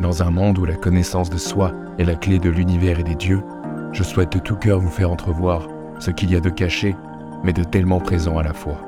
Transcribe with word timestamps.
Dans 0.00 0.22
un 0.22 0.30
monde 0.30 0.58
où 0.58 0.64
la 0.64 0.76
connaissance 0.76 1.28
de 1.28 1.36
soi 1.36 1.72
est 1.98 2.04
la 2.04 2.14
clé 2.14 2.38
de 2.38 2.48
l'univers 2.48 2.98
et 2.98 3.02
des 3.02 3.14
dieux, 3.14 3.42
je 3.92 4.02
souhaite 4.02 4.32
de 4.32 4.38
tout 4.38 4.56
cœur 4.56 4.80
vous 4.80 4.88
faire 4.88 5.10
entrevoir 5.10 5.68
ce 5.98 6.10
qu'il 6.10 6.30
y 6.30 6.36
a 6.36 6.40
de 6.40 6.48
caché, 6.48 6.96
mais 7.44 7.52
de 7.52 7.62
tellement 7.64 8.00
présent 8.00 8.38
à 8.38 8.42
la 8.42 8.54
fois. 8.54 8.78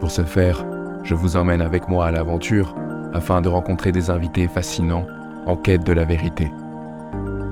Pour 0.00 0.10
ce 0.10 0.22
faire, 0.22 0.64
je 1.02 1.14
vous 1.14 1.36
emmène 1.36 1.60
avec 1.60 1.88
moi 1.88 2.06
à 2.06 2.10
l'aventure 2.10 2.74
afin 3.12 3.42
de 3.42 3.50
rencontrer 3.50 3.92
des 3.92 4.08
invités 4.08 4.48
fascinants 4.48 5.06
en 5.44 5.56
quête 5.56 5.84
de 5.84 5.92
la 5.92 6.06
vérité. 6.06 6.50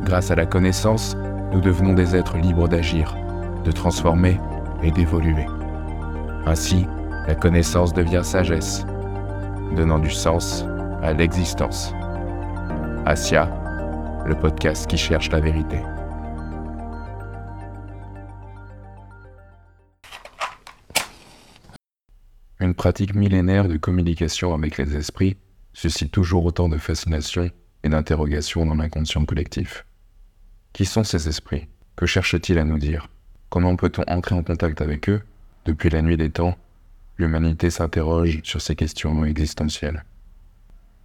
Grâce 0.04 0.30
à 0.30 0.34
la 0.34 0.46
connaissance, 0.46 1.14
nous 1.52 1.60
devenons 1.60 1.92
des 1.92 2.16
êtres 2.16 2.38
libres 2.38 2.68
d'agir, 2.68 3.14
de 3.64 3.72
transformer 3.72 4.40
et 4.82 4.90
d'évoluer. 4.90 5.46
Ainsi, 6.46 6.86
la 7.26 7.34
connaissance 7.34 7.92
devient 7.92 8.22
sagesse, 8.22 8.86
donnant 9.76 9.98
du 9.98 10.10
sens 10.10 10.64
à 11.02 11.12
l'existence. 11.12 11.92
Asia, 13.10 13.46
le 14.26 14.38
podcast 14.38 14.86
qui 14.86 14.98
cherche 14.98 15.30
la 15.30 15.40
vérité. 15.40 15.78
Une 22.60 22.74
pratique 22.74 23.14
millénaire 23.14 23.66
de 23.66 23.78
communication 23.78 24.52
avec 24.52 24.76
les 24.76 24.94
esprits 24.94 25.38
suscite 25.72 26.12
toujours 26.12 26.44
autant 26.44 26.68
de 26.68 26.76
fascination 26.76 27.50
et 27.82 27.88
d'interrogation 27.88 28.66
dans 28.66 28.74
l'inconscient 28.74 29.24
collectif. 29.24 29.86
Qui 30.74 30.84
sont 30.84 31.02
ces 31.02 31.30
esprits? 31.30 31.66
Que 31.96 32.04
cherchent-ils 32.04 32.58
à 32.58 32.64
nous 32.64 32.78
dire? 32.78 33.08
Comment 33.48 33.76
peut-on 33.76 34.02
entrer 34.06 34.34
en 34.34 34.42
contact 34.42 34.82
avec 34.82 35.08
eux? 35.08 35.22
Depuis 35.64 35.88
la 35.88 36.02
nuit 36.02 36.18
des 36.18 36.28
temps, 36.28 36.58
l'humanité 37.16 37.70
s'interroge 37.70 38.40
sur 38.42 38.60
ces 38.60 38.76
questions 38.76 39.24
existentielles. 39.24 40.04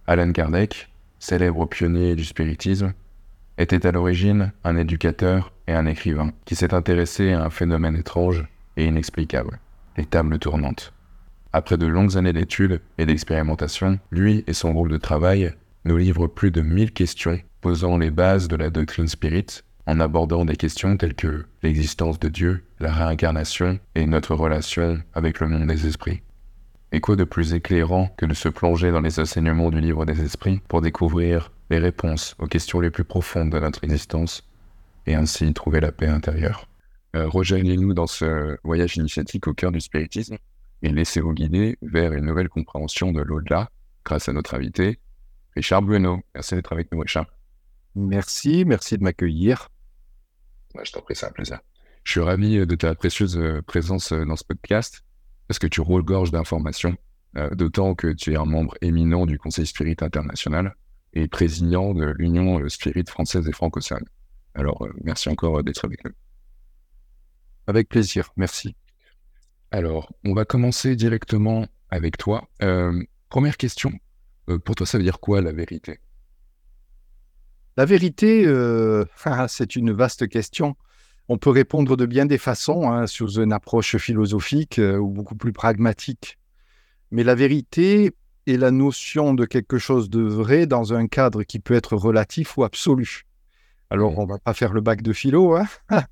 Alan 0.06 0.32
Kardec, 0.32 0.90
célèbre 1.24 1.64
pionnier 1.64 2.16
du 2.16 2.24
spiritisme, 2.24 2.92
était 3.56 3.86
à 3.86 3.92
l'origine 3.92 4.52
un 4.62 4.76
éducateur 4.76 5.54
et 5.66 5.72
un 5.72 5.86
écrivain 5.86 6.32
qui 6.44 6.54
s'est 6.54 6.74
intéressé 6.74 7.32
à 7.32 7.42
un 7.42 7.48
phénomène 7.48 7.96
étrange 7.96 8.44
et 8.76 8.84
inexplicable, 8.84 9.58
les 9.96 10.04
tables 10.04 10.38
tournantes. 10.38 10.92
Après 11.54 11.78
de 11.78 11.86
longues 11.86 12.18
années 12.18 12.34
d'études 12.34 12.82
et 12.98 13.06
d'expérimentation, 13.06 13.98
lui 14.10 14.44
et 14.46 14.52
son 14.52 14.72
groupe 14.72 14.90
de 14.90 14.98
travail 14.98 15.54
nous 15.86 15.96
livrent 15.96 16.26
plus 16.26 16.50
de 16.50 16.60
1000 16.60 16.92
questions 16.92 17.40
posant 17.62 17.96
les 17.96 18.10
bases 18.10 18.48
de 18.48 18.56
la 18.56 18.68
doctrine 18.68 19.08
spirit 19.08 19.62
en 19.86 20.00
abordant 20.00 20.44
des 20.44 20.56
questions 20.56 20.98
telles 20.98 21.14
que 21.14 21.46
l'existence 21.62 22.18
de 22.18 22.28
Dieu, 22.28 22.64
la 22.80 22.92
réincarnation 22.92 23.78
et 23.94 24.04
notre 24.04 24.34
relation 24.34 25.00
avec 25.14 25.40
le 25.40 25.48
monde 25.48 25.68
des 25.68 25.86
esprits. 25.86 26.20
Et 26.94 27.00
quoi 27.00 27.16
de 27.16 27.24
plus 27.24 27.54
éclairant 27.54 28.06
que 28.16 28.24
de 28.24 28.34
se 28.34 28.48
plonger 28.48 28.92
dans 28.92 29.00
les 29.00 29.18
enseignements 29.18 29.68
du 29.68 29.80
livre 29.80 30.06
des 30.06 30.22
esprits 30.22 30.60
pour 30.68 30.80
découvrir 30.80 31.50
les 31.68 31.80
réponses 31.80 32.36
aux 32.38 32.46
questions 32.46 32.78
les 32.78 32.92
plus 32.92 33.02
profondes 33.02 33.50
de 33.50 33.58
notre 33.58 33.82
existence 33.82 34.48
et 35.04 35.16
ainsi 35.16 35.52
trouver 35.54 35.80
la 35.80 35.90
paix 35.90 36.06
intérieure. 36.06 36.68
Euh, 37.16 37.26
Rejoignez-nous 37.26 37.94
dans 37.94 38.06
ce 38.06 38.56
voyage 38.62 38.96
initiatique 38.96 39.48
au 39.48 39.54
cœur 39.54 39.72
du 39.72 39.80
spiritisme 39.80 40.36
et 40.82 40.88
laissez-vous 40.88 41.32
guider 41.32 41.76
vers 41.82 42.12
une 42.12 42.26
nouvelle 42.26 42.48
compréhension 42.48 43.10
de 43.10 43.22
l'au-delà 43.22 43.70
grâce 44.04 44.28
à 44.28 44.32
notre 44.32 44.54
invité, 44.54 45.00
Richard 45.56 45.82
Bueno. 45.82 46.20
Merci 46.32 46.54
d'être 46.54 46.72
avec 46.72 46.92
nous, 46.92 47.00
Richard. 47.00 47.26
Merci, 47.96 48.64
merci 48.64 48.98
de 48.98 49.02
m'accueillir. 49.02 49.68
je 50.80 50.92
t'en 50.92 51.00
prie, 51.00 51.16
c'est 51.16 51.26
un 51.26 51.32
plaisir. 51.32 51.58
Je 52.04 52.12
suis 52.12 52.20
ravi 52.20 52.64
de 52.64 52.74
ta 52.76 52.94
précieuse 52.94 53.36
présence 53.66 54.12
euh, 54.12 54.24
dans 54.24 54.36
ce 54.36 54.44
podcast 54.44 55.04
parce 55.48 55.58
que 55.58 55.66
tu 55.66 55.80
regorges 55.80 56.30
d'informations, 56.30 56.96
euh, 57.36 57.50
d'autant 57.50 57.94
que 57.94 58.08
tu 58.08 58.32
es 58.32 58.36
un 58.36 58.44
membre 58.44 58.74
éminent 58.80 59.26
du 59.26 59.38
Conseil 59.38 59.66
Spirit 59.66 59.96
International 60.00 60.74
et 61.12 61.28
président 61.28 61.94
de 61.94 62.06
l'Union 62.18 62.68
Spirit 62.68 63.04
française 63.08 63.48
et 63.48 63.52
franco-océane. 63.52 64.04
Alors, 64.54 64.86
merci 65.02 65.28
encore 65.28 65.62
d'être 65.62 65.84
avec 65.84 66.04
nous. 66.04 66.12
Avec 67.66 67.88
plaisir, 67.88 68.32
merci. 68.36 68.76
Alors, 69.70 70.12
on 70.24 70.34
va 70.34 70.44
commencer 70.44 70.96
directement 70.96 71.66
avec 71.90 72.16
toi. 72.18 72.48
première 73.28 73.56
question, 73.56 73.92
pour 74.64 74.74
toi, 74.74 74.86
ça 74.86 74.98
veut 74.98 75.04
dire 75.04 75.20
quoi 75.20 75.40
la 75.40 75.52
vérité? 75.52 76.00
La 77.76 77.84
vérité, 77.84 78.44
euh, 78.46 79.04
c'est 79.48 79.76
une 79.76 79.92
vaste 79.92 80.28
question. 80.28 80.76
On 81.28 81.38
peut 81.38 81.50
répondre 81.50 81.96
de 81.96 82.06
bien 82.06 82.26
des 82.26 82.38
façons, 82.38 82.90
hein, 82.90 83.06
sous 83.06 83.40
une 83.40 83.52
approche 83.52 83.96
philosophique 83.96 84.78
euh, 84.78 84.98
ou 84.98 85.08
beaucoup 85.08 85.36
plus 85.36 85.52
pragmatique. 85.52 86.38
Mais 87.10 87.24
la 87.24 87.34
vérité 87.34 88.12
est 88.46 88.56
la 88.56 88.70
notion 88.70 89.32
de 89.32 89.46
quelque 89.46 89.78
chose 89.78 90.10
de 90.10 90.20
vrai 90.20 90.66
dans 90.66 90.92
un 90.92 91.06
cadre 91.06 91.42
qui 91.44 91.60
peut 91.60 91.74
être 91.74 91.96
relatif 91.96 92.58
ou 92.58 92.64
absolu. 92.64 93.22
Alors, 93.90 94.18
on 94.18 94.26
va 94.26 94.38
pas 94.38 94.54
faire 94.54 94.72
le 94.72 94.80
bac 94.80 95.02
de 95.02 95.12
philo. 95.12 95.56
Hein 95.56 95.66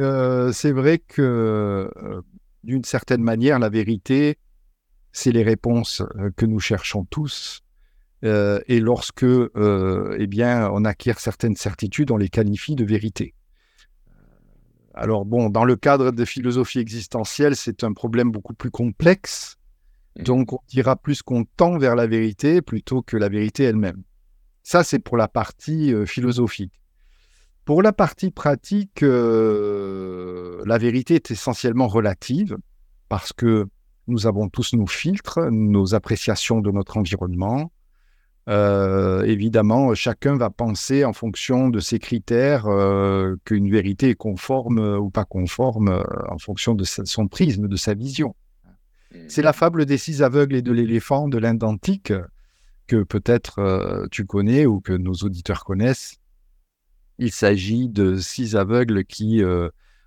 euh, 0.00 0.52
c'est 0.52 0.72
vrai 0.72 0.98
que, 0.98 1.90
d'une 2.62 2.84
certaine 2.84 3.22
manière, 3.22 3.58
la 3.58 3.68
vérité, 3.68 4.38
c'est 5.12 5.32
les 5.32 5.42
réponses 5.44 6.02
que 6.36 6.44
nous 6.44 6.60
cherchons 6.60 7.04
tous 7.04 7.64
euh, 8.24 8.60
et 8.68 8.80
lorsque 8.80 9.22
euh, 9.22 10.16
eh 10.18 10.26
bien, 10.26 10.70
on 10.72 10.84
acquiert 10.84 11.20
certaines 11.20 11.56
certitudes, 11.56 12.10
on 12.10 12.16
les 12.16 12.28
qualifie 12.28 12.74
de 12.74 12.84
vérité. 12.84 13.34
Alors 14.94 15.24
bon, 15.24 15.50
dans 15.50 15.64
le 15.64 15.76
cadre 15.76 16.12
de 16.12 16.24
philosophie 16.24 16.78
existentielle, 16.78 17.56
c'est 17.56 17.84
un 17.84 17.92
problème 17.92 18.30
beaucoup 18.30 18.54
plus 18.54 18.70
complexe. 18.70 19.56
Mmh. 20.16 20.22
Donc 20.22 20.52
on 20.52 20.60
dira 20.68 20.96
plus 20.96 21.22
qu'on 21.22 21.44
tend 21.44 21.78
vers 21.78 21.96
la 21.96 22.06
vérité 22.06 22.62
plutôt 22.62 23.02
que 23.02 23.16
la 23.16 23.28
vérité 23.28 23.64
elle-même. 23.64 24.02
Ça, 24.62 24.82
c'est 24.82 25.00
pour 25.00 25.16
la 25.16 25.28
partie 25.28 25.92
euh, 25.92 26.06
philosophique. 26.06 26.72
Pour 27.64 27.82
la 27.82 27.92
partie 27.92 28.30
pratique, 28.30 29.00
la 29.00 30.78
vérité 30.78 31.14
est 31.14 31.30
essentiellement 31.30 31.88
relative 31.88 32.58
parce 33.08 33.32
que 33.32 33.66
nous 34.06 34.26
avons 34.26 34.50
tous 34.50 34.74
nos 34.74 34.86
filtres, 34.86 35.40
nos 35.50 35.94
appréciations 35.94 36.60
de 36.60 36.70
notre 36.70 36.98
environnement, 36.98 37.72
euh, 38.48 39.22
évidemment, 39.22 39.94
chacun 39.94 40.36
va 40.36 40.50
penser 40.50 41.04
en 41.04 41.12
fonction 41.12 41.70
de 41.70 41.80
ses 41.80 41.98
critères 41.98 42.66
euh, 42.66 43.36
qu'une 43.44 43.70
vérité 43.70 44.10
est 44.10 44.14
conforme 44.14 44.78
euh, 44.78 44.98
ou 44.98 45.08
pas 45.08 45.24
conforme 45.24 46.04
en 46.28 46.38
fonction 46.38 46.74
de 46.74 46.84
son 46.84 47.26
prisme, 47.26 47.68
de 47.68 47.76
sa 47.76 47.94
vision. 47.94 48.34
C'est 49.28 49.42
la 49.42 49.50
mmh. 49.50 49.54
fable 49.54 49.86
des 49.86 49.96
six 49.96 50.22
aveugles 50.22 50.56
et 50.56 50.62
de 50.62 50.72
l'éléphant 50.72 51.28
de 51.28 51.38
l'Inde 51.38 51.62
antique 51.62 52.12
que 52.86 53.02
peut-être 53.02 54.08
tu 54.10 54.26
connais 54.26 54.66
ou 54.66 54.80
que 54.80 54.92
nos 54.92 55.14
auditeurs 55.14 55.64
connaissent. 55.64 56.16
Il 57.18 57.30
s'agit 57.30 57.88
de 57.88 58.16
six 58.16 58.56
aveugles 58.56 59.04
qui 59.04 59.40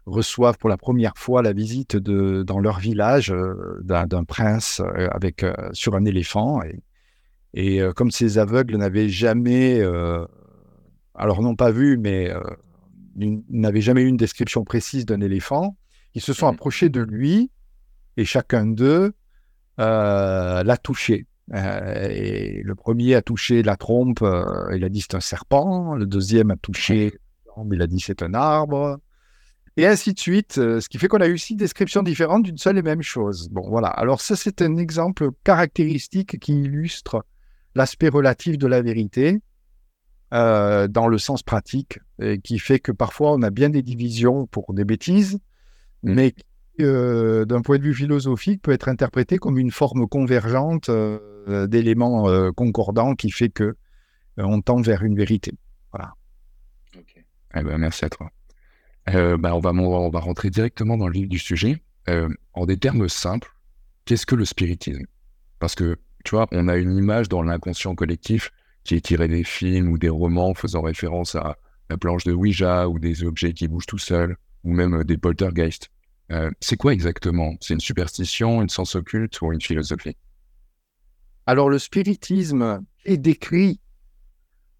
reçoivent 0.05 0.57
pour 0.57 0.69
la 0.69 0.77
première 0.77 1.13
fois 1.15 1.41
la 1.41 1.53
visite 1.53 1.95
de, 1.95 2.43
dans 2.43 2.59
leur 2.59 2.79
village 2.79 3.33
d'un 3.81 4.23
prince 4.25 4.81
avec, 5.11 5.45
sur 5.71 5.95
un 5.95 6.03
éléphant. 6.03 6.61
Et, 6.63 6.81
et 7.57 7.81
euh, 7.81 7.91
comme 7.91 8.12
ces 8.12 8.38
aveugles 8.38 8.78
n'avaient 8.78 9.09
jamais, 9.09 9.79
euh, 9.79 10.23
alors 11.16 11.41
non 11.41 11.56
pas 11.56 11.72
vu, 11.72 11.97
mais 11.97 12.29
euh, 12.29 12.40
n'avaient 13.50 13.81
jamais 13.81 14.03
eu 14.03 14.07
une 14.07 14.16
description 14.16 14.63
précise 14.63 15.07
d'un 15.07 15.22
éléphant, 15.22 15.75
ils 16.13 16.22
se 16.22 16.34
sont 16.34 16.45
mmh 16.45 16.53
approchés 16.53 16.90
de 16.90 17.01
lui 17.01 17.50
et 18.16 18.25
chacun 18.25 18.68
d'eux 18.68 19.13
l'a 19.79 20.78
touché. 20.84 21.25
et 21.51 22.62
le 22.63 22.75
premier 22.75 23.16
a 23.16 23.23
touché 23.23 23.63
la 23.63 23.75
trompe, 23.75 24.24
il 24.75 24.84
a 24.84 24.89
dit 24.89 25.01
c'est 25.01 25.16
un 25.16 25.19
serpent. 25.19 25.95
Le 25.95 26.06
deuxième 26.06 26.51
a 26.51 26.57
touché, 26.57 27.18
il 27.72 27.81
a 27.81 27.88
dit 27.88 28.00
c'est 28.00 28.22
un 28.22 28.35
arbre. 28.35 29.00
Et 29.78 29.88
ainsi 29.88 30.13
de 30.13 30.19
suite, 30.19 30.53
ce 30.53 30.88
qui 30.88 31.00
fait 31.00 31.07
qu'on 31.07 31.22
a 31.22 31.28
eu 31.28 31.39
six 31.39 31.56
descriptions 31.56 32.03
différentes 32.03 32.44
d'une 32.44 32.57
seule 32.57 32.78
et 32.78 32.84
même 32.84 33.01
chose. 33.01 33.50
Bon, 33.50 33.68
voilà. 33.68 33.88
Alors 33.88 34.22
ça, 34.22 34.35
c'est 34.35 34.62
un 34.62 34.78
exemple 34.78 35.30
caractéristique 35.44 36.39
qui 36.39 36.53
illustre 36.53 37.24
l'aspect 37.77 38.09
relatif 38.09 38.57
de 38.57 38.65
la 38.65 38.81
vérité 38.81 39.39
euh, 40.33 40.88
dans 40.88 41.07
le 41.07 41.19
sens 41.19 41.44
pratique, 41.44 42.00
et 42.19 42.39
qui 42.39 42.57
fait 42.57 42.79
que 42.79 42.91
parfois 42.91 43.33
on 43.33 43.41
a 43.44 43.51
bien 43.51 43.69
des 43.69 43.83
divisions 43.83 44.47
pour 44.47 44.74
des 44.74 44.83
bêtises, 44.83 45.35
mmh. 46.03 46.13
mais 46.13 46.35
euh, 46.81 47.45
d'un 47.45 47.62
point 47.62 47.77
de 47.77 47.83
vue 47.83 47.94
philosophique 47.94 48.62
peut 48.63 48.71
être 48.71 48.89
interprété 48.89 49.38
comme 49.38 49.59
une 49.59 49.71
forme 49.71 50.07
convergente 50.07 50.89
euh, 50.89 51.68
d'éléments 51.68 52.51
concordants 52.53 53.13
qui 53.15 53.31
fait 53.31 53.50
que 53.50 53.75
on 54.38 54.62
tend 54.62 54.81
vers 54.81 55.03
une 55.03 55.15
vérité. 55.15 55.53
Voilà. 55.94 56.13
Ok. 56.95 57.24
Eh 57.56 57.63
ben, 57.63 57.77
merci 57.77 58.06
à 58.06 58.09
toi. 58.09 58.29
Bah, 59.07 59.56
on, 59.56 59.59
va, 59.59 59.71
on 59.71 60.09
va 60.09 60.19
rentrer 60.19 60.50
directement 60.50 60.97
dans 60.97 61.07
le 61.07 61.13
vif 61.13 61.29
du 61.29 61.39
sujet. 61.39 61.81
en 62.53 62.65
des 62.65 62.77
termes 62.77 63.07
simples, 63.07 63.56
qu'est-ce 64.03 64.25
que 64.25 64.35
le 64.35 64.44
spiritisme? 64.44 65.06
Parce 65.59 65.74
que 65.74 65.97
tu 66.23 66.35
vois, 66.35 66.47
on 66.51 66.67
a 66.67 66.77
une 66.77 66.95
image 66.95 67.29
dans 67.29 67.41
l'inconscient 67.41 67.95
collectif 67.95 68.51
qui 68.83 68.95
est 68.95 69.01
tirée 69.01 69.27
des 69.27 69.43
films 69.43 69.89
ou 69.91 69.97
des 69.97 70.09
romans 70.09 70.53
faisant 70.53 70.81
référence 70.81 71.35
à 71.35 71.57
la 71.89 71.97
planche 71.97 72.23
de 72.23 72.33
Ouija 72.33 72.87
ou 72.89 72.99
des 72.99 73.23
objets 73.23 73.53
qui 73.53 73.67
bougent 73.67 73.85
tout 73.85 73.97
seuls 73.97 74.37
ou 74.63 74.73
même 74.73 74.95
euh, 74.95 75.03
des 75.03 75.17
poltergeists. 75.17 75.89
Euh, 76.31 76.51
c'est 76.59 76.75
quoi 76.75 76.93
exactement? 76.93 77.55
C'est 77.61 77.73
une 77.73 77.79
superstition, 77.79 78.61
une 78.61 78.69
sens 78.69 78.95
occulte 78.95 79.41
ou 79.41 79.53
une 79.53 79.61
philosophie? 79.61 80.15
Alors 81.45 81.69
le 81.69 81.79
spiritisme 81.79 82.83
est 83.05 83.17
décrit 83.17 83.79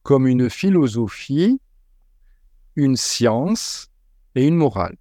comme 0.04 0.28
une 0.28 0.50
philosophie, 0.50 1.62
une 2.76 2.98
science 2.98 3.90
et 4.36 4.46
une 4.46 4.56
morale. 4.56 4.98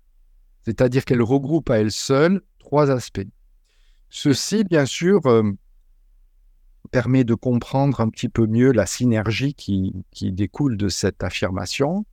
C'est-à-dire 0.62 1.04
qu'elle 1.04 1.22
regroupe 1.22 1.70
à 1.70 1.78
elle 1.78 1.92
seule 1.92 2.40
trois 2.58 2.90
aspects. 2.90 3.26
Ceci, 4.10 4.64
bien 4.64 4.86
sûr, 4.86 5.26
euh, 5.26 5.52
permet 6.86 7.24
de 7.24 7.34
comprendre 7.34 8.00
un 8.00 8.08
petit 8.08 8.28
peu 8.28 8.46
mieux 8.46 8.72
la 8.72 8.86
synergie 8.86 9.54
qui, 9.54 9.92
découle 10.22 10.76
de 10.76 10.88
cette 10.88 11.22
affirmation, 11.22 12.04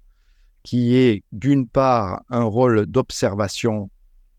qui 0.63 0.95
est 0.95 1.23
d'une 1.31 1.67
part 1.67 2.23
un 2.29 2.43
rôle 2.43 2.85
d'observation 2.85 3.89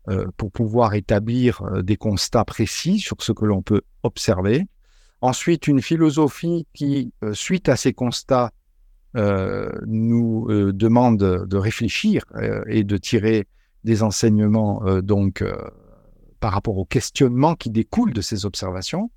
euh, 0.07 0.27
pour 0.37 0.51
pouvoir 0.51 0.93
établir 0.93 1.61
euh, 1.63 1.81
des 1.81 1.97
constats 1.97 2.45
précis 2.45 2.99
sur 2.99 3.17
ce 3.19 3.31
que 3.31 3.45
l'on 3.45 3.61
peut 3.61 3.81
observer. 4.03 4.67
Ensuite, 5.21 5.67
une 5.67 5.81
philosophie 5.81 6.67
qui, 6.73 7.11
suite 7.33 7.69
à 7.69 7.75
ces 7.75 7.93
constats, 7.93 8.51
nous 9.87 10.45
demande 10.73 11.17
de 11.17 11.57
réfléchir 11.57 12.25
et 12.67 12.83
de 12.83 12.97
tirer 12.97 13.47
des 13.85 14.03
enseignements 14.03 14.83
donc 15.01 15.41
par 16.45 16.53
rapport 16.53 16.77
au 16.77 16.85
questionnement 16.85 17.55
qui 17.55 17.71
découle 17.71 18.13
de 18.13 18.21
ces 18.21 18.45
observations. 18.45 19.09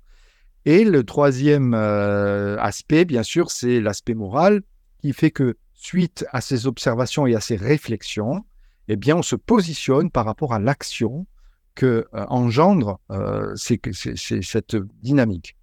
Et 0.69 0.83
le 0.83 1.03
troisième 1.03 1.73
euh, 1.73 2.55
aspect, 2.59 3.03
bien 3.03 3.23
sûr, 3.23 3.49
c'est 3.49 3.81
l'aspect 3.81 4.13
moral 4.13 4.61
qui 4.99 5.13
fait 5.13 5.31
que 5.31 5.57
suite 5.73 6.27
à 6.31 6.41
ces 6.41 6.67
observations 6.67 7.25
et 7.25 7.33
à 7.33 7.39
ces 7.39 7.55
réflexions, 7.55 8.45
eh 8.87 8.95
bien, 8.95 9.15
on 9.15 9.23
se 9.23 9.35
positionne 9.35 10.11
par 10.11 10.25
rapport 10.25 10.53
à 10.53 10.59
l'action 10.59 11.25
que 11.73 12.05
euh, 12.13 12.25
engendre 12.27 12.99
euh, 13.09 13.55
cette 13.55 14.75
dynamique. 15.01 15.57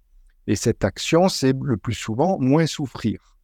Et 0.45 0.57
cette 0.57 0.83
action, 0.83 1.29
c'est 1.29 1.53
le 1.57 1.77
plus 1.77 1.93
souvent 1.93 2.37
moins 2.37 2.65
souffrir. 2.65 3.37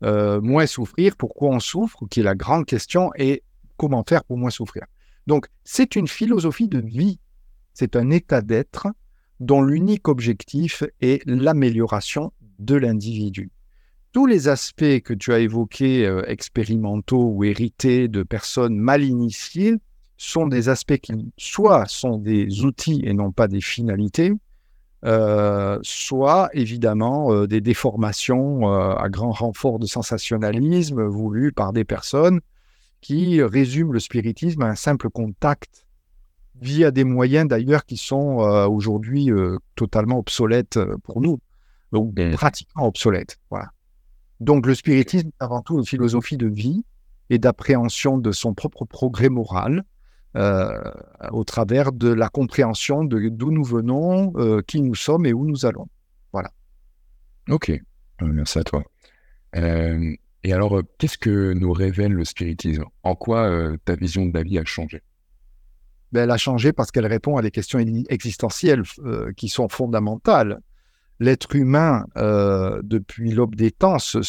moins 0.00 0.66
souffrir, 0.66 1.16
pourquoi 1.18 1.50
on 1.50 1.60
souffre, 1.60 2.06
qui 2.08 2.20
est 2.20 2.22
la 2.22 2.34
grande 2.34 2.64
question, 2.64 3.10
et 3.16 3.42
comment 3.76 4.02
faire 4.02 4.24
pour 4.24 4.38
moins 4.38 4.48
souffrir. 4.48 4.86
Donc, 5.26 5.46
c'est 5.62 5.94
une 5.94 6.08
philosophie 6.08 6.68
de 6.68 6.78
vie 6.78 7.20
c'est 7.74 7.96
un 7.96 8.10
état 8.10 8.42
d'être 8.42 8.88
dont 9.42 9.60
l'unique 9.60 10.06
objectif 10.06 10.84
est 11.00 11.20
l'amélioration 11.26 12.32
de 12.60 12.76
l'individu. 12.76 13.50
Tous 14.12 14.26
les 14.26 14.46
aspects 14.46 15.00
que 15.00 15.14
tu 15.14 15.32
as 15.32 15.40
évoqués, 15.40 16.06
euh, 16.06 16.22
expérimentaux 16.28 17.32
ou 17.34 17.42
hérités 17.42 18.06
de 18.06 18.22
personnes 18.22 18.76
mal 18.76 19.02
initiées, 19.02 19.76
sont 20.16 20.46
des 20.46 20.68
aspects 20.68 20.98
qui 20.98 21.32
soit 21.36 21.86
sont 21.88 22.18
des 22.18 22.62
outils 22.64 23.02
et 23.04 23.14
non 23.14 23.32
pas 23.32 23.48
des 23.48 23.60
finalités, 23.60 24.32
euh, 25.04 25.80
soit 25.82 26.48
évidemment 26.52 27.32
euh, 27.32 27.48
des 27.48 27.60
déformations 27.60 28.68
à 28.68 29.08
grand 29.08 29.32
renfort 29.32 29.80
de 29.80 29.86
sensationnalisme 29.86 31.02
voulues 31.02 31.50
par 31.50 31.72
des 31.72 31.84
personnes 31.84 32.40
qui 33.00 33.42
résument 33.42 33.92
le 33.92 33.98
spiritisme 33.98 34.62
à 34.62 34.66
un 34.66 34.76
simple 34.76 35.10
contact 35.10 35.84
via 36.62 36.90
des 36.90 37.04
moyens 37.04 37.48
d'ailleurs 37.48 37.84
qui 37.84 37.96
sont 37.96 38.40
euh, 38.40 38.66
aujourd'hui 38.66 39.30
euh, 39.30 39.58
totalement 39.74 40.18
obsolètes 40.18 40.76
euh, 40.76 40.96
pour 41.02 41.20
nous, 41.20 41.40
ou 41.92 42.14
pratiquement 42.34 42.86
obsolètes. 42.86 43.38
Voilà. 43.50 43.70
Donc 44.40 44.66
le 44.66 44.74
spiritisme 44.74 45.28
est 45.28 45.42
avant 45.42 45.60
tout 45.60 45.78
une 45.78 45.84
philosophie 45.84 46.36
de 46.36 46.46
vie 46.46 46.84
et 47.30 47.38
d'appréhension 47.38 48.16
de 48.16 48.32
son 48.32 48.54
propre 48.54 48.84
progrès 48.84 49.28
moral 49.28 49.84
au 51.30 51.44
travers 51.44 51.92
de 51.92 52.08
la 52.08 52.30
compréhension 52.30 53.04
de 53.04 53.28
d'où 53.28 53.50
nous 53.50 53.64
venons, 53.64 54.32
qui 54.66 54.80
nous 54.80 54.94
sommes 54.94 55.26
et 55.26 55.34
où 55.34 55.46
nous 55.46 55.66
allons. 55.66 55.86
Voilà. 56.32 56.50
Ok, 57.50 57.70
merci 58.22 58.58
à 58.58 58.64
toi. 58.64 58.82
et 59.54 60.52
alors, 60.52 60.80
qu'est-ce 60.96 61.18
que 61.18 61.52
nous 61.52 61.72
révèle 61.74 62.12
le 62.12 62.24
spiritisme? 62.24 62.84
En 63.02 63.14
quoi 63.14 63.50
ta 63.84 63.94
vision 63.94 64.24
de 64.24 64.32
la 64.32 64.42
vie 64.42 64.58
a 64.58 64.64
changé? 64.64 65.02
Ben, 66.12 66.24
elle 66.24 66.30
a 66.30 66.36
changé 66.36 66.72
parce 66.72 66.90
qu'elle 66.90 67.06
répond 67.06 67.36
à 67.36 67.42
des 67.42 67.50
questions 67.50 67.78
existentielles 67.78 68.82
euh, 69.00 69.32
qui 69.32 69.48
sont 69.48 69.68
fondamentales. 69.68 70.60
L'être 71.20 71.54
humain, 71.56 72.06
euh, 72.16 72.80
depuis 72.82 73.32
l'aube 73.32 73.54
des 73.54 73.70
temps, 73.70 73.98
se, 73.98 74.20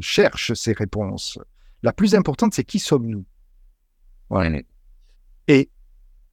cherche 0.00 0.52
ces 0.54 0.72
réponses. 0.72 1.38
La 1.82 1.92
plus 1.92 2.14
importante, 2.14 2.54
c'est 2.54 2.64
qui 2.64 2.78
sommes-nous? 2.78 3.24
Et 5.48 5.70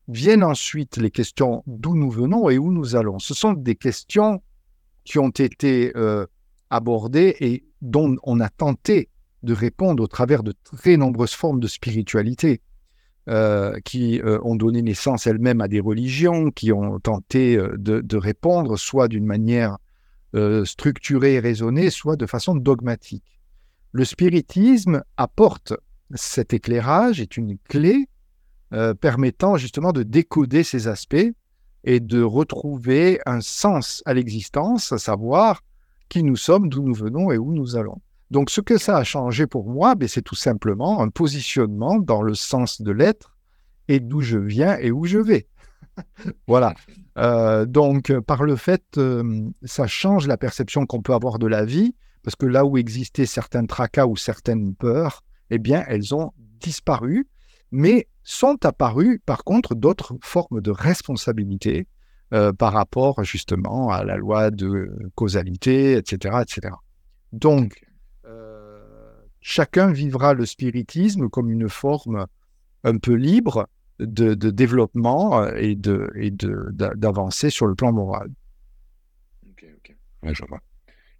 viennent 0.07 0.44
ensuite 0.44 0.98
les 0.98 1.12
questions 1.12 1.63
d'où 1.66 1.95
nous 1.95 2.12
venons 2.12 2.50
et 2.50 2.57
où 2.57 2.71
nous 2.71 2.95
allons. 2.95 3.19
Ce 3.19 3.33
sont 3.33 3.54
des 3.54 3.75
questions 3.75 4.42
qui 5.04 5.18
ont 5.18 5.30
été 5.30 5.92
euh, 5.95 6.25
abordées 6.69 7.36
et 7.39 7.66
dont 7.81 8.16
on 8.24 8.39
a 8.39 8.50
tenté 8.50 9.10
de 9.44 9.54
répondre 9.54 10.04
au 10.04 10.07
travers 10.07 10.44
de 10.44 10.54
très 10.75 10.98
nombreuses 10.98 11.33
formes 11.33 11.60
de 11.60 11.68
spiritualité. 11.68 12.62
Euh, 13.27 13.80
qui 13.81 14.19
euh, 14.21 14.39
ont 14.44 14.56
donné 14.56 14.81
naissance 14.81 15.27
elles-mêmes 15.27 15.62
à 15.62 15.68
des 15.68 15.81
religions, 15.81 16.50
qui 16.50 16.71
ont 16.71 17.00
tenté 17.00 17.57
euh, 17.57 17.75
de, 17.77 18.18
répondre 18.18 18.75
soit 18.75 19.07
d'une 19.07 19.25
manière 19.25 19.77
structurée 20.63 21.36
et 21.36 21.39
raisonnée, 21.39 21.89
soit 21.89 22.16
de 22.16 22.25
façon 22.25 22.56
dogmatique. 22.56 23.39
Le 23.92 24.06
spiritisme 24.06 25.04
apporte 25.18 25.74
cet 26.13 26.54
éclairage, 26.54 27.19
est 27.19 27.36
une 27.36 27.57
clé 27.68 28.07
permettant 29.01 29.57
justement 29.57 29.92
de 29.92 30.04
décoder 30.04 30.63
ces 30.63 30.88
aspects 30.88 31.31
et 31.83 32.00
de 32.00 32.21
retrouver 32.21 33.19
un 33.25 33.42
sens 33.42 34.04
à 34.06 34.13
l'existence, 34.13 34.92
à 34.92 35.00
savoir 35.00 35.63
qui 36.10 36.21
nous 36.21 36.36
sommes, 36.36 36.69
d'où 36.69 36.83
nous 36.83 36.94
venons 36.94 37.31
et 37.31 37.39
où 37.39 37.51
nous 37.51 37.75
allons. 37.75 38.00
Donc, 38.31 38.50
ce 38.50 38.62
que 38.62 38.78
ça 38.78 38.98
a 38.98 39.04
changé 39.04 39.48
pour 39.48 39.68
moi, 39.68 39.96
ben, 39.96 40.08
c'est 40.08 40.22
tout 40.22 40.36
simplement 40.36 41.02
un 41.02 41.10
positionnement 41.10 41.98
dans 41.98 42.22
le 42.22 42.36
sens 42.36 42.81
de 42.81 42.92
l'être 42.92 43.38
et 43.88 44.00
d'où 44.00 44.22
je 44.22 44.38
viens 44.38 44.78
et 44.78 44.92
où 44.92 45.06
je 45.06 45.18
vais. 45.18 45.48
voilà. 46.48 46.74
Euh, 47.18 47.66
donc, 47.66 48.18
par 48.22 48.44
le 48.44 48.56
fait, 48.56 48.84
euh, 48.98 49.50
ça 49.64 49.88
change 49.88 50.28
la 50.28 50.38
perception 50.38 50.86
qu'on 50.86 51.02
peut 51.02 51.14
avoir 51.14 51.40
de 51.40 51.48
la 51.48 51.66
vie, 51.66 51.96
parce 52.24 52.36
que 52.36 52.46
là 52.46 52.66
où 52.66 52.78
existaient 52.78 53.26
certains 53.26 53.66
tracas 53.66 54.06
ou 54.06 54.16
certaines 54.16 54.76
peurs, 54.76 55.24
eh 55.50 55.58
bien, 55.58 55.84
elles 55.88 56.14
ont 56.14 56.31
disparu, 56.60 57.28
mais 57.72 58.08
sont 58.24 58.64
apparues, 58.64 59.22
par 59.26 59.44
contre, 59.44 59.74
d'autres 59.74 60.16
formes 60.22 60.62
de 60.62 60.70
responsabilité 60.70 61.88
euh, 62.31 62.54
par 62.54 62.74
rapport 62.74 63.24
justement 63.24 63.90
à 63.90 64.04
la 64.04 64.18
loi 64.18 64.52
de 64.52 64.95
causalité, 65.16 65.94
etc., 65.94 66.38
etc. 66.44 66.76
Donc, 67.31 67.89
chacun 69.42 69.92
vivra 69.92 70.34
le 70.34 70.46
spiritisme 70.46 71.30
comme 71.30 71.50
une 71.50 71.69
forme 71.69 72.28
un 72.84 72.98
peu 72.98 73.14
libre 73.14 73.68
de, 74.00 74.34
développement 74.34 75.42
euh, 75.42 75.54
et 75.56 75.76
d'avancer 75.76 77.48
de, 77.48 77.52
sur 77.52 77.68
le 77.68 77.76
plan 77.76 77.92
moral. 77.92 78.30
Ok, 79.50 79.66
ok. 79.78 79.96
je 80.34 80.46
vois. 80.46 80.60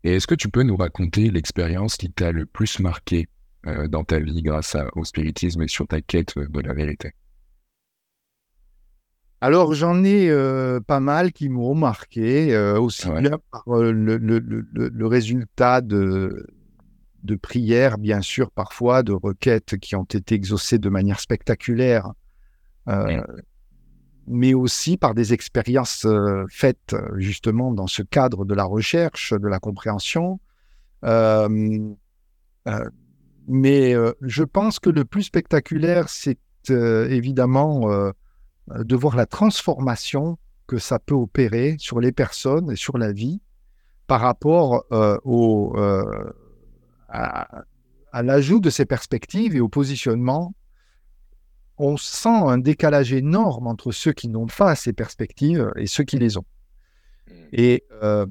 Et 0.04 0.16
est-ce 0.16 0.28
que 0.28 0.36
tu 0.36 0.50
peux 0.50 0.64
nous 0.64 0.78
raconter 0.78 1.30
l'expérience 1.30 1.98
qui 1.98 2.12
t'a 2.12 2.32
le 2.32 2.46
plus 2.46 2.80
marqué 2.80 3.28
euh, 3.66 3.88
dans 3.88 4.06
ta 4.06 4.20
vie 4.20 4.42
grâce 4.42 4.78
au 4.96 5.04
spiritisme 5.04 5.62
et 5.62 5.68
sur 5.68 5.88
ta 5.88 6.02
quête 6.02 6.38
de 6.38 6.60
la 6.62 6.74
vérité? 6.74 7.12
Alors 9.42 9.74
j'en 9.74 10.04
ai 10.04 10.30
euh, 10.30 10.82
pas 10.82 11.00
mal 11.00 11.32
qui 11.32 11.48
m'ont 11.48 11.76
marqué, 11.76 12.58
aussi 12.78 13.10
bien 13.10 13.40
par 13.52 13.64
le, 13.68 15.06
résultat 15.06 15.80
de, 15.82 16.46
de 17.24 17.36
prières, 17.36 17.98
bien 17.98 18.22
sûr, 18.22 18.52
parfois, 18.52 19.04
de 19.04 19.12
requêtes 19.12 19.78
qui 19.78 19.96
ont 19.96 20.04
été 20.04 20.36
exaucées 20.36 20.78
de 20.78 20.90
manière 20.90 21.20
spectaculaire, 21.20 22.14
euh, 22.88 23.22
mais 24.28 24.54
aussi 24.54 24.98
par 24.98 25.14
des 25.14 25.34
expériences 25.34 26.06
euh, 26.06 26.46
faites 26.50 26.96
justement 27.16 27.72
dans 27.72 27.88
ce 27.88 28.04
cadre 28.04 28.46
de 28.46 28.54
la 28.54 28.64
recherche, 28.64 29.34
de 29.34 29.48
la 29.48 29.60
compréhension. 29.60 30.40
Euh, 31.06 31.94
mais 33.48 33.96
je 34.22 34.44
pense 34.44 34.80
que 34.80 34.90
le 34.90 35.06
plus 35.06 35.24
spectaculaire, 35.24 36.08
c'est 36.10 36.38
évidemment 36.70 38.12
de 38.68 38.96
voir 38.96 39.16
la 39.16 39.26
transformation 39.26 40.38
que 40.68 40.78
ça 40.78 41.00
peut 41.00 41.16
opérer 41.16 41.76
sur 41.80 42.00
les 42.00 42.12
personnes 42.12 42.70
et 42.70 42.76
sur 42.76 43.00
la 43.00 43.12
vie 43.12 43.42
par 44.06 44.22
rapport 44.22 44.86
au 45.24 45.76
à, 47.10 48.24
l'ajout 48.24 48.60
de 48.60 48.70
ces 48.70 48.86
perspectives 48.86 49.56
et 49.56 49.60
au 49.60 49.70
positionnement, 49.70 50.54
on 51.78 51.98
sent 51.98 52.30
un 52.30 52.58
décalage 52.58 53.14
énorme 53.14 53.68
entre 53.68 53.92
ceux 53.92 54.12
qui 54.12 54.28
n'ont 54.28 54.48
pas 54.48 54.76
ces 54.76 54.94
perspectives 54.94 55.72
et 55.78 55.88
ceux 55.88 56.04
qui 56.04 56.18
les 56.18 56.38
ont. 56.38 56.46
Hmm. 57.28 57.34
Et 57.54 57.84
euh, 58.04 58.26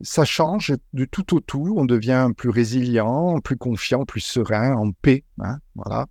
ça 0.00 0.24
change 0.24 0.74
du 0.92 1.08
tout 1.08 1.36
au 1.36 1.40
tout. 1.40 1.74
On 1.76 1.84
devient 1.84 2.30
plus 2.36 2.50
résilient, 2.50 3.40
plus 3.40 3.56
confiant, 3.56 4.04
plus 4.04 4.20
serein, 4.20 4.74
en 4.74 4.92
paix. 4.92 5.24
Hein, 5.38 5.58
voilà. 5.74 6.06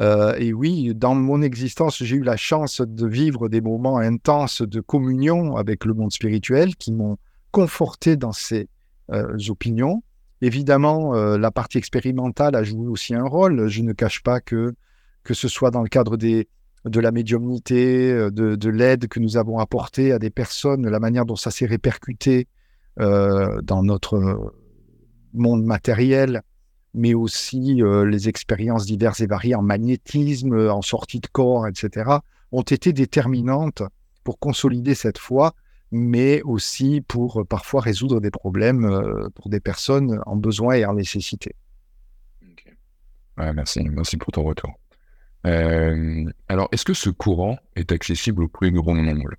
Euh, 0.00 0.36
et 0.38 0.52
oui, 0.52 0.94
dans 0.94 1.14
mon 1.14 1.42
existence, 1.42 2.02
j'ai 2.02 2.16
eu 2.16 2.22
la 2.22 2.36
chance 2.36 2.80
de 2.80 3.06
vivre 3.06 3.48
des 3.48 3.60
moments 3.60 3.98
intenses 3.98 4.62
de 4.62 4.80
communion 4.80 5.56
avec 5.56 5.84
le 5.84 5.94
monde 5.94 6.12
spirituel 6.12 6.76
qui 6.76 6.92
m'ont 6.92 7.18
conforté 7.50 8.16
dans 8.16 8.32
ces 8.32 8.68
euh, 9.10 9.36
opinions 9.48 10.02
Évidemment, 10.40 11.14
la 11.14 11.50
partie 11.50 11.78
expérimentale 11.78 12.54
a 12.54 12.62
joué 12.62 12.86
aussi 12.86 13.14
un 13.14 13.24
rôle. 13.24 13.68
Je 13.68 13.82
ne 13.82 13.92
cache 13.92 14.22
pas 14.22 14.40
que, 14.40 14.74
que 15.24 15.34
ce 15.34 15.48
soit 15.48 15.70
dans 15.70 15.82
le 15.82 15.88
cadre 15.88 16.16
de 16.16 16.46
la 17.00 17.10
médiumnité, 17.10 18.12
de, 18.30 18.54
de 18.54 18.68
l'aide 18.68 19.08
que 19.08 19.18
nous 19.18 19.36
avons 19.36 19.58
apportée 19.58 20.12
à 20.12 20.18
des 20.18 20.30
personnes, 20.30 20.88
la 20.88 21.00
manière 21.00 21.26
dont 21.26 21.36
ça 21.36 21.50
s'est 21.50 21.66
répercuté 21.66 22.46
dans 22.96 23.82
notre 23.82 24.52
monde 25.34 25.64
matériel, 25.64 26.42
mais 26.94 27.14
aussi 27.14 27.80
les 27.82 28.28
expériences 28.28 28.86
diverses 28.86 29.20
et 29.20 29.26
variées 29.26 29.54
en 29.54 29.62
magnétisme, 29.62 30.68
en 30.68 30.82
sortie 30.82 31.20
de 31.20 31.26
corps, 31.26 31.66
etc., 31.66 32.10
ont 32.52 32.62
été 32.62 32.92
déterminantes 32.92 33.82
pour 34.24 34.38
consolider 34.38 34.94
cette 34.94 35.18
foi, 35.18 35.54
mais 35.90 36.42
aussi 36.42 37.00
pour 37.00 37.46
parfois 37.46 37.80
résoudre 37.80 38.20
des 38.20 38.30
problèmes 38.30 39.28
pour 39.34 39.48
des 39.48 39.60
personnes 39.60 40.20
en 40.26 40.36
besoin 40.36 40.74
et 40.74 40.84
en 40.84 40.94
nécessité. 40.94 41.54
merci, 43.36 43.82
merci 43.84 44.16
pour 44.16 44.32
ton 44.32 44.44
retour. 44.44 44.78
alors, 45.44 46.68
est-ce 46.72 46.84
que 46.84 46.94
ce 46.94 47.10
courant 47.10 47.58
est 47.76 47.92
accessible 47.92 48.42
au 48.44 48.48
plus 48.48 48.70
grand 48.72 48.94
nombre, 48.94 49.30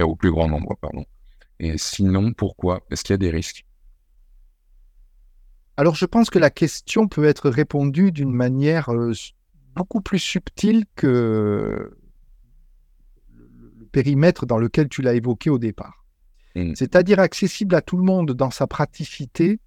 au 0.00 0.16
plus 0.16 0.30
grand 0.30 0.48
nombre, 0.48 0.76
pardon. 0.80 1.04
Et 1.60 1.76
sinon, 1.76 2.32
pourquoi? 2.32 2.80
Est-ce 2.90 3.02
qu'il 3.02 3.14
y 3.14 3.14
a 3.14 3.18
des 3.18 3.30
risques? 3.30 3.64
Alors 5.76 5.94
je 5.94 6.06
pense 6.06 6.28
que 6.28 6.40
la 6.40 6.50
question 6.50 7.06
peut 7.06 7.24
être 7.24 7.48
répondue 7.48 8.10
d'une 8.10 8.32
manière 8.32 8.92
euh, 8.92 9.12
beaucoup 9.76 10.00
plus 10.00 10.18
subtile 10.18 10.84
que 10.96 11.96
périmètre 13.98 14.46
dans 14.46 14.58
lequel 14.58 14.88
tu 14.88 15.02
l'as 15.02 15.14
évoqué 15.14 15.50
au 15.50 15.58
départ. 15.58 16.04
Mmh. 16.54 16.74
C'est-à-dire 16.76 17.18
accessible 17.18 17.74
à 17.74 17.80
tout 17.80 17.96
le 17.96 18.04
monde 18.04 18.30
dans 18.30 18.52
sa 18.52 18.68
praticité? 18.68 19.58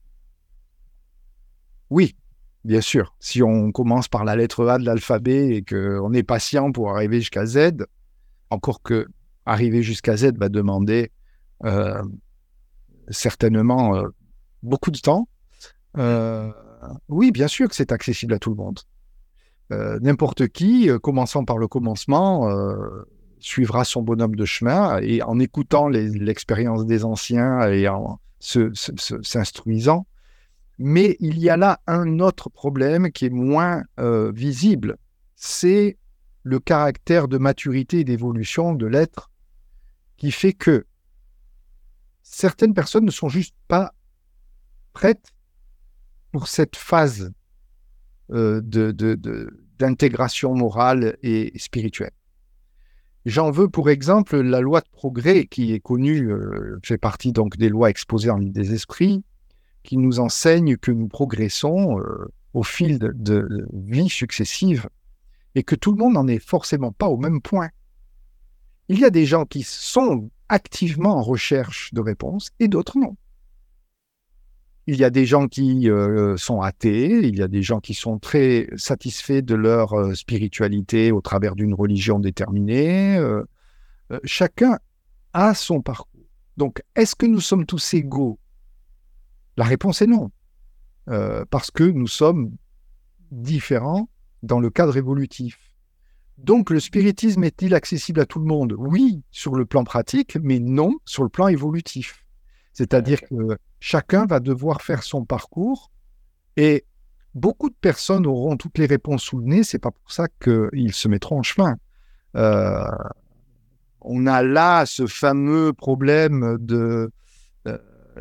Oui, 1.90 2.16
bien 2.64 2.80
sûr. 2.80 3.14
Si 3.20 3.44
on 3.44 3.74
commence 3.74 4.08
par 4.08 4.24
la 4.24 4.38
lettre 4.38 4.66
A 4.68 4.78
de 4.78 4.86
l'alphabet 4.86 5.58
et 5.58 5.64
qu'on 5.64 6.14
est 6.14 6.24
patient 6.24 6.72
pour 6.72 6.92
arriver 6.92 7.20
jusqu'à 7.20 7.46
Z, 7.46 7.86
encore 8.50 8.82
que 8.82 9.08
arriver 9.46 9.84
jusqu'à 9.84 10.16
Z 10.16 10.38
va 10.38 10.48
demander 10.48 11.12
euh, 11.66 12.02
certainement 13.10 13.98
euh, 13.98 14.08
beaucoup 14.64 14.92
de 14.92 15.00
temps, 15.00 15.28
euh, 15.98 16.50
oui, 17.10 17.32
bien 17.32 17.50
sûr 17.50 17.68
que 17.68 17.76
c'est 17.76 17.92
accessible 17.92 18.34
à 18.34 18.40
tout 18.40 18.52
le 18.52 18.56
monde. 18.56 18.80
N'importe 20.02 20.50
qui, 20.50 20.90
commençant 21.02 21.46
par 21.46 21.58
le 21.58 21.66
commencement, 21.66 22.46
suivra 23.42 23.84
son 23.84 24.02
bonhomme 24.02 24.36
de 24.36 24.46
chemin 24.46 25.00
et 25.02 25.22
en 25.24 25.40
écoutant 25.40 25.88
l'expérience 25.88 26.86
des 26.86 27.04
anciens 27.04 27.70
et 27.70 27.88
en 27.88 28.20
s'instruisant. 28.40 30.08
Mais 30.80 31.18
il 31.20 31.38
y 31.40 31.50
a 31.50 31.58
là 31.58 31.80
un 31.86 32.20
autre 32.20 32.50
problème 32.50 33.12
qui 33.12 33.26
est 33.26 33.30
moins 33.30 33.84
visible, 33.98 34.98
c'est 35.36 35.98
le 36.44 36.60
caractère 36.60 37.28
de 37.28 37.38
maturité 37.38 38.00
et 38.00 38.04
d'évolution 38.04 38.74
de 38.74 38.86
l'être 38.86 39.32
qui 40.18 40.32
fait 40.32 40.54
que 40.54 40.86
certaines 42.22 42.74
personnes 42.74 43.06
ne 43.06 43.12
sont 43.12 43.30
juste 43.30 43.56
pas 43.68 43.94
prêtes 44.94 45.34
pour 46.32 46.48
cette 46.48 46.76
phase 46.76 47.32
euh, 48.32 48.62
d'intégration 49.80 50.54
morale 50.56 51.18
et 51.24 51.52
spirituelle. 51.58 52.14
J'en 53.26 53.52
veux 53.52 53.70
pour 53.70 53.90
exemple 53.90 54.42
la 54.42 54.62
loi 54.62 54.82
de 54.82 54.90
progrès 54.92 55.46
qui 55.46 55.74
est 55.74 55.80
connue, 55.80 56.32
euh, 56.32 56.80
fait 56.84 56.98
partie 56.98 57.32
donc 57.32 57.58
des 57.58 57.70
lois 57.70 57.90
exposées 57.90 58.32
en 58.32 58.38
livre 58.38 58.54
des 58.54 58.74
esprits, 58.74 59.24
qui 59.84 59.98
nous 59.98 60.20
enseigne 60.20 60.76
que 60.78 60.92
nous 60.92 61.08
progressons 61.08 62.00
euh, 62.00 62.32
au 62.54 62.64
fil 62.64 62.98
de, 62.98 63.12
de 63.16 63.68
vies 63.74 64.10
successives 64.10 64.90
et 65.54 65.64
que 65.64 65.76
tout 65.76 65.92
le 65.92 65.98
monde 65.98 66.14
n'en 66.14 66.28
est 66.28 66.40
forcément 66.40 66.92
pas 66.92 67.08
au 67.08 67.18
même 67.18 67.42
point. 67.42 67.70
Il 68.90 69.00
y 69.00 69.06
a 69.06 69.10
des 69.10 69.26
gens 69.26 69.46
qui 69.46 69.64
sont 69.64 70.30
activement 70.50 71.18
en 71.18 71.22
recherche 71.22 71.94
de 71.94 72.02
réponses 72.02 72.50
et 72.60 72.68
d'autres 72.68 72.98
non. 72.98 73.16
Il 74.88 74.96
y 74.96 75.04
a 75.04 75.10
des 75.10 75.26
gens 75.26 75.48
qui 75.48 75.90
euh, 75.90 76.36
sont 76.38 76.62
athées, 76.62 77.28
il 77.28 77.38
y 77.38 77.44
a 77.44 77.48
des 77.48 77.62
gens 77.62 77.80
qui 77.80 77.94
sont 77.94 78.18
très 78.18 78.68
satisfaits 78.76 79.42
de 79.42 79.54
leur 79.54 79.94
euh, 79.94 80.16
spiritualité 80.16 81.12
au 81.12 81.22
travers 81.22 81.56
d'une 81.56 81.74
religion 81.74 82.20
déterminée. 82.20 83.18
Euh, 83.18 83.44
chacun 84.24 84.80
a 85.34 85.54
son 85.54 85.82
parcours. 85.82 86.22
Donc, 86.58 86.82
est-ce 86.96 87.16
que 87.16 87.26
nous 87.26 87.40
sommes 87.40 87.66
tous 87.66 87.94
égaux? 87.94 88.40
La 89.56 89.66
réponse 89.66 90.02
est 90.02 90.08
non, 90.08 90.32
parce 91.50 91.72
que 91.72 91.84
nous 91.84 92.08
sommes 92.08 92.52
différents 93.32 94.10
dans 94.44 94.60
le 94.60 94.70
cadre 94.70 94.98
évolutif. 94.98 95.58
Donc, 96.38 96.70
le 96.70 96.80
spiritisme 96.80 97.44
est-il 97.44 97.76
accessible 97.76 98.20
à 98.20 98.26
tout 98.26 98.40
le 98.40 98.46
monde? 98.46 98.74
Oui, 98.78 99.22
sur 99.32 99.56
le 99.56 99.66
plan 99.66 99.84
pratique, 99.84 100.38
mais 100.42 100.60
non 100.60 100.96
sur 101.06 101.24
le 101.24 101.30
plan 101.30 101.48
évolutif. 101.48 102.26
C'est-à-dire 102.74 103.22
que 103.22 103.58
chacun 103.82 104.26
va 104.28 104.40
devoir 104.40 104.82
faire 104.82 105.04
son 105.04 105.26
parcours 105.26 105.92
et 106.56 106.86
beaucoup 107.34 107.70
de 107.70 107.76
personnes 107.76 108.28
auront 108.28 108.56
toutes 108.56 108.78
les 108.78 108.86
réponses 108.86 109.24
sous 109.24 109.40
le 109.40 109.46
nez. 109.46 109.64
C'est 109.64 109.80
pas 109.80 109.92
pour 109.92 110.12
ça 110.12 110.28
qu'ils 110.42 110.94
se 110.94 111.08
mettront 111.10 111.40
en 111.40 111.44
chemin. 111.44 111.76
Euh, 112.38 112.86
on 114.00 114.28
a 114.28 114.44
là 114.44 114.86
ce 114.86 115.08
fameux 115.08 115.74
problème 115.74 116.60
euh, 116.72 117.10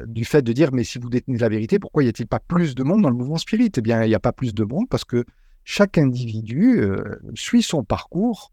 du 0.06 0.24
fait 0.24 0.42
de 0.42 0.52
dire 0.52 0.72
mais 0.72 0.82
si 0.82 0.98
vous 0.98 1.10
détenez 1.10 1.38
la 1.38 1.48
vérité, 1.48 1.78
pourquoi 1.78 2.04
y 2.04 2.08
a-t-il 2.08 2.26
pas 2.26 2.40
plus 2.40 2.74
de 2.74 2.82
monde 2.82 3.02
dans 3.02 3.10
le 3.10 3.16
mouvement 3.16 3.38
spirit? 3.38 3.70
Eh 3.76 3.80
bien, 3.82 4.02
il 4.02 4.08
n'y 4.08 4.14
a 4.14 4.20
pas 4.20 4.32
plus 4.32 4.54
de 4.54 4.64
monde 4.64 4.88
parce 4.88 5.04
que 5.04 5.24
chaque 5.64 5.98
individu 5.98 6.80
euh, 6.80 7.20
suit 7.34 7.62
son 7.62 7.84
parcours 7.84 8.52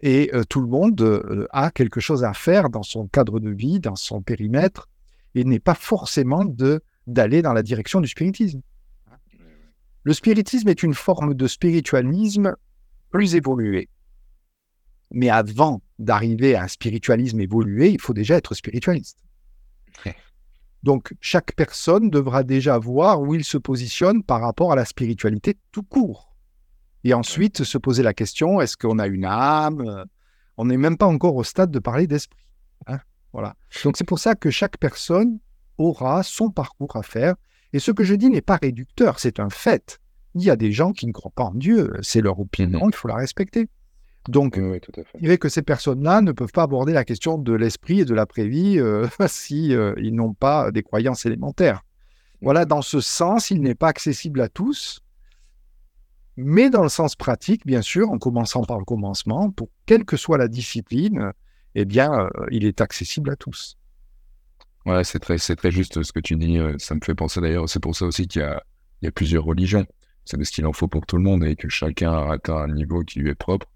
et 0.00 0.32
tout 0.48 0.62
le 0.62 0.66
monde 0.66 1.46
a 1.50 1.70
quelque 1.70 2.00
chose 2.00 2.24
à 2.24 2.32
faire 2.32 2.70
dans 2.70 2.82
son 2.82 3.06
cadre 3.08 3.40
de 3.40 3.50
vie, 3.50 3.78
dans 3.78 3.94
son 3.94 4.22
périmètre, 4.22 4.88
et 5.34 5.44
n'est 5.44 5.60
pas 5.60 5.74
forcément 5.74 6.44
de 6.44 6.82
d'aller 7.06 7.42
dans 7.42 7.52
la 7.52 7.62
direction 7.62 8.00
du 8.00 8.08
spiritisme. 8.08 8.60
Le 10.02 10.12
spiritisme 10.12 10.68
est 10.68 10.82
une 10.82 10.94
forme 10.94 11.34
de 11.34 11.46
spiritualisme 11.46 12.56
plus 13.10 13.34
évoluée. 13.34 13.88
Mais 15.10 15.28
avant 15.28 15.82
d'arriver 15.98 16.54
à 16.54 16.62
un 16.62 16.68
spiritualisme 16.68 17.40
évolué, 17.40 17.90
il 17.90 18.00
faut 18.00 18.14
déjà 18.14 18.36
être 18.36 18.54
spiritualiste. 18.54 19.18
Donc 20.82 21.12
chaque 21.20 21.54
personne 21.54 22.08
devra 22.08 22.44
déjà 22.44 22.78
voir 22.78 23.20
où 23.20 23.34
il 23.34 23.44
se 23.44 23.58
positionne 23.58 24.22
par 24.22 24.40
rapport 24.40 24.72
à 24.72 24.76
la 24.76 24.84
spiritualité 24.84 25.58
tout 25.72 25.82
court. 25.82 26.34
Et 27.02 27.12
ensuite 27.12 27.64
se 27.64 27.78
poser 27.78 28.02
la 28.02 28.14
question, 28.14 28.60
est-ce 28.60 28.76
qu'on 28.76 28.98
a 28.98 29.06
une 29.06 29.24
âme? 29.24 30.04
On 30.56 30.66
n'est 30.66 30.76
même 30.76 30.96
pas 30.96 31.06
encore 31.06 31.34
au 31.34 31.44
stade 31.44 31.70
de 31.70 31.78
parler 31.78 32.06
d'esprit. 32.06 32.46
Hein 32.86 33.00
voilà. 33.32 33.54
Donc 33.84 33.96
c'est 33.96 34.04
pour 34.04 34.18
ça 34.18 34.34
que 34.34 34.50
chaque 34.50 34.78
personne 34.78 35.38
aura 35.78 36.22
son 36.22 36.50
parcours 36.50 36.96
à 36.96 37.02
faire. 37.02 37.34
Et 37.72 37.78
ce 37.78 37.90
que 37.90 38.04
je 38.04 38.14
dis 38.14 38.30
n'est 38.30 38.40
pas 38.40 38.56
réducteur, 38.56 39.18
c'est 39.18 39.40
un 39.40 39.50
fait. 39.50 40.00
Il 40.34 40.42
y 40.42 40.50
a 40.50 40.56
des 40.56 40.72
gens 40.72 40.92
qui 40.92 41.06
ne 41.06 41.12
croient 41.12 41.32
pas 41.34 41.44
en 41.44 41.54
Dieu, 41.54 41.92
c'est 42.02 42.20
leur 42.20 42.38
opinion, 42.38 42.88
il 42.88 42.94
faut 42.94 43.08
la 43.08 43.16
respecter. 43.16 43.68
Donc, 44.28 44.58
oui, 44.60 44.78
il 45.20 45.38
que 45.38 45.48
ces 45.48 45.62
personnes-là 45.62 46.20
ne 46.20 46.32
peuvent 46.32 46.52
pas 46.52 46.64
aborder 46.64 46.92
la 46.92 47.04
question 47.04 47.38
de 47.38 47.54
l'esprit 47.54 48.00
et 48.00 48.04
de 48.04 48.14
l'après-vie 48.14 48.78
euh, 48.78 49.06
si 49.26 49.74
euh, 49.74 49.94
ils 49.98 50.14
n'ont 50.14 50.34
pas 50.34 50.70
des 50.70 50.82
croyances 50.82 51.24
élémentaires. 51.24 51.82
Voilà, 52.42 52.64
dans 52.64 52.82
ce 52.82 53.00
sens, 53.00 53.50
il 53.50 53.60
n'est 53.62 53.74
pas 53.74 53.88
accessible 53.88 54.40
à 54.40 54.48
tous, 54.48 55.02
mais 56.36 56.70
dans 56.70 56.82
le 56.82 56.88
sens 56.88 57.16
pratique, 57.16 57.66
bien 57.66 57.82
sûr, 57.82 58.10
en 58.10 58.18
commençant 58.18 58.62
par 58.62 58.78
le 58.78 58.84
commencement, 58.84 59.50
pour 59.50 59.68
quelle 59.86 60.04
que 60.04 60.16
soit 60.16 60.38
la 60.38 60.48
discipline, 60.48 61.32
eh 61.74 61.84
bien, 61.84 62.12
euh, 62.12 62.46
il 62.50 62.64
est 62.64 62.80
accessible 62.80 63.30
à 63.30 63.36
tous. 63.36 63.76
Ouais, 64.86 65.04
c'est 65.04 65.18
très, 65.18 65.38
c'est 65.38 65.70
juste 65.70 66.02
ce 66.02 66.12
que 66.12 66.20
tu 66.20 66.36
dis. 66.36 66.58
Euh, 66.58 66.76
ça 66.78 66.94
me 66.94 67.00
fait 67.02 67.14
penser 67.14 67.40
d'ailleurs, 67.40 67.68
c'est 67.68 67.80
pour 67.80 67.94
ça 67.94 68.06
aussi 68.06 68.26
qu'il 68.26 68.42
y 68.42 69.06
a, 69.06 69.10
plusieurs 69.12 69.44
religions. 69.44 69.86
C'est 70.24 70.36
de 70.36 70.44
ce 70.44 70.52
qu'il 70.52 70.66
en 70.66 70.72
faut 70.72 70.88
pour 70.88 71.06
tout 71.06 71.16
le 71.16 71.22
monde 71.22 71.44
et 71.44 71.56
que 71.56 71.68
chacun 71.68 72.12
a 72.12 72.32
atteint 72.32 72.56
un 72.56 72.68
niveau 72.68 73.02
qui 73.02 73.20
lui 73.20 73.30
est 73.30 73.34
propre 73.34 73.66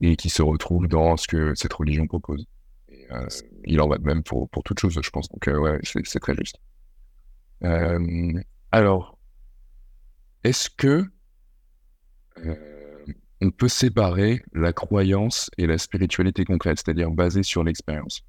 et 0.00 0.16
qui 0.16 0.30
se 0.30 0.42
retrouve 0.42 0.88
dans 0.88 1.16
ce 1.16 1.26
que 1.28 1.54
cette 1.54 1.72
religion 1.72 2.06
propose. 2.06 2.46
Euh, 3.12 3.26
il 3.64 3.80
en 3.80 3.88
va 3.88 3.98
de 3.98 4.04
même 4.04 4.22
pour, 4.22 4.48
pour 4.48 4.62
toute 4.62 4.80
chose, 4.80 4.98
je 5.00 5.10
pense. 5.10 5.28
Donc, 5.28 5.46
ouais, 5.46 5.78
c'est, 5.82 6.20
très 6.20 6.34
juste. 6.34 6.58
alors, 8.72 9.18
est-ce 10.44 10.70
que 10.70 11.06
on 13.42 13.50
peut 13.50 13.68
séparer 13.68 14.40
la 14.52 14.72
croyance 14.72 15.50
et 15.58 15.66
la 15.66 15.76
spiritualité 15.76 16.44
concrète, 16.44 16.78
c'est-à-dire 16.78 17.10
basée 17.10 17.42
sur 17.42 17.64
l'expérience. 17.64 18.22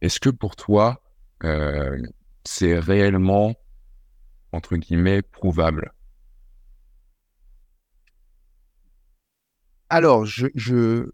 Est-ce 0.00 0.18
que 0.18 0.30
pour 0.30 0.56
toi, 0.56 1.00
euh, 1.44 2.02
c'est 2.42 2.76
réellement, 2.76 3.54
entre 4.50 4.76
guillemets, 4.76 5.22
prouvable? 5.22 5.92
Alors, 9.90 10.26
je, 10.26 11.08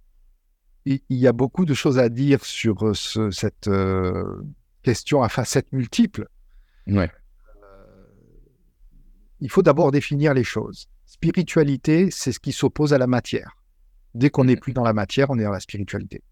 il 0.87 1.01
y 1.11 1.27
a 1.27 1.33
beaucoup 1.33 1.67
de 1.67 1.75
choses 1.75 1.99
à 1.99 2.09
dire 2.09 2.47
sur 2.47 2.83
euh, 2.83 3.31
cette 3.31 3.69
euh, 3.69 4.43
question 4.83 5.23
à 5.23 5.29
facettes 5.29 5.71
multiples. 5.71 6.29
Ouais. 6.87 7.11
il 9.41 9.51
faut 9.51 9.63
d'abord 9.63 9.91
définir 9.91 10.33
les 10.33 10.45
choses. 10.45 10.89
Spiritualité, 11.25 12.11
c'est 12.11 12.33
ce 12.33 12.39
qui 12.39 12.53
s'oppose 12.53 12.93
à 12.93 12.99
la 12.99 13.07
matière. 13.07 13.57
Dès 14.13 14.29
qu'on 14.29 14.45
n'est 14.45 14.57
plus 14.57 14.75
dans 14.75 14.85
la 14.85 14.93
matière, 14.93 15.31
on 15.31 15.39
est 15.39 15.45
dans 15.45 15.53
la 15.53 15.59
spiritualité. 15.59 16.23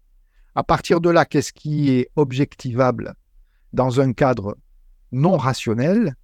À 0.53 0.63
partir 0.63 1.01
de 1.01 1.09
là, 1.09 1.25
qu'est-ce 1.25 1.51
qui 1.51 1.89
est 1.89 2.11
objectivable 2.15 3.15
dans 3.73 4.01
un 4.01 4.13
cadre 4.13 4.55
non 5.11 5.35
rationnel 5.35 6.15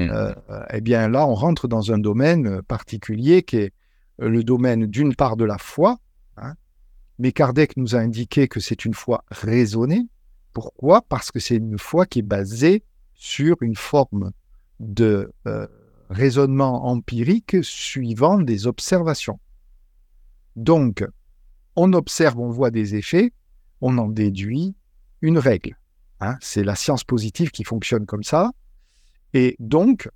euh, 0.00 0.34
Eh 0.72 0.80
bien 0.80 1.08
là, 1.08 1.28
on 1.28 1.34
rentre 1.34 1.68
dans 1.68 1.92
un 1.92 1.98
domaine 1.98 2.60
particulier 2.62 3.44
qui 3.44 3.58
est 3.58 3.72
le 4.18 4.42
domaine 4.42 4.86
d'une 4.86 5.14
part 5.14 5.36
de 5.36 5.44
la 5.44 5.58
foi, 5.58 6.00
hein, 6.38 6.54
mais 7.20 7.30
Kardec 7.30 7.76
nous 7.76 7.94
a 7.94 8.00
indiqué 8.00 8.48
que 8.48 8.58
c'est 8.58 8.84
une 8.84 8.94
foi 8.94 9.24
raisonnée. 9.30 10.08
Pourquoi? 10.52 11.02
Parce 11.02 11.30
que 11.30 11.38
c'est 11.38 11.54
une 11.54 11.78
foi 11.78 12.04
qui 12.06 12.18
est 12.18 12.22
basée 12.22 12.82
sur 13.14 13.62
une 13.62 13.76
forme 13.76 14.32
de 14.80 15.32
euh, 15.46 15.68
raisonnement 16.12 16.86
empirique 16.86 17.56
suivant 17.62 18.38
des 18.38 18.66
observations. 18.66 19.40
Donc, 20.56 21.04
on 21.74 21.92
observe, 21.94 22.38
on 22.38 22.50
voit 22.50 22.70
des 22.70 22.94
effets, 22.94 23.32
on 23.80 23.96
en 23.98 24.08
déduit 24.08 24.76
une 25.22 25.38
règle. 25.38 25.76
Hein. 26.20 26.36
c'est 26.40 26.62
la 26.62 26.76
science 26.76 27.02
positive 27.02 27.50
qui 27.50 27.64
fonctionne 27.64 28.06
comme 28.06 28.22
ça. 28.22 28.52
Et 29.34 29.56
donc, 29.58 30.08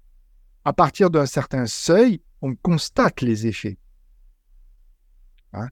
à 0.65 0.73
partir 0.73 1.11
d'un 1.11 1.27
certain 1.27 1.67
seuil, 1.67 2.21
on 2.43 2.55
constate 2.55 3.23
les 3.23 3.49
effets. 3.49 3.79
Hein. 5.53 5.69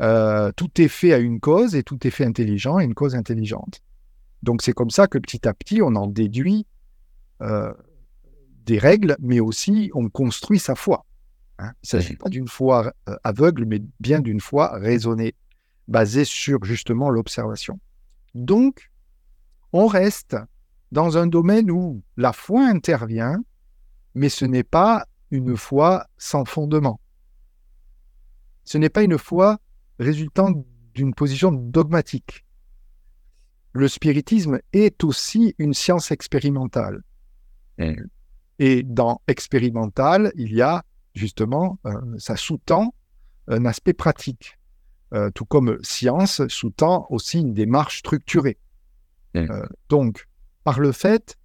Euh, 0.00 0.50
tout 0.56 0.80
effet 0.80 1.12
a 1.12 1.18
une 1.18 1.40
cause 1.40 1.74
et 1.74 1.82
tout 1.82 2.06
effet 2.06 2.24
intelligent 2.24 2.76
a 2.76 2.84
une 2.84 2.94
cause 2.94 3.14
intelligente. 3.14 3.82
Donc 4.42 4.62
c'est 4.62 4.72
comme 4.72 4.90
ça 4.90 5.08
que 5.08 5.18
petit 5.18 5.46
à 5.46 5.52
petit, 5.52 5.82
on 5.82 5.94
en 5.96 6.06
déduit 6.06 6.66
euh, 7.42 7.74
des 8.66 8.78
règles, 8.78 9.16
mais 9.20 9.40
aussi 9.40 9.90
on 9.94 10.08
construit 10.10 10.58
sa 10.58 10.74
foi. 10.74 11.06
Hein. 11.58 11.72
Il 11.82 11.86
ne 11.96 12.02
s'agit 12.02 12.16
pas 12.16 12.28
d'une 12.28 12.48
foi 12.48 12.92
euh, 13.08 13.16
aveugle, 13.24 13.64
mais 13.64 13.80
bien 14.00 14.20
d'une 14.20 14.40
foi 14.40 14.76
raisonnée, 14.76 15.34
basée 15.88 16.24
sur 16.24 16.64
justement 16.64 17.08
l'observation. 17.08 17.80
Donc, 18.34 18.90
on 19.72 19.86
reste 19.86 20.36
dans 20.92 21.16
un 21.16 21.26
domaine 21.26 21.70
où 21.70 22.02
la 22.16 22.32
foi 22.32 22.66
intervient, 22.66 23.42
mais 24.14 24.28
ce 24.28 24.44
n'est 24.44 24.64
pas 24.64 25.06
une 25.30 25.56
foi 25.56 26.06
sans 26.18 26.44
fondement. 26.44 27.00
Ce 28.64 28.78
n'est 28.78 28.88
pas 28.88 29.02
une 29.02 29.18
foi 29.18 29.58
résultant 29.98 30.50
d'une 30.94 31.14
position 31.14 31.52
dogmatique. 31.52 32.44
Le 33.72 33.88
spiritisme 33.88 34.58
est 34.72 35.04
aussi 35.04 35.54
une 35.58 35.74
science 35.74 36.10
expérimentale. 36.10 37.02
Et 38.58 38.82
dans 38.82 39.20
expérimental, 39.26 40.32
il 40.36 40.52
y 40.54 40.62
a 40.62 40.84
justement, 41.14 41.78
euh, 41.86 41.92
ça 42.18 42.36
sous-tend 42.36 42.94
un 43.48 43.64
aspect 43.64 43.92
pratique, 43.92 44.58
euh, 45.14 45.30
tout 45.30 45.44
comme 45.44 45.78
science 45.82 46.46
sous-tend 46.48 47.06
aussi 47.10 47.40
une 47.40 47.54
démarche 47.54 47.98
structurée. 47.98 48.58
Euh, 49.36 49.66
donc, 49.88 50.26
par 50.64 50.80
le 50.80 50.92
fait, 50.92 51.36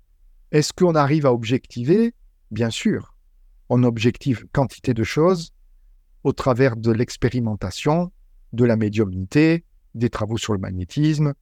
est-ce 0.51 0.73
qu'on 0.73 0.95
arrive 0.95 1.25
à 1.25 1.33
objectiver? 1.33 2.13
Bien 2.51 2.69
sûr, 2.69 3.15
on 3.69 3.83
objective 3.83 4.45
quantité 4.51 4.93
de 4.93 5.03
choses 5.03 5.53
au 6.23 6.33
travers 6.33 6.75
de 6.75 6.91
l'expérimentation, 6.91 8.11
de 8.53 8.65
la 8.65 8.75
médiumnité, 8.75 9.65
des 9.95 10.09
travaux 10.09 10.37
sur 10.37 10.53
le 10.53 10.59
magnétisme, 10.59 11.33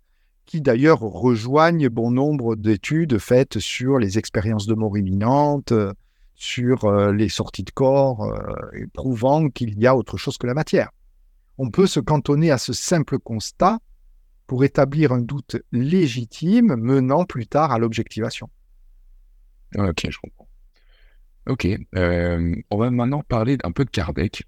qui 0.50 0.62
d'ailleurs 0.62 1.02
rejoignent 1.02 1.90
bon 1.90 2.10
nombre 2.10 2.56
d'études 2.56 3.20
faites 3.20 3.60
sur 3.60 4.00
les 4.00 4.18
expériences 4.18 4.66
de 4.66 4.74
mort 4.74 4.98
imminente, 4.98 5.72
euh, 5.74 5.94
sur 6.34 6.86
euh, 6.86 7.14
les 7.14 7.30
sorties 7.30 7.62
de 7.62 7.70
corps, 7.70 8.24
euh, 8.24 8.88
prouvant 8.96 9.50
qu'il 9.50 9.78
y 9.78 9.86
a 9.86 9.96
autre 9.96 10.18
chose 10.18 10.40
que 10.40 10.48
la 10.48 10.56
matière. 10.56 10.90
On 11.60 11.70
peut 11.70 11.86
se 11.86 12.00
cantonner 12.00 12.50
à 12.50 12.58
ce 12.58 12.74
simple 12.74 13.20
constat 13.20 13.78
pour 14.48 14.64
établir 14.64 15.12
un 15.12 15.22
doute 15.22 15.58
légitime 15.72 16.76
menant 16.78 17.26
plus 17.26 17.46
tard 17.46 17.72
à 17.72 17.78
l'objectivation. 17.78 18.50
Ok, 19.78 20.08
je 20.10 20.18
comprends. 20.18 20.50
Ok, 21.46 21.68
on 21.96 22.78
va 22.78 22.90
maintenant 22.90 23.22
parler 23.22 23.60
un 23.64 23.72
peu 23.72 23.86
de 23.86 23.92
Kardec. 23.92 24.44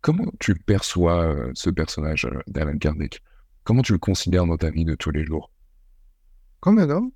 comment 0.00 0.32
tu 0.40 0.54
perçois 0.54 1.36
ce 1.52 1.68
personnage 1.68 2.26
d'Alan 2.46 2.78
Kardec? 2.78 3.20
Comment 3.64 3.82
tu 3.82 3.92
le 3.92 3.98
considères 3.98 4.46
dans 4.46 4.56
ta 4.56 4.70
vie 4.70 4.84
de 4.84 4.94
tous 4.94 5.10
les 5.10 5.24
jours? 5.24 5.50
Comme 6.60 6.78
un 6.78 6.90
homme. 6.90 7.10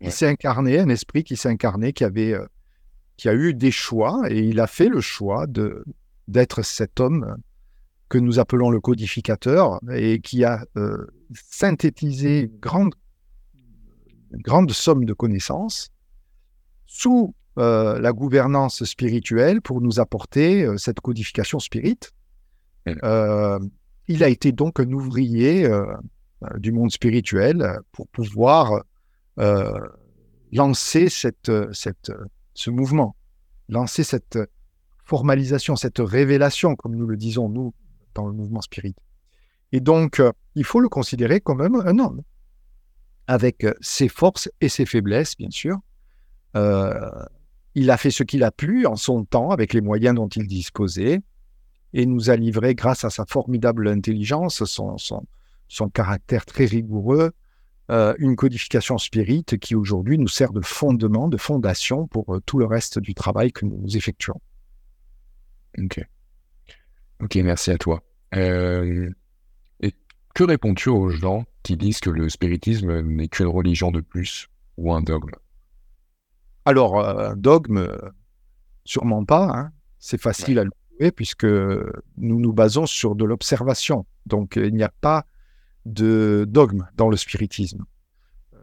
Il 0.00 0.12
s'est 0.12 0.28
incarné, 0.28 0.78
un 0.78 0.90
esprit 0.90 1.24
qui 1.24 1.36
s'est 1.36 1.48
incarné, 1.48 1.94
qui 1.94 2.04
avait, 2.04 2.34
euh, 2.34 2.46
qui 3.16 3.28
a 3.30 3.34
eu 3.34 3.54
des 3.54 3.70
choix, 3.70 4.24
et 4.28 4.40
il 4.40 4.60
a 4.60 4.66
fait 4.66 4.88
le 4.88 5.00
choix 5.00 5.46
de 5.46 5.84
d'être 6.28 6.62
cet 6.62 6.98
homme 6.98 7.36
que 8.08 8.18
nous 8.18 8.38
appelons 8.38 8.68
le 8.68 8.80
codificateur, 8.80 9.80
et 9.90 10.20
qui 10.20 10.44
a 10.44 10.66
euh, 10.76 11.06
synthétisé 11.32 12.42
une 12.42 12.58
grande, 12.58 12.94
grande 14.32 14.70
somme 14.72 15.04
de 15.04 15.14
connaissances 15.14 15.88
sous 16.84 17.34
euh, 17.58 17.98
la 18.00 18.12
gouvernance 18.12 18.84
spirituelle 18.84 19.62
pour 19.62 19.80
nous 19.80 19.98
apporter 19.98 20.66
cette 20.76 21.00
codification 21.00 21.58
spirite 21.58 22.12
il 24.08 24.22
a 24.22 24.28
été 24.28 24.52
donc 24.52 24.80
un 24.80 24.90
ouvrier 24.92 25.64
euh, 25.64 25.84
euh, 26.42 26.58
du 26.58 26.72
monde 26.72 26.90
spirituel 26.90 27.62
euh, 27.62 27.78
pour 27.92 28.08
pouvoir 28.08 28.82
lancer 30.50 31.10
cette, 31.10 31.52
ce 31.74 32.70
mouvement, 32.70 33.16
lancer 33.68 34.02
cette 34.02 34.38
formalisation, 35.04 35.76
cette 35.76 35.98
révélation, 35.98 36.74
comme 36.74 36.96
nous 36.96 37.06
le 37.06 37.18
disons, 37.18 37.50
nous, 37.50 37.74
dans 38.14 38.26
le 38.26 38.32
mouvement 38.32 38.62
spirit. 38.62 38.94
Et 39.72 39.80
donc, 39.80 40.22
il 40.54 40.64
faut 40.64 40.80
le 40.80 40.88
considérer 40.88 41.42
comme 41.42 41.60
un, 41.60 41.74
un 41.86 41.98
homme, 41.98 42.22
avec 43.26 43.66
ses 43.82 44.08
forces 44.08 44.48
et 44.62 44.70
ses 44.70 44.86
faiblesses, 44.86 45.36
bien 45.36 45.50
sûr. 45.50 45.76
il 46.54 47.90
a 47.90 47.96
fait 47.98 48.10
ce 48.10 48.22
qu'il 48.22 48.42
a 48.42 48.50
pu 48.50 48.86
en 48.86 48.96
son 48.96 49.26
temps, 49.26 49.50
avec 49.50 49.74
les 49.74 49.82
moyens 49.82 50.14
dont 50.14 50.28
il 50.28 50.46
disposait 50.46 51.20
et 51.92 52.06
nous 52.06 52.30
a 52.30 52.36
livré, 52.36 52.74
grâce 52.74 53.04
à 53.04 53.10
sa 53.10 53.24
formidable 53.26 53.88
intelligence, 53.88 54.64
son, 54.64 54.96
son, 54.98 55.88
caractère 55.90 56.44
très 56.44 56.66
rigoureux, 56.66 57.32
euh, 57.90 58.14
une 58.18 58.36
codification 58.36 58.98
spirite 58.98 59.58
qui 59.58 59.74
aujourd'hui 59.74 60.18
nous 60.18 60.28
sert 60.28 60.52
de 60.52 60.60
fondement, 60.60 61.28
de 61.28 61.36
fondation 61.36 62.06
pour 62.06 62.34
euh, 62.34 62.40
tout 62.44 62.58
le 62.58 62.66
reste 62.66 62.98
du 62.98 63.14
travail 63.14 63.52
que 63.52 63.64
nous 63.64 63.96
effectuons. 63.96 64.40
Ok. 65.78 66.04
Ok, 67.22 67.36
merci 67.36 67.70
à 67.70 67.78
toi. 67.78 68.02
Euh, 68.34 69.08
et 69.80 69.94
que 70.34 70.44
réponds-tu 70.44 70.88
aux 70.88 71.08
gens 71.08 71.44
qui 71.62 71.76
disent 71.76 72.00
que 72.00 72.10
le 72.10 72.28
spiritisme 72.28 73.00
n'est 73.02 73.28
qu'une 73.28 73.46
religion 73.46 73.90
de 73.90 74.00
plus 74.00 74.48
ou 74.76 74.92
un 74.92 75.00
dogme? 75.00 75.30
Alors, 76.64 76.98
un 77.00 77.36
dogme, 77.36 77.88
sûrement 78.84 79.24
pas. 79.24 79.48
Hein. 79.56 79.72
C'est 79.98 80.20
facile 80.20 80.58
à 80.58 80.64
puisque 81.14 81.44
nous 81.44 82.40
nous 82.40 82.52
basons 82.52 82.86
sur 82.86 83.14
de 83.14 83.24
l'observation. 83.24 84.06
Donc 84.26 84.56
il 84.56 84.74
n'y 84.74 84.82
a 84.82 84.92
pas 85.00 85.26
de 85.84 86.44
dogme 86.48 86.86
dans 86.96 87.08
le 87.08 87.16
spiritisme. 87.16 87.84
Euh, 88.54 88.58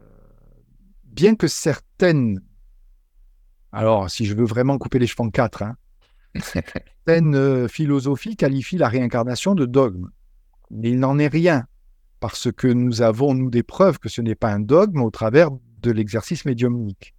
bien 1.04 1.34
que 1.34 1.48
certaines, 1.48 2.40
alors 3.72 4.10
si 4.10 4.26
je 4.26 4.34
veux 4.34 4.44
vraiment 4.44 4.78
couper 4.78 4.98
les 4.98 5.06
cheveux 5.06 5.26
en 5.26 5.30
quatre, 5.30 5.62
hein, 5.62 5.76
certaines 6.40 7.34
euh, 7.34 7.68
philosophies 7.68 8.36
qualifient 8.36 8.78
la 8.78 8.88
réincarnation 8.88 9.54
de 9.54 9.66
dogme. 9.66 10.10
Mais 10.70 10.90
il 10.90 10.98
n'en 10.98 11.18
est 11.18 11.28
rien, 11.28 11.66
parce 12.20 12.50
que 12.50 12.66
nous 12.66 13.02
avons, 13.02 13.34
nous, 13.34 13.50
des 13.50 13.62
preuves 13.62 13.98
que 13.98 14.08
ce 14.08 14.20
n'est 14.20 14.34
pas 14.34 14.50
un 14.50 14.60
dogme 14.60 15.02
au 15.02 15.10
travers 15.10 15.50
de 15.82 15.90
l'exercice 15.90 16.44
médiumnique. 16.44 17.14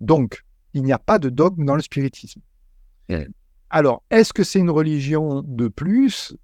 Donc, 0.00 0.44
il 0.74 0.82
n'y 0.82 0.92
a 0.92 0.98
pas 0.98 1.18
de 1.18 1.28
dogme 1.28 1.64
dans 1.64 1.74
le 1.74 1.82
spiritisme. 1.82 2.40
Alors, 3.70 4.02
est-ce 4.10 4.32
que 4.32 4.44
c'est 4.44 4.58
une 4.58 4.70
religion 4.70 5.42
de 5.42 5.68
plus? 5.68 6.34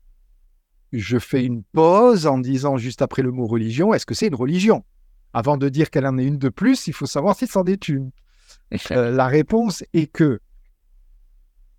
Je 0.92 1.18
fais 1.18 1.44
une 1.44 1.62
pause 1.62 2.26
en 2.26 2.38
disant 2.38 2.76
juste 2.76 3.02
après 3.02 3.22
le 3.22 3.32
mot 3.32 3.46
religion, 3.46 3.94
est-ce 3.94 4.06
que 4.06 4.14
c'est 4.14 4.28
une 4.28 4.34
religion? 4.34 4.84
Avant 5.32 5.56
de 5.56 5.68
dire 5.68 5.90
qu'elle 5.90 6.06
en 6.06 6.18
est 6.18 6.24
une 6.24 6.38
de 6.38 6.48
plus, 6.48 6.86
il 6.86 6.92
faut 6.92 7.06
savoir 7.06 7.36
si 7.36 7.46
c'en 7.46 7.64
est 7.64 7.88
une. 7.88 8.10
Euh, 8.90 9.10
la 9.10 9.26
réponse 9.26 9.82
est 9.92 10.06
que 10.06 10.40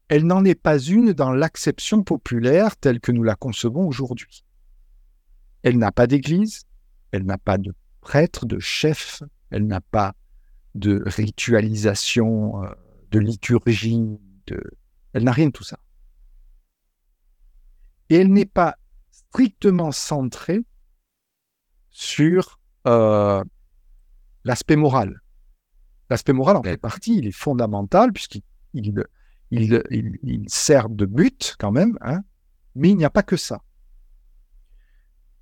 elle 0.07 0.25
n'en 0.25 0.45
est 0.45 0.59
pas 0.59 0.77
une 0.77 1.13
dans 1.13 1.31
l'acception 1.31 2.03
populaire 2.03 2.77
telle 2.77 2.99
que 2.99 3.11
nous 3.11 3.23
la 3.23 3.35
concevons 3.35 3.87
aujourd'hui. 3.87 4.43
Elle 5.63 5.79
n'a 5.79 5.91
pas 5.91 6.05
d'église, 6.05 6.63
elle 7.11 7.23
n'a 7.23 7.39
pas 7.39 7.57
de 7.57 7.73
prêtre, 8.01 8.45
de 8.45 8.59
chef, 8.59 9.23
elle 9.49 9.65
n'a 9.65 9.81
pas 9.81 10.13
de 10.75 11.01
ritualisation, 11.05 12.63
euh, 12.63 12.69
de 13.11 13.19
liturgie, 13.19 14.19
de, 14.47 14.61
elle 15.15 15.23
n'a 15.23 15.31
rien 15.31 15.47
de 15.47 15.51
tout 15.51 15.63
ça. 15.63 15.79
Et 18.09 18.15
elle 18.15 18.31
n'est 18.31 18.45
pas 18.45 18.75
strictement 19.09 19.93
centrée 19.93 20.59
sur 21.89 22.59
euh, 22.85 23.41
l'aspect 24.43 24.75
moral. 24.75 25.21
L'aspect 26.09 26.33
moral 26.33 26.57
en 26.57 26.63
fait 26.63 26.75
partie, 26.75 27.17
il 27.17 27.27
est 27.27 27.31
fondamental 27.31 28.11
puisqu'il 28.11 28.43
il, 29.51 29.83
il, 30.21 30.43
sert 30.49 30.89
de 30.89 31.05
but 31.05 31.55
quand 31.59 31.71
même, 31.71 31.97
hein, 32.01 32.21
mais 32.75 32.89
il 32.89 32.97
n'y 32.97 33.05
a 33.05 33.09
pas 33.09 33.23
que 33.23 33.37
ça. 33.37 33.61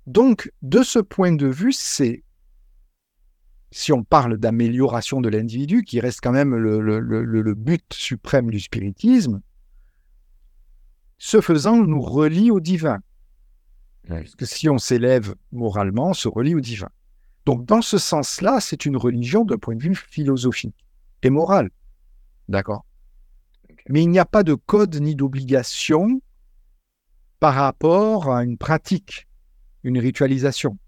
Donc, 0.06 0.52
de 0.62 0.84
ce 0.84 1.00
point 1.00 1.32
de 1.32 1.48
vue, 1.48 1.72
c'est, 1.72 2.22
si 3.72 3.92
on 3.92 4.04
parle 4.04 4.38
d'amélioration 4.38 5.20
de 5.20 5.28
l'individu, 5.28 5.82
qui 5.82 5.98
reste 5.98 6.20
quand 6.22 6.30
même 6.30 6.54
le, 6.54 7.54
but 7.54 7.92
suprême 7.92 8.50
du 8.50 8.60
spiritisme, 8.60 9.40
ce 11.18 11.40
faisant, 11.40 11.76
nous 11.76 12.00
relie 12.00 12.50
au 12.50 12.60
divin. 12.60 13.00
Parce 14.08 14.34
que 14.34 14.44
si 14.44 14.68
on 14.68 14.78
s'élève 14.78 15.34
moralement, 15.52 16.10
on 16.10 16.14
se 16.14 16.28
relie 16.28 16.54
au 16.54 16.60
divin. 16.60 16.90
Donc, 17.46 17.64
dans 17.64 17.82
ce 17.82 17.98
sens-là, 17.98 18.60
c'est 18.60 18.86
une 18.86 18.96
religion 18.96 19.44
d'un 19.44 19.58
point 19.58 19.76
de 19.76 19.82
vue 19.82 19.94
philosophique 19.94 20.76
et 21.22 21.30
moral. 21.30 21.70
D'accord? 22.48 22.84
Mais 23.88 24.02
il 24.02 24.08
n'y 24.08 24.18
a 24.18 24.24
pas 24.24 24.42
de 24.42 24.54
code 24.54 24.94
ni 24.96 25.14
d'obligation 25.14 26.20
par 27.40 27.54
rapport 27.54 28.32
à 28.32 28.44
une 28.44 28.56
pratique, 28.56 29.26
une 29.82 29.98
ritualisation. 29.98 30.78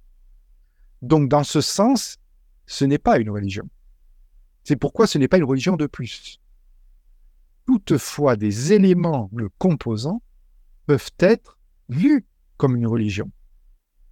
Donc, 1.03 1.29
dans 1.29 1.45
ce 1.45 1.61
sens, 1.61 2.17
ce 2.67 2.85
n'est 2.85 2.99
pas 2.99 3.19
une 3.19 3.31
religion. 3.31 3.69
C'est 4.65 4.77
pourquoi 4.77 5.07
ce 5.07 5.19
n'est 5.19 5.29
pas 5.29 5.37
une 5.37 5.45
religion 5.45 5.77
de 5.77 5.87
plus. 5.87 6.41
Toutefois, 7.67 8.37
des 8.37 8.73
éléments 8.73 9.31
le 9.35 9.49
composant 9.59 10.23
peuvent 10.87 11.11
être 11.19 11.59
vus 11.89 12.25
comme 12.57 12.77
une 12.77 12.87
religion. 12.87 13.31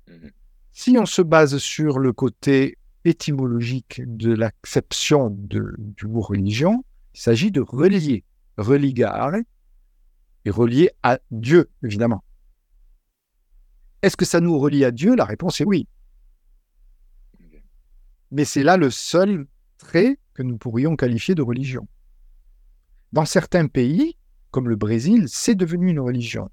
Mhm. 0.08 0.30
Si 0.72 0.96
on 0.98 1.06
se 1.06 1.22
base 1.22 1.58
sur 1.58 1.98
le 1.98 2.12
côté 2.12 2.78
étymologique 3.04 4.02
de 4.04 4.34
l'acception 4.34 5.30
du 5.30 6.06
mot 6.06 6.20
religion, 6.20 6.84
il 7.14 7.20
s'agit 7.20 7.52
de 7.52 7.60
relier, 7.60 8.24
religare, 8.56 9.34
et 10.44 10.50
relier 10.50 10.90
à 11.02 11.18
Dieu, 11.30 11.70
évidemment. 11.82 12.24
Est-ce 14.02 14.16
que 14.16 14.24
ça 14.24 14.40
nous 14.40 14.58
relie 14.58 14.84
à 14.84 14.90
Dieu? 14.90 15.14
La 15.14 15.24
réponse 15.24 15.60
est 15.60 15.64
oui. 15.64 15.88
Mais 18.30 18.44
c'est 18.44 18.62
là 18.62 18.76
le 18.76 18.90
seul 18.90 19.46
trait 19.78 20.18
que 20.34 20.42
nous 20.42 20.58
pourrions 20.58 20.96
qualifier 20.96 21.34
de 21.34 21.42
religion. 21.42 21.86
Dans 23.14 23.24
certains 23.24 23.68
pays, 23.68 24.16
comme 24.50 24.68
le 24.68 24.74
Brésil, 24.74 25.26
c'est 25.28 25.54
devenu 25.54 25.88
une 25.88 26.00
religion. 26.00 26.50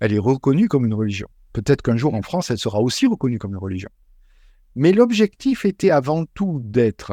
Elle 0.00 0.14
est 0.14 0.18
reconnue 0.18 0.66
comme 0.66 0.86
une 0.86 0.94
religion. 0.94 1.28
Peut-être 1.52 1.82
qu'un 1.82 1.98
jour 1.98 2.14
en 2.14 2.22
France, 2.22 2.50
elle 2.50 2.56
sera 2.56 2.80
aussi 2.80 3.06
reconnue 3.06 3.38
comme 3.38 3.50
une 3.50 3.58
religion. 3.58 3.90
Mais 4.74 4.92
l'objectif 4.92 5.66
était 5.66 5.90
avant 5.90 6.24
tout 6.24 6.62
d'être 6.64 7.12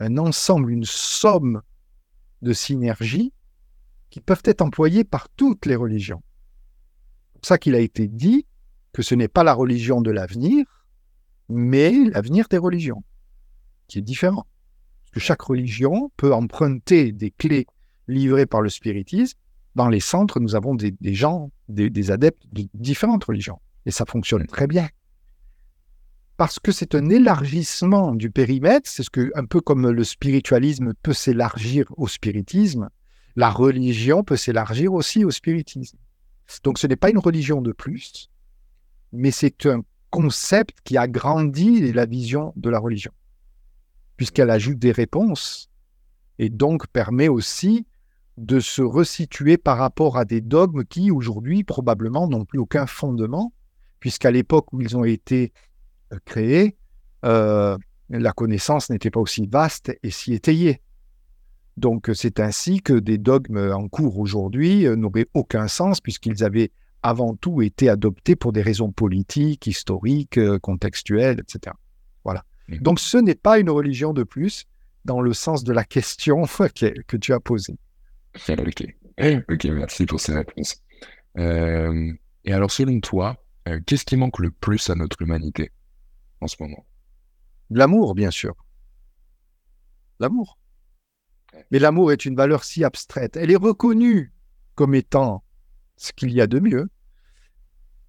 un 0.00 0.18
ensemble, 0.18 0.72
une 0.72 0.84
somme 0.84 1.62
de 2.42 2.52
synergies 2.52 3.32
qui 4.10 4.18
peuvent 4.18 4.42
être 4.42 4.62
employées 4.62 5.04
par 5.04 5.28
toutes 5.28 5.66
les 5.66 5.76
religions. 5.76 6.24
C'est 7.34 7.40
pour 7.40 7.46
ça 7.46 7.58
qu'il 7.58 7.76
a 7.76 7.80
été 7.80 8.08
dit 8.08 8.44
que 8.92 9.02
ce 9.02 9.14
n'est 9.14 9.28
pas 9.28 9.44
la 9.44 9.54
religion 9.54 10.00
de 10.00 10.10
l'avenir, 10.10 10.66
mais 11.48 11.92
l'avenir 12.06 12.48
des 12.48 12.58
religions, 12.58 13.04
qui 13.86 14.00
est 14.00 14.02
différent. 14.02 14.48
Chaque 15.18 15.42
religion 15.42 16.10
peut 16.16 16.32
emprunter 16.32 17.12
des 17.12 17.30
clés 17.30 17.66
livrées 18.06 18.46
par 18.46 18.60
le 18.60 18.68
spiritisme. 18.68 19.38
Dans 19.74 19.88
les 19.88 20.00
centres, 20.00 20.40
nous 20.40 20.54
avons 20.54 20.74
des, 20.74 20.94
gens, 21.14 21.50
des 21.68 22.10
adeptes 22.10 22.42
de 22.52 22.66
différentes 22.74 23.24
religions. 23.24 23.60
Et 23.86 23.90
ça 23.90 24.04
fonctionne 24.06 24.46
très 24.46 24.66
bien 24.66 24.88
parce 26.38 26.60
que 26.60 26.70
c'est 26.70 26.94
un 26.94 27.10
élargissement 27.10 28.14
du 28.14 28.30
périmètre, 28.30 28.88
c'est 28.88 29.02
ce 29.02 29.10
que, 29.10 29.32
un 29.34 29.44
peu 29.44 29.60
comme 29.60 29.90
le 29.90 30.04
spiritualisme 30.04 30.94
peut 31.02 31.12
s'élargir 31.12 31.86
au 31.96 32.06
spiritisme, 32.06 32.88
la 33.34 33.50
religion 33.50 34.22
peut 34.22 34.36
s'élargir 34.36 34.92
aussi 34.94 35.24
au 35.24 35.32
spiritisme. 35.32 35.98
Donc 36.62 36.78
ce 36.78 36.86
n'est 36.86 36.96
pas 36.96 37.10
une 37.10 37.18
religion 37.18 37.60
de 37.60 37.72
plus, 37.72 38.30
mais 39.12 39.32
c'est 39.32 39.66
un 39.66 39.82
concept 40.10 40.78
qui 40.84 40.96
agrandit 40.96 41.92
la 41.92 42.06
vision 42.06 42.52
de 42.54 42.70
la 42.70 42.78
religion, 42.78 43.12
puisqu'elle 44.18 44.50
ajoute 44.50 44.78
des 44.78 44.92
réponses 44.92 45.70
et 46.38 46.50
donc 46.50 46.88
permet 46.88 47.28
aussi 47.28 47.86
de 48.36 48.60
se 48.60 48.82
resituer 48.82 49.56
par 49.56 49.78
rapport 49.78 50.18
à 50.18 50.24
des 50.24 50.40
dogmes 50.40 50.84
qui 50.84 51.10
aujourd'hui 51.10 51.64
probablement 51.64 52.28
n'ont 52.28 52.44
plus 52.44 52.58
aucun 52.58 52.86
fondement, 52.86 53.52
puisqu'à 54.00 54.30
l'époque 54.30 54.72
où 54.72 54.80
ils 54.80 54.96
ont 54.96 55.04
été 55.04 55.52
créé, 56.24 56.76
euh, 57.24 57.78
la 58.10 58.32
connaissance 58.32 58.90
n'était 58.90 59.10
pas 59.10 59.20
aussi 59.20 59.46
vaste 59.46 59.96
et 60.02 60.10
si 60.10 60.34
étayée. 60.34 60.82
Donc 61.76 62.10
c'est 62.12 62.40
ainsi 62.40 62.82
que 62.82 62.92
des 62.92 63.18
dogmes 63.18 63.72
en 63.72 63.88
cours 63.88 64.18
aujourd'hui 64.18 64.86
euh, 64.86 64.96
n'auraient 64.96 65.28
aucun 65.34 65.68
sens 65.68 66.00
puisqu'ils 66.00 66.42
avaient 66.42 66.72
avant 67.02 67.36
tout 67.36 67.62
été 67.62 67.88
adoptés 67.88 68.34
pour 68.34 68.52
des 68.52 68.62
raisons 68.62 68.90
politiques, 68.90 69.68
historiques, 69.68 70.38
euh, 70.38 70.58
contextuelles, 70.58 71.40
etc. 71.40 71.74
Mmh. 72.68 72.78
Donc 72.78 73.00
ce 73.00 73.18
n'est 73.18 73.34
pas 73.34 73.58
une 73.58 73.70
religion 73.70 74.12
de 74.12 74.22
plus 74.22 74.66
dans 75.04 75.20
le 75.20 75.32
sens 75.32 75.64
de 75.64 75.72
la 75.72 75.84
question 75.84 76.42
que, 77.06 77.16
tu 77.16 77.32
as 77.32 77.40
posée. 77.40 77.78
Ok, 79.48 79.64
merci 79.64 80.06
pour 80.06 80.20
ces 80.20 80.34
réponses. 80.34 80.82
et 81.36 82.52
alors 82.52 82.70
selon 82.70 83.00
toi, 83.00 83.36
qu'est-ce 83.86 84.04
qui 84.04 84.16
manque 84.16 84.38
le 84.38 84.50
plus 84.50 84.90
à 84.90 84.94
notre 84.94 85.20
humanité 85.22 85.72
en 86.40 86.46
ce 86.46 86.56
moment? 86.60 86.86
L'amour, 87.70 88.14
bien 88.14 88.30
sûr. 88.30 88.54
L'amour. 90.20 90.58
Mais 91.70 91.78
l'amour 91.78 92.12
est 92.12 92.24
une 92.24 92.36
valeur 92.36 92.64
si 92.64 92.84
abstraite. 92.84 93.36
Elle 93.36 93.50
est 93.50 93.56
reconnue 93.56 94.32
comme 94.74 94.94
étant 94.94 95.44
ce 95.96 96.12
qu'il 96.12 96.32
y 96.32 96.40
a 96.40 96.46
de 96.46 96.60
mieux. 96.60 96.88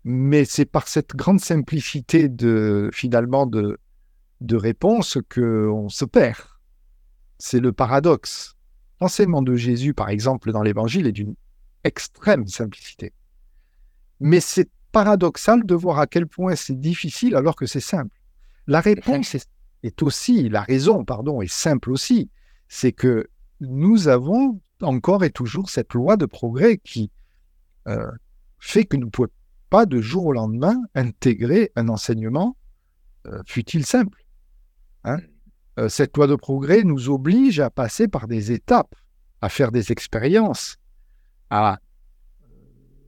Mais 0.04 0.45
c'est 0.45 0.65
par 0.65 0.88
cette 0.88 1.15
grande 1.15 1.41
simplicité 1.41 2.30
de 2.30 2.89
finalement 2.93 3.45
de, 3.45 3.78
de 4.41 4.56
réponse 4.56 5.17
qu'on 5.34 5.89
se 5.89 6.06
perd. 6.06 6.39
C'est 7.38 7.60
le 7.60 7.71
paradoxe. 7.71 8.56
L'enseignement 9.02 9.41
de 9.41 9.56
Jésus, 9.56 9.93
par 9.93 10.10
exemple, 10.10 10.52
dans 10.52 10.62
l'Évangile, 10.62 11.08
est 11.08 11.12
d'une 11.12 11.36
extrême 11.84 12.47
simplicité. 12.47 13.13
Mais 14.19 14.39
c'est 14.39 14.69
paradoxal 14.91 15.65
de 15.65 15.75
voir 15.75 15.99
à 15.99 16.08
quel 16.08 16.28
point 16.28 16.56
c'est 16.56 16.80
difficile 16.80 17.36
alors 17.36 17.56
que 17.56 17.65
c'est 17.65 17.80
simple. 17.80 18.13
La 18.67 18.82
réponse 18.82 19.36
est, 19.84 20.04
aussi, 20.04 20.49
la 20.49 20.62
raison, 20.62 21.06
pardon, 21.06 21.41
est 21.41 21.52
simple 21.52 21.91
aussi. 21.91 22.30
C'est 22.67 22.91
que 22.91 23.30
nous 23.62 24.08
avons 24.08 24.62
encore 24.82 25.23
et 25.23 25.32
toujours 25.32 25.69
cette 25.69 25.93
loi 25.93 26.17
de 26.17 26.25
progrès 26.25 26.78
qui 26.78 27.12
euh, 27.88 28.12
fait 28.60 28.86
que 28.86 28.97
nous 28.97 29.06
ne 29.06 29.12
pouvons 29.12 29.30
pas 29.69 29.86
de 29.86 30.02
jour 30.02 30.25
au 30.25 30.34
lendemain 30.34 30.75
intégrer 30.95 31.71
un 31.75 31.89
enseignement, 31.89 32.58
euh, 33.28 33.41
fut-il 33.45 33.86
simple. 33.86 34.23
Hein. 35.03 35.17
Euh, 35.79 35.89
cette 35.89 36.17
loi 36.17 36.27
de 36.27 36.35
progrès 36.35 36.83
nous 36.83 37.09
oblige 37.09 37.59
à 37.59 37.69
passer 37.69 38.07
par 38.07 38.27
des 38.27 38.51
étapes, 38.51 38.95
à 39.41 39.49
faire 39.49 39.71
des 39.71 39.91
expériences, 39.91 40.77
à 41.49 41.79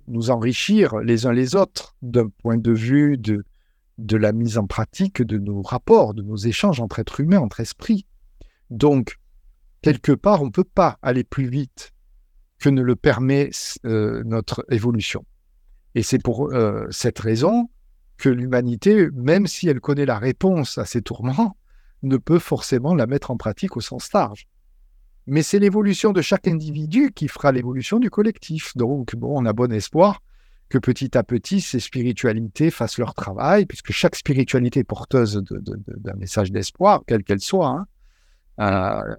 nous 0.07 0.29
enrichir 0.29 0.97
les 0.97 1.25
uns 1.25 1.33
les 1.33 1.55
autres 1.55 1.95
d'un 2.01 2.29
point 2.29 2.57
de 2.57 2.71
vue 2.71 3.17
de, 3.17 3.43
la 4.17 4.31
mise 4.31 4.57
en 4.57 4.67
pratique 4.67 5.21
de 5.21 5.37
nos 5.37 5.61
rapports, 5.61 6.13
de 6.13 6.21
nos 6.21 6.35
échanges 6.35 6.79
entre 6.79 6.99
êtres 6.99 7.19
humains, 7.19 7.39
entre 7.39 7.59
esprits. 7.59 8.05
Donc, 8.69 9.19
quelque 9.81 10.11
part, 10.11 10.41
on 10.41 10.45
ne 10.45 10.51
peut 10.51 10.63
pas 10.63 10.97
aller 11.01 11.23
plus 11.23 11.47
vite 11.47 11.93
que 12.59 12.69
ne 12.69 12.81
le 12.81 12.95
permet 12.95 13.49
euh, 13.85 14.23
notre 14.25 14.65
évolution. 14.69 15.25
Et 15.95 16.03
c'est 16.03 16.21
pour 16.21 16.51
euh, 16.51 16.87
cette 16.89 17.19
raison 17.19 17.69
que 18.17 18.29
l'humanité, 18.29 19.09
même 19.13 19.47
si 19.47 19.67
elle 19.67 19.81
connaît 19.81 20.05
la 20.05 20.19
réponse 20.19 20.77
à 20.77 20.85
ces 20.85 21.01
tourments, 21.01 21.57
ne 22.03 22.17
peut 22.17 22.39
forcément 22.39 22.95
la 22.95 23.07
mettre 23.07 23.31
en 23.31 23.37
pratique 23.37 23.77
au 23.77 23.81
sens 23.81 24.11
large. 24.13 24.47
Mais 25.27 25.43
c'est 25.43 25.59
l'évolution 25.59 26.13
de 26.13 26.21
chaque 26.21 26.47
individu 26.47 27.11
qui 27.11 27.27
fera 27.27 27.51
l'évolution 27.51 27.99
du 27.99 28.09
collectif. 28.09 28.75
Donc, 28.75 29.15
bon, 29.15 29.39
on 29.39 29.45
a 29.45 29.53
bon 29.53 29.71
espoir 29.71 30.21
que 30.69 30.77
petit 30.77 31.15
à 31.17 31.23
petit, 31.23 31.61
ces 31.61 31.79
spiritualités 31.79 32.71
fassent 32.71 32.97
leur 32.97 33.13
travail, 33.13 33.65
puisque 33.65 33.91
chaque 33.91 34.15
spiritualité 34.15 34.83
porteuse 34.83 35.43
d'un 35.43 36.13
message 36.15 36.51
d'espoir, 36.51 37.03
quelle 37.05 37.23
qu'elle 37.23 37.41
soit. 37.41 37.67
Hein. 37.67 37.85
Euh, 38.59 39.15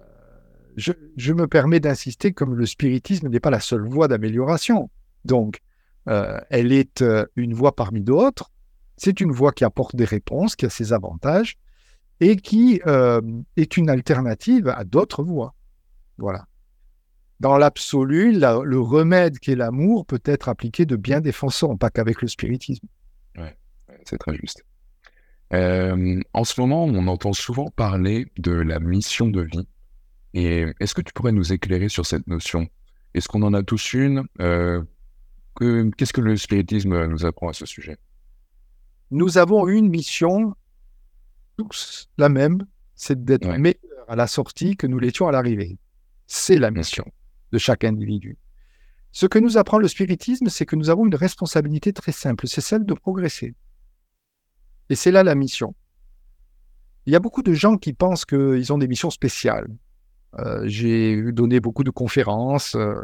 je, 0.75 1.33
me 1.33 1.47
permets 1.47 1.79
d'insister 1.79 2.33
comme 2.33 2.55
le 2.55 2.65
spiritisme 2.65 3.29
n'est 3.29 3.39
pas 3.39 3.51
la 3.51 3.59
seule 3.59 3.87
voie 3.87 4.07
d'amélioration. 4.07 4.89
Donc, 5.25 5.59
euh, 6.09 6.39
elle 6.49 6.71
est 6.71 7.01
euh, 7.01 7.25
une 7.35 7.53
voie 7.53 7.75
parmi 7.75 8.01
d'autres. 8.01 8.51
C'est 8.97 9.21
une 9.21 9.31
voie 9.31 9.51
qui 9.51 9.63
apporte 9.63 9.95
des 9.95 10.05
réponses, 10.05 10.55
qui 10.55 10.65
a 10.65 10.69
ses 10.69 10.91
avantages, 10.91 11.57
et 12.23 12.37
qui 12.37 12.79
est 12.85 13.77
une 13.77 13.89
alternative 13.89 14.67
à 14.69 14.83
d'autres 14.83 15.23
voies. 15.23 15.53
Voilà 16.17 16.45
dans 17.43 17.57
l'absolu, 17.57 18.31
le 18.31 18.79
remède 18.79 19.37
qui 19.37 19.51
est 19.51 19.55
l'amour 19.57 20.05
peut 20.05 20.21
être 20.23 20.47
appliqué 20.47 20.85
de 20.85 20.95
bien 20.95 21.19
des 21.19 21.33
façons, 21.33 21.75
pas 21.75 21.89
qu'avec 21.89 22.21
le 22.21 22.29
spiritisme. 22.29 22.87
Oui, 23.37 23.47
c'est 24.05 24.17
très 24.17 24.37
juste. 24.37 24.63
Euh, 25.53 26.21
en 26.31 26.45
ce 26.45 26.61
moment, 26.61 26.85
on 26.85 27.05
entend 27.07 27.33
souvent 27.33 27.69
parler 27.69 28.31
de 28.37 28.53
la 28.53 28.79
mission 28.79 29.27
de 29.27 29.41
vie. 29.41 29.67
Et 30.33 30.67
est-ce 30.79 30.95
que 30.95 31.01
tu 31.01 31.11
pourrais 31.11 31.33
nous 31.33 31.51
éclairer 31.51 31.89
sur 31.89 32.05
cette 32.05 32.27
notion? 32.27 32.69
Est-ce 33.13 33.27
qu'on 33.27 33.43
en 33.43 33.53
a 33.53 33.61
tous 33.61 33.93
une? 33.93 34.23
Euh, 34.39 34.81
Qu'est-ce 35.59 36.13
que 36.13 36.21
le 36.21 36.37
spiritisme 36.37 37.07
nous 37.07 37.25
apprend 37.25 37.49
à 37.49 37.53
ce 37.53 37.65
sujet? 37.65 37.97
Nous 39.11 39.37
avons 39.37 39.67
une 39.67 39.89
mission, 39.89 40.55
tous 41.57 42.09
la 42.17 42.29
même, 42.29 42.65
c'est 42.95 43.23
d'être 43.23 43.47
meilleurs 43.57 43.77
à 44.07 44.15
la 44.15 44.27
sortie 44.27 44.75
que 44.75 44.87
nous 44.87 44.99
l'étions 44.99 45.27
à 45.27 45.31
l'arrivée. 45.31 45.77
C'est 46.27 46.57
la 46.57 46.71
mission 46.71 47.05
de 47.51 47.57
chaque 47.57 47.83
individu. 47.83 48.37
Ce 49.11 49.27
que 49.27 49.37
nous 49.37 49.57
apprend 49.57 49.77
le 49.77 49.87
spiritisme, 49.87 50.49
c'est 50.49 50.65
que 50.65 50.75
nous 50.75 50.89
avons 50.89 51.05
une 51.05 51.15
responsabilité 51.15 51.93
très 51.93 52.11
simple, 52.11 52.47
c'est 52.47 52.61
celle 52.61 52.83
de 52.83 52.93
progresser. 52.95 53.53
Et 54.89 54.95
c'est 54.95 55.11
là 55.11 55.23
la 55.23 55.35
mission. 55.35 55.75
Il 57.05 57.13
y 57.13 57.15
a 57.15 57.19
beaucoup 57.19 57.43
de 57.43 57.53
gens 57.53 57.77
qui 57.77 57.93
pensent 57.93 58.25
qu'ils 58.25 58.73
ont 58.73 58.79
des 58.79 58.87
missions 58.87 59.11
spéciales. 59.11 59.67
Euh, 60.39 60.63
j'ai 60.65 61.31
donné 61.31 61.59
beaucoup 61.59 61.83
de 61.83 61.91
conférences. 61.91 62.75
Euh, 62.75 63.03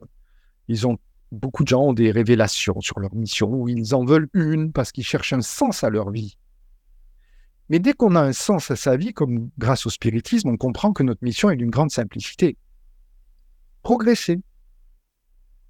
ils 0.68 0.88
ont, 0.88 0.98
beaucoup 1.32 1.64
de 1.64 1.68
gens 1.68 1.82
ont 1.82 1.94
des 1.94 2.10
révélations 2.10 2.82
sur 2.82 3.00
leur 3.00 3.14
mission, 3.14 3.50
ou 3.52 3.70
ils 3.70 3.94
en 3.94 4.04
veulent 4.04 4.30
une 4.34 4.72
parce 4.72 4.92
qu'ils 4.92 5.06
cherchent 5.06 5.34
un 5.34 5.42
sens 5.42 5.84
à 5.84 5.92
leur 5.92 6.10
vie. 6.10 6.38
Mais 7.70 7.80
dès 7.80 7.94
qu'on 7.94 8.16
a 8.16 8.22
un 8.22 8.34
sens 8.34 8.72
à 8.72 8.76
sa 8.76 8.98
vie, 8.98 9.14
comme 9.14 9.50
grâce 9.58 9.86
au 9.86 9.90
spiritisme, 9.90 10.50
on 10.50 10.58
comprend 10.58 10.92
que 10.92 11.04
notre 11.04 11.24
mission 11.24 11.50
est 11.50 11.56
d'une 11.56 11.70
grande 11.70 11.92
simplicité. 11.92 12.58
Progresser 13.84 14.42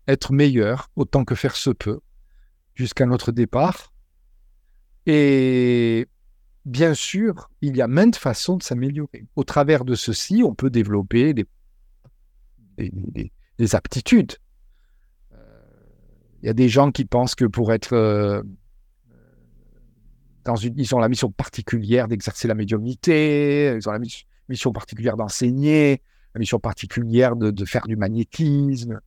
être 0.07 0.33
meilleur 0.33 0.89
autant 0.95 1.23
que 1.25 1.35
faire 1.35 1.55
se 1.55 1.69
peut 1.69 1.99
jusqu'à 2.73 3.05
notre 3.05 3.31
départ. 3.31 3.93
Et 5.05 6.07
bien 6.65 6.93
sûr, 6.93 7.49
il 7.62 7.75
y 7.75 7.81
a 7.81 7.88
maintes 7.88 8.15
façons 8.15 8.57
de 8.57 8.63
s'améliorer. 8.63 9.25
Au 9.35 9.43
travers 9.43 9.85
de 9.85 9.95
ceci, 9.95 10.41
on 10.43 10.55
peut 10.55 10.69
développer 10.69 11.33
des, 11.33 11.45
des, 12.77 13.75
aptitudes. 13.75 14.33
Euh, 15.33 15.38
il 16.41 16.47
y 16.47 16.49
a 16.49 16.53
des 16.53 16.69
gens 16.69 16.91
qui 16.91 17.05
pensent 17.05 17.35
que 17.35 17.45
pour 17.45 17.73
être 17.73 17.93
euh, 17.93 18.41
dans 20.45 20.56
une, 20.56 20.73
ils 20.78 20.95
ont 20.95 20.99
la 20.99 21.10
mission 21.10 21.32
particulière 21.32 22.08
d'exercer 22.08 22.47
la 22.47 22.56
médiumnité, 22.56 23.75
ils 23.75 23.89
ont 23.89 23.91
la 23.91 23.99
mission 24.47 24.71
particulière 24.71 25.17
d'enseigner, 25.17 26.02
la 26.34 26.39
mission 26.39 26.60
particulière 26.60 27.36
de, 27.36 27.52
de, 27.52 27.65
faire 27.65 27.88
du 27.88 27.95
magnétisme, 27.95 28.99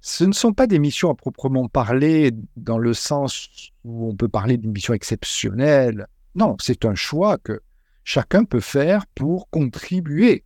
ce 0.00 0.24
ne 0.24 0.32
sont 0.32 0.52
pas 0.52 0.66
des 0.66 0.78
missions 0.78 1.10
à 1.10 1.14
proprement 1.14 1.68
parler 1.68 2.32
dans 2.56 2.78
le 2.78 2.94
sens 2.94 3.72
où 3.84 4.08
on 4.08 4.14
peut 4.14 4.28
parler 4.28 4.56
d'une 4.56 4.72
mission 4.72 4.94
exceptionnelle. 4.94 6.06
Non, 6.34 6.56
c'est 6.60 6.84
un 6.84 6.94
choix 6.94 7.38
que 7.38 7.60
chacun 8.04 8.44
peut 8.44 8.60
faire 8.60 9.06
pour 9.14 9.50
contribuer 9.50 10.44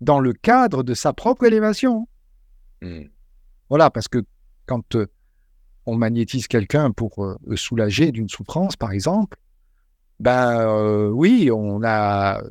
dans 0.00 0.20
le 0.20 0.32
cadre 0.32 0.82
de 0.82 0.94
sa 0.94 1.12
propre 1.12 1.44
élévation. 1.44 2.08
Hmm. 2.82 3.04
Voilà, 3.68 3.90
parce 3.90 4.08
que 4.08 4.24
quand 4.66 4.94
euh, 4.96 5.06
on 5.86 5.96
magnétise 5.96 6.48
quelqu'un 6.48 6.90
pour 6.90 7.24
euh, 7.24 7.36
le 7.46 7.56
soulager 7.56 8.12
d'une 8.12 8.28
souffrance, 8.28 8.76
par 8.76 8.92
exemple, 8.92 9.38
ben 10.20 10.68
euh, 10.68 11.08
oui, 11.08 11.50
on 11.52 11.82
a 11.84 12.42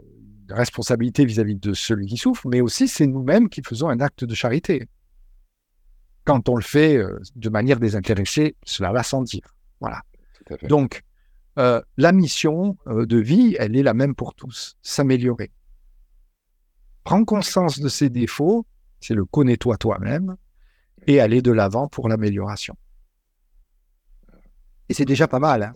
une 0.49 0.53
responsabilité 0.56 1.25
vis 1.25 1.39
à 1.39 1.43
-vis 1.43 1.60
de 1.60 1.73
celui 1.73 2.08
qui 2.08 2.17
souffre, 2.17 2.47
mais 2.47 2.62
aussi 2.62 2.88
c'est 2.88 3.08
nous-mêmes 3.08 3.49
qui 3.49 3.62
faisons 3.63 3.89
un 3.89 3.99
acte 3.99 4.23
de 4.23 4.36
charité 4.36 4.88
quand 6.27 6.49
on 6.49 6.58
le 6.58 6.62
fait 6.62 6.97
euh, 6.97 7.19
de 7.38 7.49
manière 7.49 7.80
désintéressée, 7.80 8.58
cela 8.65 8.91
va 8.91 9.01
sans 9.01 9.21
dire. 9.21 9.56
Voilà. 9.80 10.01
Donc, 10.63 11.03
euh, 11.58 11.82
la 11.95 12.12
mission 12.12 12.77
de 12.86 13.17
vie, 13.17 13.56
elle 13.60 13.77
est 13.77 13.84
la 13.84 13.93
même 13.93 14.13
pour 14.13 14.36
tous, 14.36 14.75
s'améliorer. 14.82 15.51
Prends 17.06 17.23
conscience 17.23 17.80
de 17.80 17.88
ses 17.88 18.10
défauts, 18.10 18.65
c'est 18.99 19.13
le 19.13 19.23
connais-toi 19.23 19.77
toi-même, 19.77 20.36
et 21.08 21.21
aller 21.21 21.41
de 21.41 21.51
l'avant 21.51 21.88
pour 21.88 22.10
l'amélioration. 22.10 22.75
Et 24.89 24.93
c'est 24.93 25.06
déjà 25.06 25.30
pas 25.30 25.39
mal. 25.39 25.63
Hein 25.63 25.73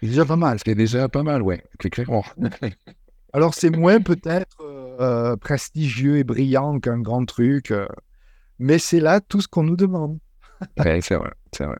c'est 0.00 0.06
déjà 0.06 0.24
pas 0.24 0.36
mal. 0.36 0.58
C'est 0.64 0.74
déjà 0.74 1.08
pas 1.08 1.22
mal, 1.22 1.42
ouais, 1.42 1.62
clairement. 1.78 2.24
Alors, 3.32 3.54
c'est 3.54 3.70
moins 3.70 4.00
peut-être 4.00 5.36
prestigieux 5.40 6.18
et 6.18 6.24
brillant 6.24 6.80
qu'un 6.80 7.00
grand 7.00 7.24
truc 7.24 7.72
mais 8.60 8.78
c'est 8.78 9.00
là 9.00 9.20
tout 9.20 9.40
ce 9.40 9.48
qu'on 9.48 9.64
nous 9.64 9.74
demande. 9.74 10.20
c'est 10.76 11.14
vrai, 11.14 11.32
c'est 11.52 11.64
vrai. 11.64 11.78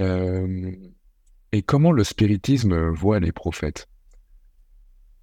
Euh, 0.00 0.72
et 1.52 1.62
comment 1.62 1.92
le 1.92 2.02
spiritisme 2.02 2.88
voit 2.88 3.20
les 3.20 3.30
prophètes? 3.30 3.86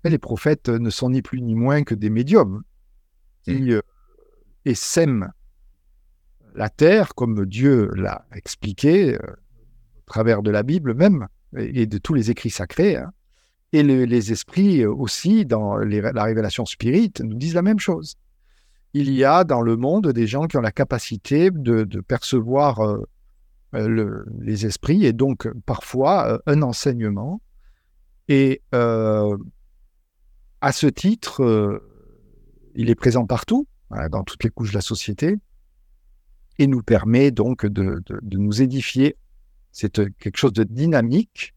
Les 0.03 0.19
prophètes 0.19 0.69
ne 0.69 0.89
sont 0.89 1.09
ni 1.09 1.21
plus 1.21 1.41
ni 1.41 1.55
moins 1.55 1.83
que 1.83 1.95
des 1.95 2.09
médiums 2.09 2.63
qui 3.43 3.59
mmh. 3.59 3.71
euh, 3.71 3.81
essaiment 4.65 5.31
la 6.53 6.69
terre, 6.69 7.15
comme 7.15 7.45
Dieu 7.45 7.89
l'a 7.95 8.25
expliqué, 8.33 9.15
euh, 9.15 9.35
travers 10.11 10.43
de 10.43 10.51
la 10.51 10.63
Bible 10.63 10.93
même, 10.93 11.27
et, 11.57 11.85
de 11.85 11.97
tous 11.97 12.13
les 12.13 12.29
écrits 12.29 12.49
sacrés. 12.49 12.97
Hein. 12.97 13.11
Et 13.73 13.83
les 13.83 14.31
esprits 14.31 14.85
aussi, 14.85 15.45
dans 15.45 15.77
la 15.77 16.23
révélation 16.23 16.65
spirite, 16.65 17.21
nous 17.21 17.35
disent 17.35 17.55
la 17.55 17.61
même 17.61 17.79
chose 17.79 18.17
il 18.93 19.11
y 19.11 19.23
a 19.23 19.43
dans 19.43 19.61
le 19.61 19.77
monde 19.77 20.11
des 20.11 20.27
gens 20.27 20.47
qui 20.47 20.57
ont 20.57 20.61
la 20.61 20.71
capacité 20.71 21.49
de, 21.51 21.85
percevoir 22.01 22.81
euh, 22.81 23.07
euh, 23.75 24.23
les 24.39 24.65
esprits 24.65 25.05
et 25.05 25.13
donc 25.13 25.47
parfois 25.65 26.27
euh, 26.27 26.37
un 26.45 26.61
enseignement. 26.61 27.41
Et 28.27 28.61
à 28.71 30.71
ce 30.71 30.87
titre, 30.87 31.81
il 32.75 32.89
est 32.89 32.95
présent 32.95 33.25
partout, 33.25 33.67
dans 34.09 34.23
toutes 34.23 34.45
les 34.45 34.49
couches 34.49 34.69
de 34.69 34.75
la 34.75 34.81
société, 34.81 35.35
et 36.57 36.67
nous 36.67 36.81
permet 36.81 37.31
donc 37.31 37.65
de 37.65 38.01
nous 38.31 38.61
édifier. 38.61 39.17
C'est 39.71 40.01
quelque 40.17 40.37
chose 40.37 40.53
de 40.53 40.63
dynamique. 40.63 41.53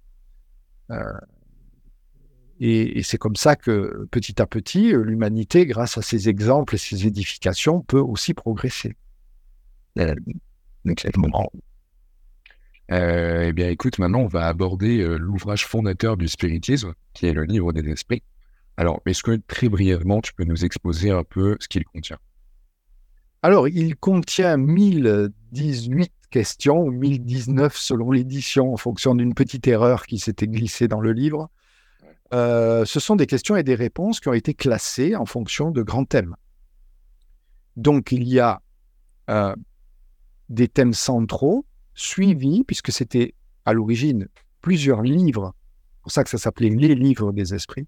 Et, 2.61 3.03
c'est 3.03 3.19
comme 3.19 3.37
ça 3.37 3.57
que 3.57 4.07
petit 4.11 4.41
à 4.41 4.47
petit, 4.47 4.93
l'humanité, 4.93 5.67
grâce 5.67 5.99
à 5.99 6.03
ces 6.03 6.29
exemples 6.29 6.77
et 6.77 6.79
ces 6.79 7.07
édifications, 7.07 7.83
peut 7.83 7.99
aussi 7.99 8.33
progresser. 8.33 8.97
Euh, 12.93 13.45
eh 13.49 13.53
bien, 13.53 13.69
écoute, 13.71 13.99
maintenant, 13.99 14.21
on 14.21 14.27
va 14.27 14.47
aborder 14.47 15.01
euh, 15.01 15.17
l'ouvrage 15.17 15.67
fondateur 15.67 16.17
du 16.17 16.29
spiritisme, 16.29 16.95
qui 17.13 17.27
est 17.27 17.33
le 17.33 17.45
livre 17.45 17.73
des 17.73 17.89
esprits. 17.91 18.23
Alors, 18.77 19.01
est-ce 19.07 19.23
que 19.23 19.41
très 19.47 19.69
brièvement, 19.69 20.21
tu 20.21 20.35
peux 20.35 20.45
nous 20.45 20.65
exposer 20.65 21.11
un 21.11 21.25
peu 21.25 21.57
ce 21.61 21.69
qu'il 21.69 21.85
contient? 21.85 22.19
Alors, 23.43 23.69
il 23.69 23.97
contient 23.97 24.57
1018 24.57 26.13
questions, 26.35 26.81
ou 26.81 26.91
1019 26.91 27.77
selon 27.77 28.11
l'édition, 28.11 28.73
en 28.73 28.77
fonction 28.77 29.15
d'une 29.15 29.35
petite 29.35 29.69
erreur 29.69 30.05
qui 30.05 30.19
s'était 30.19 30.49
glissée 30.49 30.89
dans 30.89 30.99
le 30.99 31.13
livre. 31.13 31.49
Euh, 32.33 32.85
ce 32.85 32.99
sont 32.99 33.15
des 33.15 33.29
questions 33.29 33.55
et 33.55 33.63
des 33.63 33.77
réponses 33.77 34.19
qui 34.19 34.27
ont 34.27 34.33
été 34.33 34.53
classées 34.53 35.15
en 35.15 35.27
fonction 35.27 35.71
de 35.71 35.81
grands 35.83 36.05
thèmes. 36.05 36.35
Donc 37.77 38.11
il 38.11 38.27
y 38.27 38.41
a 38.41 38.61
euh, 39.31 39.55
des 40.49 40.67
thèmes 40.67 40.93
centraux 40.93 41.67
suivis, 41.95 42.65
puisque 42.65 42.91
c'était 42.91 43.37
à 43.65 43.73
l'origine 43.73 44.27
plusieurs 44.61 45.03
livres, 45.03 45.55
c'est 45.55 46.03
pour 46.03 46.11
ça 46.11 46.25
que 46.25 46.31
ça 46.31 46.39
s'appelait 46.39 46.71
les 46.71 46.97
livres 46.97 47.31
des 47.33 47.55
esprits. 47.55 47.87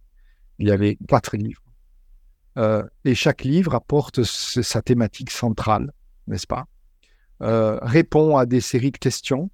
Il 0.61 0.69
y 0.69 0.71
avait 0.71 0.99
quatre 1.09 1.37
livres. 1.37 1.65
Euh, 2.59 2.85
et 3.05 3.17
chaque 3.17 3.43
livre 3.43 3.75
apporte 3.75 4.23
sa 4.23 4.83
thématique 4.83 5.33
centrale, 5.33 5.93
n'est-ce 6.29 6.47
pas? 6.47 6.69
Répond 7.41 8.37
à 8.37 8.47
des 8.47 8.61
séries 8.61 8.93
de 8.93 8.99
questions 8.99 9.51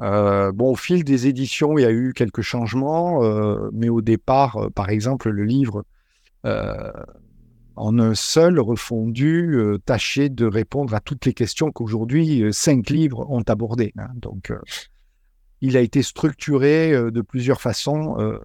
euh, 0.00 0.52
bon, 0.52 0.72
au 0.72 0.76
fil 0.76 1.04
des 1.04 1.26
éditions, 1.26 1.78
il 1.78 1.82
y 1.82 1.86
a 1.86 1.92
eu 1.92 2.12
quelques 2.14 2.42
changements, 2.42 3.22
euh, 3.22 3.70
mais 3.72 3.88
au 3.88 4.00
départ, 4.00 4.56
euh, 4.56 4.70
par 4.70 4.90
exemple, 4.90 5.30
le 5.30 5.44
livre, 5.44 5.84
en 7.76 7.98
un 7.98 8.14
seul 8.14 8.60
refondu, 8.60 9.58
tâchait 9.86 10.28
de 10.28 10.44
répondre 10.44 10.94
à 10.94 11.00
toutes 11.00 11.24
les 11.24 11.32
questions 11.32 11.72
qu'aujourd'hui 11.72 12.52
cinq 12.52 12.90
livres 12.90 13.26
ont 13.30 13.42
abordées. 13.42 13.94
Hein. 13.96 14.10
Donc, 14.16 14.52
il 15.62 15.74
a 15.78 15.80
été 15.80 16.02
structuré 16.02 16.92
de 16.92 17.20
plusieurs 17.22 17.62
façons 17.62 18.38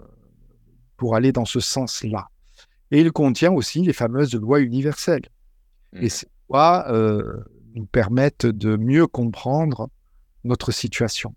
pour 0.96 1.18
aller 1.18 1.34
dans 1.34 1.44
ce 1.44 1.60
sens-là. 1.60 2.30
Et 2.92 3.02
il 3.02 3.12
contient 3.12 3.52
aussi 3.52 3.82
les 3.82 3.92
fameuses 3.92 4.34
lois 4.34 4.62
universelles. 4.62 5.28
Et 5.92 6.06
mmh. 6.06 6.10
ces 6.10 6.28
lois 6.50 6.88
nous 7.80 7.86
permettent 7.86 8.46
de 8.46 8.76
mieux 8.76 9.08
comprendre 9.08 9.90
notre 10.44 10.72
situation. 10.72 11.34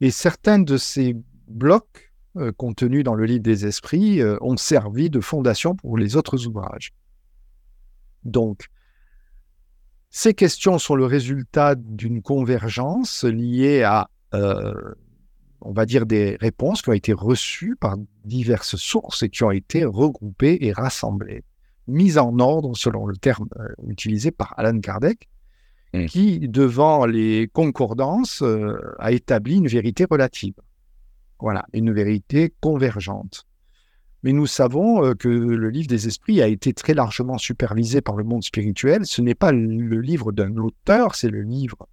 Et 0.00 0.10
certains 0.10 0.60
de 0.60 0.76
ces 0.76 1.16
blocs 1.48 2.12
euh, 2.36 2.52
contenus 2.52 3.02
dans 3.02 3.14
le 3.14 3.24
livre 3.24 3.42
des 3.42 3.66
esprits 3.66 4.22
euh, 4.22 4.38
ont 4.40 4.56
servi 4.56 5.10
de 5.10 5.20
fondation 5.20 5.74
pour 5.74 5.98
les 5.98 6.14
autres 6.14 6.46
ouvrages. 6.46 6.92
Donc, 8.22 8.68
ces 10.10 10.34
questions 10.34 10.78
sont 10.78 10.94
le 10.94 11.06
résultat 11.06 11.74
d'une 11.74 12.22
convergence 12.22 13.24
liée 13.24 13.82
à 13.82 14.08
euh, 14.34 14.72
on 15.62 15.72
va 15.72 15.84
dire, 15.84 16.06
des 16.06 16.36
réponses 16.40 16.80
qui 16.82 16.88
ont 16.88 16.94
été 16.94 17.12
reçues 17.12 17.76
par 17.76 17.96
diverses 18.24 18.76
sources 18.76 19.22
et 19.24 19.28
qui 19.28 19.42
ont 19.44 19.50
été 19.50 19.84
regroupées 19.84 20.56
et 20.62 20.72
rassemblées, 20.72 21.44
mises 21.86 22.16
en 22.16 22.38
ordre 22.38 22.74
selon 22.76 23.06
le 23.06 23.16
terme 23.16 23.48
utilisé 23.86 24.30
par 24.30 24.54
Alan 24.56 24.78
Kardec, 24.80 25.28
mmh. 25.92 26.06
qui, 26.06 26.38
devant 26.40 27.06
les 27.06 27.48
concordances, 27.52 28.42
euh, 28.42 28.76
a 28.98 29.12
établi 29.12 29.56
une 29.56 29.68
vérité 29.68 30.06
relative. 30.10 30.54
Voilà, 31.38 31.64
une 31.72 31.92
vérité 31.92 32.52
convergente. 32.60 33.46
Mais 34.22 34.32
nous 34.32 34.46
savons 34.46 35.04
euh, 35.04 35.14
que 35.14 35.28
le 35.28 35.70
livre 35.70 35.88
des 35.88 36.06
esprits 36.06 36.42
a 36.42 36.46
été 36.46 36.72
très 36.72 36.94
largement 36.94 37.38
supervisé 37.38 38.00
par 38.00 38.16
le 38.16 38.24
monde 38.24 38.44
spirituel. 38.44 39.06
Ce 39.06 39.22
n'est 39.22 39.34
pas 39.34 39.52
le 39.52 40.00
livre 40.00 40.32
d'un 40.32 40.56
auteur, 40.56 41.14
c'est 41.14 41.30
le 41.30 41.42
livre 41.42 41.88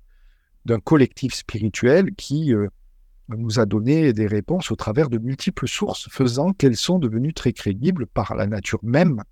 d'un 0.66 0.80
collectif 0.80 1.34
spirituel 1.34 2.14
qui 2.16 2.54
euh, 2.54 2.68
nous 3.30 3.60
a 3.60 3.66
donné 3.66 4.14
des 4.14 4.28
réponses 4.28 4.72
au 4.72 4.76
travers 4.76 5.10
de 5.10 5.18
multiples 5.18 5.68
sources, 5.68 6.10
faisant 6.10 6.54
qu'elles 6.54 6.76
sont 6.76 7.00
devenues 7.00 7.34
très 7.34 7.54
crédibles 7.54 8.06
par 8.08 8.36
la 8.36 8.48
nature 8.48 8.80
même 8.84 9.24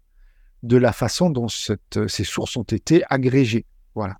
de 0.63 0.77
la 0.77 0.91
façon 0.91 1.29
dont 1.29 1.47
ces 1.47 2.23
sources 2.23 2.57
ont 2.57 2.63
été 2.63 3.03
agrégées. 3.09 3.65
Voilà. 3.93 4.17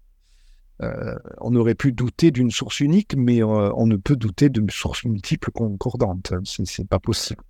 Euh, 0.82 1.16
on 1.40 1.56
aurait 1.56 1.76
pu 1.76 1.92
douter 1.92 2.32
d'une 2.32 2.52
source 2.52 2.80
unique, 2.80 3.16
mais 3.16 3.44
on 3.44 3.88
ne 3.88 3.96
peut 3.96 4.16
douter 4.16 4.50
d'une 4.50 4.70
source 4.70 5.06
multiple 5.06 5.52
concordante. 5.52 6.34
C'est 6.44 6.88
pas 6.88 7.00
possible. 7.00 7.42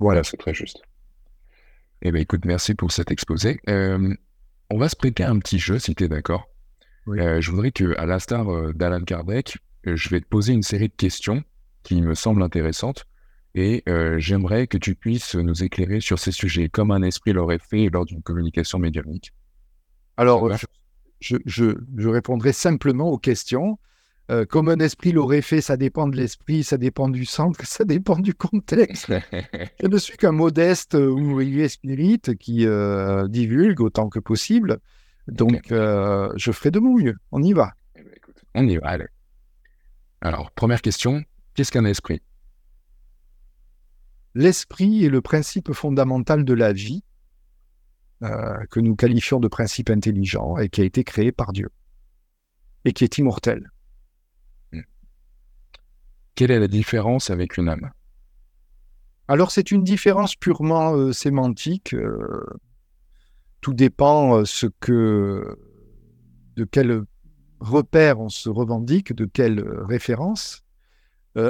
Voilà, 0.00 0.22
c'est 0.22 0.36
très 0.36 0.54
juste. 0.54 0.82
Eh 2.02 2.12
bien, 2.12 2.20
écoute, 2.20 2.44
merci 2.44 2.74
pour 2.74 2.92
cet 2.92 3.10
exposé. 3.10 3.60
Euh, 3.68 4.14
on 4.70 4.78
va 4.78 4.88
se 4.88 4.96
prêter 4.96 5.24
un 5.24 5.38
petit 5.38 5.58
jeu, 5.58 5.78
si 5.78 5.94
tu 5.94 6.04
es 6.04 6.08
d'accord. 6.08 6.48
Euh, 7.08 7.40
je 7.40 7.50
voudrais 7.50 7.72
que, 7.72 7.96
à 7.98 8.06
l'instar 8.06 8.52
euh, 8.52 8.72
d'Alan 8.72 9.02
Kardec, 9.02 9.58
je 9.84 10.08
vais 10.10 10.20
te 10.20 10.26
poser 10.26 10.52
une 10.52 10.62
série 10.62 10.88
de 10.88 10.94
questions 10.94 11.42
qui 11.82 12.00
me 12.02 12.14
semblent 12.14 12.42
intéressantes 12.42 13.06
et 13.54 13.82
j'aimerais 14.18 14.66
que 14.66 14.76
tu 14.76 14.94
puisses 14.94 15.34
nous 15.34 15.64
éclairer 15.64 16.00
sur 16.00 16.18
ces 16.18 16.30
sujets, 16.30 16.68
comme 16.68 16.92
un 16.92 17.02
esprit 17.02 17.32
l'aurait 17.32 17.58
fait 17.58 17.88
lors 17.88 18.04
d'une 18.04 18.22
communication 18.22 18.78
médiumnique. 18.78 19.32
Alors, 20.16 20.48
je, 21.20 22.08
répondrai 22.08 22.52
simplement 22.52 23.10
aux 23.10 23.18
questions 23.18 23.78
euh, 24.30 24.44
comme 24.44 24.68
un 24.68 24.78
esprit 24.78 25.12
l'aurait 25.12 25.40
fait, 25.40 25.62
ça 25.62 25.78
dépend 25.78 26.06
de 26.06 26.14
l'esprit, 26.14 26.62
ça 26.62 26.76
dépend 26.76 27.08
du 27.08 27.24
centre, 27.24 27.60
ça 27.66 27.84
dépend 27.84 28.18
du 28.18 28.34
contexte. 28.34 29.10
je 29.82 29.86
ne 29.86 29.96
suis 29.96 30.18
qu'un 30.18 30.32
modeste 30.32 30.94
euh, 30.94 31.08
ouvrier 31.08 31.68
spirit 31.68 32.20
qui 32.38 32.66
euh, 32.66 33.26
divulgue 33.26 33.80
autant 33.80 34.10
que 34.10 34.18
possible. 34.18 34.80
Donc, 35.28 35.68
je 35.70 36.52
ferai 36.52 36.70
de 36.70 36.78
mon 36.78 36.96
mieux. 36.96 37.16
On 37.32 37.42
y 37.42 37.52
va. 37.52 37.72
Eh 37.96 38.02
ben, 38.02 38.14
on 38.54 38.66
y 38.66 38.76
va, 38.78 38.88
allez. 38.88 39.08
Alors, 40.22 40.50
première 40.52 40.80
question, 40.80 41.22
qu'est-ce 41.54 41.70
qu'un 41.70 41.84
esprit? 41.84 42.22
L'esprit 44.34 45.04
est 45.04 45.10
le 45.10 45.20
principe 45.20 45.72
fondamental 45.72 46.44
de 46.44 46.54
la 46.54 46.72
vie, 46.72 47.02
que 48.20 48.80
nous 48.80 48.96
qualifions 48.96 49.38
de 49.38 49.48
principe 49.48 49.90
intelligent 49.90 50.56
et 50.58 50.68
qui 50.68 50.80
a 50.80 50.84
été 50.84 51.04
créé 51.04 51.30
par 51.30 51.52
Dieu, 51.52 51.68
et 52.84 52.92
qui 52.92 53.04
est 53.04 53.18
immortel. 53.18 53.70
Quelle 56.34 56.50
est 56.52 56.60
la 56.60 56.68
différence 56.68 57.30
avec 57.30 57.56
une 57.56 57.68
âme? 57.68 57.90
Alors 59.26 59.50
c'est 59.50 59.72
une 59.72 59.84
différence 59.84 60.36
purement 60.36 60.94
euh, 60.94 61.12
sémantique. 61.12 61.94
Euh, 61.94 62.46
tout 63.60 63.74
dépend 63.74 64.38
euh, 64.38 64.44
ce 64.46 64.66
que, 64.80 65.58
de 66.56 66.64
quel 66.64 67.02
repère 67.60 68.20
on 68.20 68.30
se 68.30 68.48
revendique, 68.48 69.12
de 69.12 69.26
quelle 69.26 69.68
référence. 69.88 70.62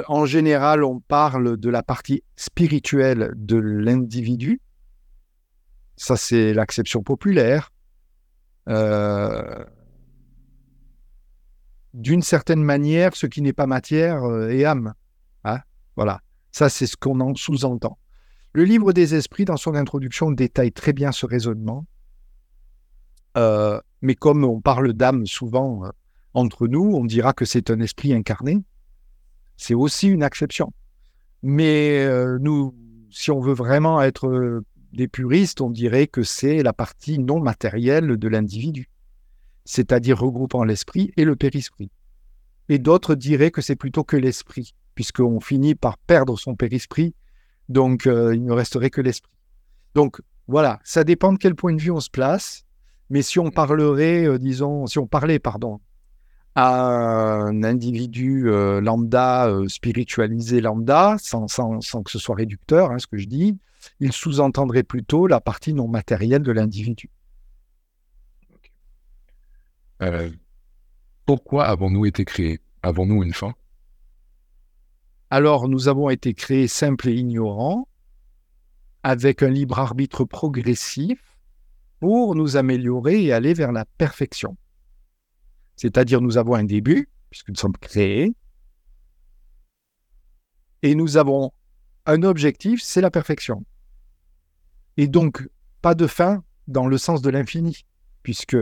en 0.07 0.25
général, 0.25 0.83
on 0.83 0.99
parle 0.99 1.57
de 1.57 1.69
la 1.69 1.83
partie 1.83 2.23
spirituelle 2.35 3.31
de 3.35 3.57
l'individu. 3.57 4.59
Ça, 5.99 6.15
c'est 6.15 6.53
l'acception 6.53 7.03
populaire 7.03 7.71
d'une 11.93 12.21
certaine 12.21 12.63
manière, 12.63 13.15
ce 13.15 13.25
qui 13.25 13.41
n'est 13.41 13.53
pas 13.53 13.67
matière 13.67 14.23
euh, 14.23 14.49
est 14.49 14.65
âme. 14.65 14.93
Hein 15.43 15.59
voilà, 15.95 16.21
ça 16.51 16.69
c'est 16.69 16.87
ce 16.87 16.97
qu'on 16.97 17.19
en 17.19 17.35
sous-entend. 17.35 17.97
Le 18.53 18.63
livre 18.63 18.93
des 18.93 19.15
esprits, 19.15 19.45
dans 19.45 19.57
son 19.57 19.75
introduction, 19.75 20.31
détaille 20.31 20.71
très 20.71 20.93
bien 20.93 21.11
ce 21.11 21.25
raisonnement. 21.25 21.85
Euh, 23.37 23.79
mais 24.01 24.15
comme 24.15 24.43
on 24.43 24.59
parle 24.59 24.93
d'âme 24.93 25.25
souvent 25.27 25.85
euh, 25.85 25.89
entre 26.33 26.67
nous, 26.67 26.93
on 26.95 27.05
dira 27.05 27.33
que 27.33 27.45
c'est 27.45 27.69
un 27.69 27.79
esprit 27.79 28.13
incarné. 28.13 28.63
C'est 29.57 29.75
aussi 29.75 30.07
une 30.07 30.23
exception. 30.23 30.71
Mais 31.43 32.07
nous, 32.39 32.75
si 33.09 33.31
on 33.31 33.39
veut 33.39 33.53
vraiment 33.53 34.01
être 34.01 34.61
des 34.93 35.07
puristes, 35.07 35.61
on 35.61 35.69
dirait 35.69 36.07
que 36.07 36.23
c'est 36.23 36.63
la 36.63 36.73
partie 36.73 37.19
non 37.19 37.39
matérielle 37.39 38.17
de 38.17 38.27
l'individu 38.27 38.89
c'est-à-dire 39.69 40.17
regroupant 40.17 40.63
l'esprit 40.63 41.13
et 41.15 41.25
le 41.25 41.35
périsprit. 41.35 41.91
Et 42.69 42.79
d'autres 42.79 43.13
diraient 43.13 43.51
que 43.51 43.61
c'est 43.61 43.75
plutôt 43.75 44.03
que 44.03 44.17
l'esprit, 44.17 44.73
puisqu'on 44.95 45.39
finit 45.39 45.75
par 45.75 45.99
perdre 45.99 46.39
son 46.39 46.55
périsprit, 46.55 47.13
donc 47.67 48.07
euh, 48.07 48.33
il 48.33 48.43
ne 48.43 48.51
resterait 48.51 48.89
que 48.89 48.99
l'esprit. 48.99 49.37
Donc 49.93 50.23
voilà, 50.47 50.79
ça 50.83 51.03
dépend 51.03 51.33
de 51.33 51.37
quel 51.37 51.53
point 51.53 51.75
de 51.75 51.79
vue 51.79 51.91
on 51.91 51.99
se 51.99 52.09
place, 52.09 52.63
mais 53.11 53.21
si 53.21 53.37
on 53.37 53.51
parlerait, 53.51 54.25
euh, 54.25 54.39
disons, 54.39 54.87
si 54.87 54.97
on 54.97 55.05
parlait, 55.05 55.37
pardon, 55.37 55.79
à 56.55 57.35
un 57.35 57.61
individu 57.61 58.49
euh, 58.49 58.81
lambda, 58.81 59.51
spiritualisé 59.67 60.61
lambda, 60.61 61.17
sans, 61.19 61.45
que 61.45 62.09
ce 62.09 62.17
soit 62.17 62.35
réducteur, 62.35 62.89
hein, 62.89 62.97
ce 62.97 63.05
que 63.05 63.17
je 63.17 63.27
dis, 63.27 63.59
il 63.99 64.13
sous-entendrait 64.13 64.83
plutôt 64.83 65.27
la 65.27 65.41
partie 65.41 65.73
non 65.73 65.87
matérielle 65.87 66.43
de 66.43 66.51
l'individu. 66.51 67.09
Euh, 70.01 70.31
pourquoi 71.25 71.65
avons-nous 71.65 72.05
été 72.05 72.25
créés? 72.25 72.59
Avons-nous 72.81 73.23
une 73.23 73.33
fin? 73.33 73.53
Alors, 75.29 75.67
nous 75.67 75.87
avons 75.87 76.09
été 76.09 76.33
créés 76.33 76.67
simples 76.67 77.09
et 77.09 77.13
ignorants, 77.13 77.87
avec 79.03 79.43
un 79.43 79.49
libre 79.49 79.79
arbitre 79.79 80.23
progressif 80.23 81.37
pour 81.99 82.33
nous 82.35 82.57
améliorer 82.57 83.23
et 83.23 83.33
aller 83.33 83.53
vers 83.53 83.71
la 83.71 83.85
perfection. 83.85 84.57
C'est-à-dire, 85.75 86.21
nous 86.21 86.37
avons 86.37 86.55
un 86.55 86.63
début, 86.63 87.09
puisque 87.29 87.49
nous 87.49 87.55
sommes 87.55 87.77
créés, 87.77 88.33
et 90.81 90.95
nous 90.95 91.17
avons 91.17 91.51
un 92.05 92.23
objectif, 92.23 92.81
c'est 92.81 93.01
la 93.01 93.11
perfection. 93.11 93.65
Et 94.99 95.07
donc, 95.07 95.47
pas 95.81 95.95
de 95.95 96.07
fin 96.07 96.43
dans 96.67 96.85
le 96.85 96.97
sens 96.97 97.21
de 97.21 97.29
l'infini, 97.29 97.85
puisque 98.21 98.57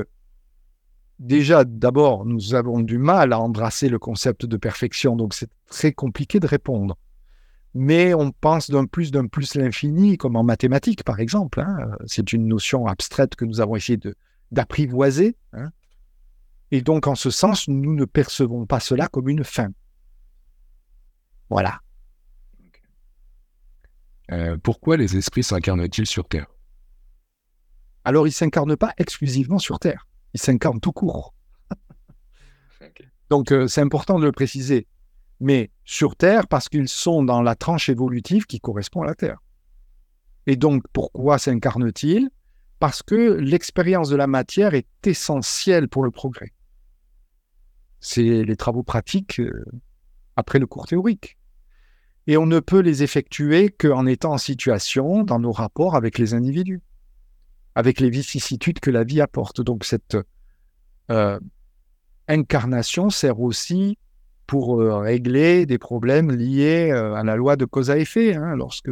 déjà, 1.17 1.63
d'abord, 1.63 2.25
nous 2.25 2.53
avons 2.53 2.81
du 2.81 2.99
mal 2.99 3.33
à 3.33 3.39
embrasser 3.39 3.89
le 3.89 3.97
concept 3.97 4.45
de 4.45 4.55
perfection, 4.55 5.15
donc 5.15 5.33
c'est 5.33 5.49
très 5.65 5.93
compliqué 5.93 6.39
de 6.39 6.45
répondre. 6.45 6.95
Mais 7.73 8.13
on 8.13 8.29
pense 8.29 8.69
d'un 8.69 8.85
plus 8.85 9.09
d'un 9.09 9.25
plus 9.25 9.55
l'infini, 9.55 10.15
comme 10.19 10.35
en 10.35 10.43
mathématiques, 10.43 11.03
par 11.03 11.19
exemple. 11.19 11.59
Hein. 11.59 11.97
C'est 12.05 12.31
une 12.31 12.47
notion 12.47 12.85
abstraite 12.85 13.35
que 13.35 13.43
nous 13.43 13.59
avons 13.59 13.75
essayé 13.75 13.97
d'apprivoiser. 14.51 15.35
Hein. 15.53 15.71
Et 16.69 16.83
donc, 16.83 17.07
en 17.07 17.15
ce 17.15 17.31
sens, 17.31 17.67
nous 17.67 17.95
ne 17.95 18.05
percevons 18.05 18.67
pas 18.67 18.79
cela 18.79 19.07
comme 19.07 19.27
une 19.27 19.43
fin. 19.43 19.69
Voilà. 21.49 21.81
Euh, 24.31 24.57
pourquoi 24.61 24.97
les 24.97 25.17
esprits 25.17 25.43
s'incarnent-ils 25.43 26.05
sur 26.05 26.27
Terre? 26.27 26.47
Alors, 28.03 28.27
ils 28.27 28.31
ne 28.31 28.35
s'incarnent 28.35 28.77
pas 28.77 28.93
exclusivement 28.97 29.59
sur 29.59 29.79
Terre 29.79 30.07
ils 30.33 30.41
s'incarnent 30.41 30.79
tout 30.79 30.91
court. 30.91 31.33
Donc 33.29 33.51
euh, 33.51 33.67
c'est 33.67 33.81
important 33.81 34.19
de 34.19 34.25
le 34.25 34.31
préciser. 34.31 34.87
Mais 35.39 35.71
sur 35.83 36.15
Terre, 36.15 36.47
parce 36.47 36.69
qu'ils 36.69 36.87
sont 36.87 37.23
dans 37.23 37.41
la 37.41 37.55
tranche 37.55 37.89
évolutive 37.89 38.45
qui 38.45 38.59
correspond 38.59 39.01
à 39.01 39.05
la 39.05 39.15
Terre. 39.15 39.39
Et 40.47 40.55
donc 40.55 40.83
pourquoi 40.93 41.37
s'incarnent-ils? 41.37 42.29
Parce 42.79 43.03
que 43.03 43.33
l'expérience 43.33 44.09
de 44.09 44.15
la 44.15 44.27
matière 44.27 44.73
est 44.73 44.87
essentielle 45.05 45.87
pour 45.89 46.03
le 46.03 46.11
progrès. 46.11 46.53
C'est 47.99 48.43
les 48.43 48.55
travaux 48.55 48.83
pratiques 48.83 49.39
euh, 49.39 49.65
après 50.35 50.59
le 50.59 50.67
cours 50.67 50.87
théorique. 50.87 51.37
Et 52.27 52.37
on 52.37 52.45
ne 52.45 52.59
peut 52.59 52.79
les 52.79 53.03
effectuer 53.03 53.69
qu'en 53.69 54.05
étant 54.05 54.33
en 54.33 54.37
situation 54.37 55.23
dans 55.23 55.39
nos 55.39 55.51
rapports 55.51 55.95
avec 55.95 56.17
les 56.17 56.33
individus 56.33 56.81
avec 57.77 57.99
les 57.99 58.09
vicissitudes 58.09 58.79
que 58.79 58.89
la 58.89 59.03
vie 59.03 59.21
apporte. 59.21 59.61
Donc 59.61 59.85
cette 59.85 60.17
euh, 61.11 61.39
incarnation 62.27 63.11
sert 63.11 63.39
aussi 63.39 63.99
pour 64.47 64.81
euh, 64.81 64.97
régler 64.97 65.67
des 65.67 65.77
problèmes 65.77 66.31
liés 66.31 66.89
euh, 66.91 67.13
à 67.13 67.23
la 67.23 67.35
loi 67.35 67.55
de 67.55 67.65
cause 67.65 67.91
à 67.91 67.99
effet. 67.99 68.33
Hein. 68.33 68.55
lorsque, 68.55 68.89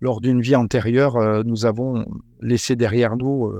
lors 0.00 0.20
d'une 0.20 0.42
vie 0.42 0.54
antérieure, 0.54 1.44
nous 1.44 1.64
avons 1.64 2.04
laissé 2.42 2.76
derrière 2.76 3.16
nous 3.16 3.52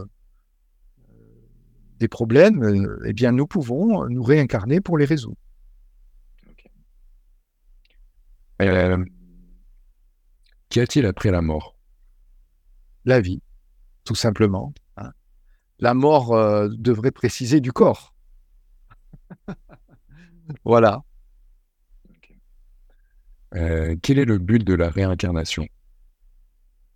des 1.99 2.09
problèmes, 2.09 2.99
eh 3.05 3.13
bien, 3.13 3.33
nous 3.33 3.47
pouvons 3.47 4.07
nous 4.09 4.23
réincarner 4.23 4.81
pour 4.81 4.97
les 4.97 5.05
résoudre. 5.05 5.37
Euh, 8.61 9.05
Qu'y 10.69 10.81
a-t-il 10.81 11.07
après 11.07 11.31
la 11.31 11.43
mort? 11.43 11.77
La 13.05 13.21
vie, 13.21 13.43
tout 14.05 14.15
simplement. 14.15 14.73
hein. 14.97 15.11
La 15.81 15.95
mort 15.95 16.33
euh, 16.33 16.69
devrait 16.71 17.11
préciser 17.11 17.61
du 17.61 17.73
corps. 17.73 18.15
voilà. 20.65 21.03
Euh, 23.57 23.97
Quel 24.03 24.19
est 24.19 24.25
le 24.25 24.39
but 24.39 24.63
de 24.63 24.75
la 24.75 24.91
réincarnation? 24.91 25.67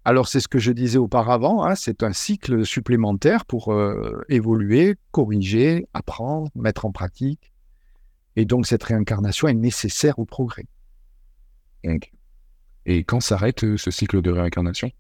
Alors 0.05 0.29
c'est 0.29 0.41
ce 0.41 0.49
que 0.49 0.59
je 0.59 0.71
disais 0.71 0.99
auparavant, 0.99 1.65
hein, 1.65 1.75
c'est 1.75 2.03
un 2.03 2.13
cycle 2.13 2.67
supplémentaire 2.67 3.47
pour 3.47 3.73
euh, 3.73 4.23
évoluer, 4.29 4.97
corriger, 5.13 5.87
apprendre, 5.95 6.51
mettre 6.55 6.85
en 6.85 6.93
pratique. 6.93 7.53
Et 8.37 8.45
donc 8.45 8.67
cette 8.67 8.85
réincarnation 8.85 9.49
est 9.49 9.55
nécessaire 9.55 10.19
au 10.19 10.27
progrès. 10.27 10.67
Donc, 11.85 12.13
Et 12.87 13.05
quand 13.05 13.21
s'arrête 13.21 13.65
euh, 13.65 13.77
ce 13.77 13.91
cycle 13.91 14.23
de 14.23 14.31
réincarnation? 14.31 14.91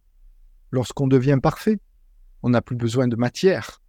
Lorsqu'on 0.70 1.06
devient 1.06 1.38
parfait, 1.42 1.78
on 2.42 2.50
n'a 2.50 2.62
plus 2.62 2.76
besoin 2.76 3.08
de 3.08 3.16
matière. 3.16 3.80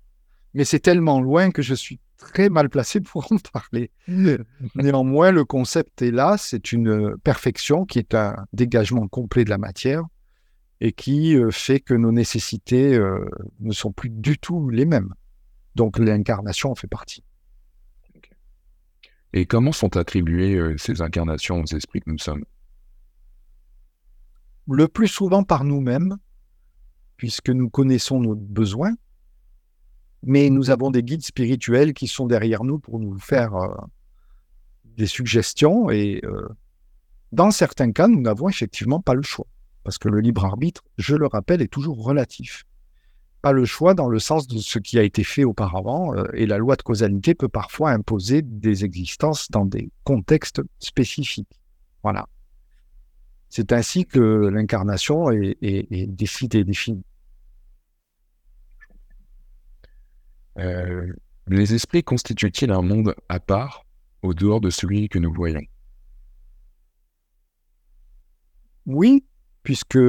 Mais 0.53 0.65
c'est 0.65 0.79
tellement 0.79 1.19
loin 1.21 1.51
que 1.51 1.61
je 1.61 1.73
suis 1.73 1.99
très 2.17 2.49
mal 2.49 2.69
placé 2.69 3.01
pour 3.01 3.31
en 3.31 3.37
parler. 3.37 3.91
Néanmoins, 4.75 5.31
le 5.31 5.45
concept 5.45 6.01
est 6.01 6.11
là, 6.11 6.37
c'est 6.37 6.71
une 6.71 7.17
perfection 7.17 7.85
qui 7.85 7.99
est 7.99 8.13
un 8.13 8.35
dégagement 8.53 9.07
complet 9.07 9.43
de 9.43 9.49
la 9.49 9.57
matière 9.57 10.03
et 10.81 10.91
qui 10.91 11.35
euh, 11.35 11.51
fait 11.51 11.79
que 11.79 11.93
nos 11.93 12.11
nécessités 12.11 12.95
euh, 12.95 13.25
ne 13.59 13.71
sont 13.71 13.91
plus 13.91 14.09
du 14.09 14.37
tout 14.37 14.69
les 14.69 14.85
mêmes. 14.85 15.13
Donc 15.75 15.99
l'incarnation 15.99 16.71
en 16.71 16.75
fait 16.75 16.87
partie. 16.87 17.23
Et 19.33 19.45
comment 19.45 19.73
sont 19.73 19.97
attribuées 19.97 20.55
euh, 20.55 20.77
ces 20.77 21.01
incarnations 21.01 21.61
aux 21.61 21.75
esprits 21.75 21.99
que 21.99 22.09
nous 22.09 22.17
sommes? 22.17 22.45
Le 24.67 24.87
plus 24.87 25.07
souvent 25.07 25.43
par 25.43 25.63
nous-mêmes, 25.63 26.17
puisque 27.17 27.49
nous 27.49 27.69
connaissons 27.69 28.19
nos 28.19 28.35
besoins, 28.35 28.95
mais 30.23 30.49
nous 30.49 30.71
avons 30.71 30.89
des 30.89 31.03
guides 31.03 31.23
spirituels 31.23 31.93
qui 31.93 32.07
sont 32.07 32.25
derrière 32.25 32.63
nous 32.63 32.79
pour 32.79 32.99
nous 32.99 33.17
faire 33.19 33.55
euh, 33.55 33.75
des 34.97 35.05
suggestions 35.05 35.89
et 35.89 36.19
euh, 36.23 36.47
dans 37.31 37.51
certains 37.51 37.91
cas, 37.91 38.07
nous 38.07 38.21
n'avons 38.21 38.49
effectivement 38.49 39.01
pas 39.01 39.13
le 39.13 39.21
choix. 39.21 39.47
Parce 39.83 39.97
que 39.97 40.09
le 40.09 40.19
libre 40.19 40.45
arbitre, 40.45 40.83
je 40.97 41.15
le 41.15 41.27
rappelle, 41.27 41.61
est 41.61 41.67
toujours 41.67 42.03
relatif. 42.03 42.63
Pas 43.41 43.51
le 43.51 43.65
choix 43.65 43.93
dans 43.93 44.07
le 44.07 44.17
sens 44.17 44.47
de 44.47 44.57
ce 44.57 44.79
qui 44.79 44.97
a 44.97 45.03
été 45.03 45.23
fait 45.23 45.43
auparavant, 45.43 46.15
euh, 46.15 46.23
et 46.33 46.47
la 46.47 46.57
loi 46.57 46.75
de 46.75 46.81
causalité 46.81 47.35
peut 47.35 47.49
parfois 47.49 47.91
imposer 47.91 48.41
des 48.41 48.83
existences 48.83 49.51
dans 49.51 49.65
des 49.65 49.91
contextes 50.03 50.61
spécifiques. 50.79 51.59
Voilà. 52.01 52.27
C'est 53.49 53.71
ainsi 53.71 54.05
que 54.05 54.19
l'incarnation 54.19 55.31
est, 55.31 56.07
décidée 56.09 56.59
et 56.59 56.63
définie. 56.63 57.03
Euh, 60.57 61.13
Les 61.47 61.73
esprits 61.73 62.03
constituent-ils 62.03 62.71
un 62.71 62.81
monde 62.81 63.15
à 63.29 63.39
part, 63.39 63.85
au 64.23 64.33
dehors 64.33 64.61
de 64.61 64.69
celui 64.69 65.09
que 65.09 65.19
nous 65.19 65.33
voyons? 65.33 65.61
Oui, 68.85 69.25
puisque 69.63 69.99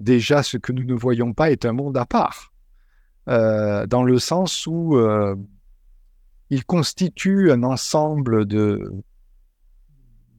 déjà 0.00 0.42
ce 0.42 0.56
que 0.56 0.72
nous 0.72 0.84
ne 0.84 0.94
voyons 0.94 1.32
pas 1.32 1.50
est 1.50 1.64
un 1.64 1.72
monde 1.72 1.96
à 1.96 2.04
part, 2.04 2.52
euh, 3.28 3.86
dans 3.86 4.02
le 4.02 4.18
sens 4.18 4.66
où 4.66 4.96
euh, 4.96 5.36
il 6.50 6.64
constitue 6.64 7.50
un 7.50 7.62
ensemble 7.62 8.46
de 8.46 9.02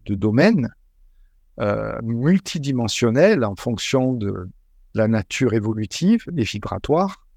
domaines 0.08 0.74
euh, 1.60 1.98
multidimensionnels 2.04 3.44
en 3.44 3.56
fonction 3.56 4.14
de 4.14 4.50
la 4.94 5.08
nature 5.08 5.54
évolutive 5.54 6.26
et 6.36 6.44
vibratoire, 6.44 7.28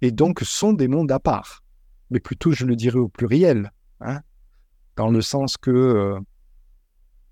et 0.00 0.10
donc 0.10 0.40
sont 0.40 0.72
des 0.72 0.88
mondes 0.88 1.12
à 1.12 1.18
part, 1.18 1.62
mais 2.10 2.20
plutôt 2.20 2.52
je 2.52 2.64
le 2.64 2.76
dirais 2.76 2.98
au 2.98 3.08
pluriel, 3.08 3.72
hein, 4.00 4.20
dans 4.96 5.10
le 5.10 5.20
sens 5.20 5.56
que 5.56 5.70
euh, 5.70 6.20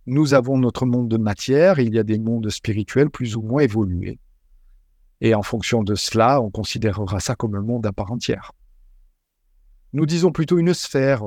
nous 0.06 0.34
avons 0.34 0.58
notre 0.58 0.86
monde 0.86 1.08
de 1.08 1.16
matière, 1.16 1.78
il 1.80 1.94
y 1.94 1.98
a 1.98 2.04
des 2.04 2.18
mondes 2.18 2.48
spirituels 2.50 3.10
plus 3.10 3.36
ou 3.36 3.42
moins 3.42 3.62
évolués. 3.62 4.18
Et 5.20 5.34
en 5.34 5.42
fonction 5.42 5.82
de 5.82 5.94
cela, 5.94 6.40
on 6.40 6.50
considérera 6.50 7.20
ça 7.20 7.34
comme 7.34 7.54
un 7.54 7.62
monde 7.62 7.86
à 7.86 7.92
part 7.92 8.12
entière. 8.12 8.52
Nous 9.92 10.06
disons 10.06 10.30
plutôt 10.30 10.58
une 10.58 10.74
sphère. 10.74 11.22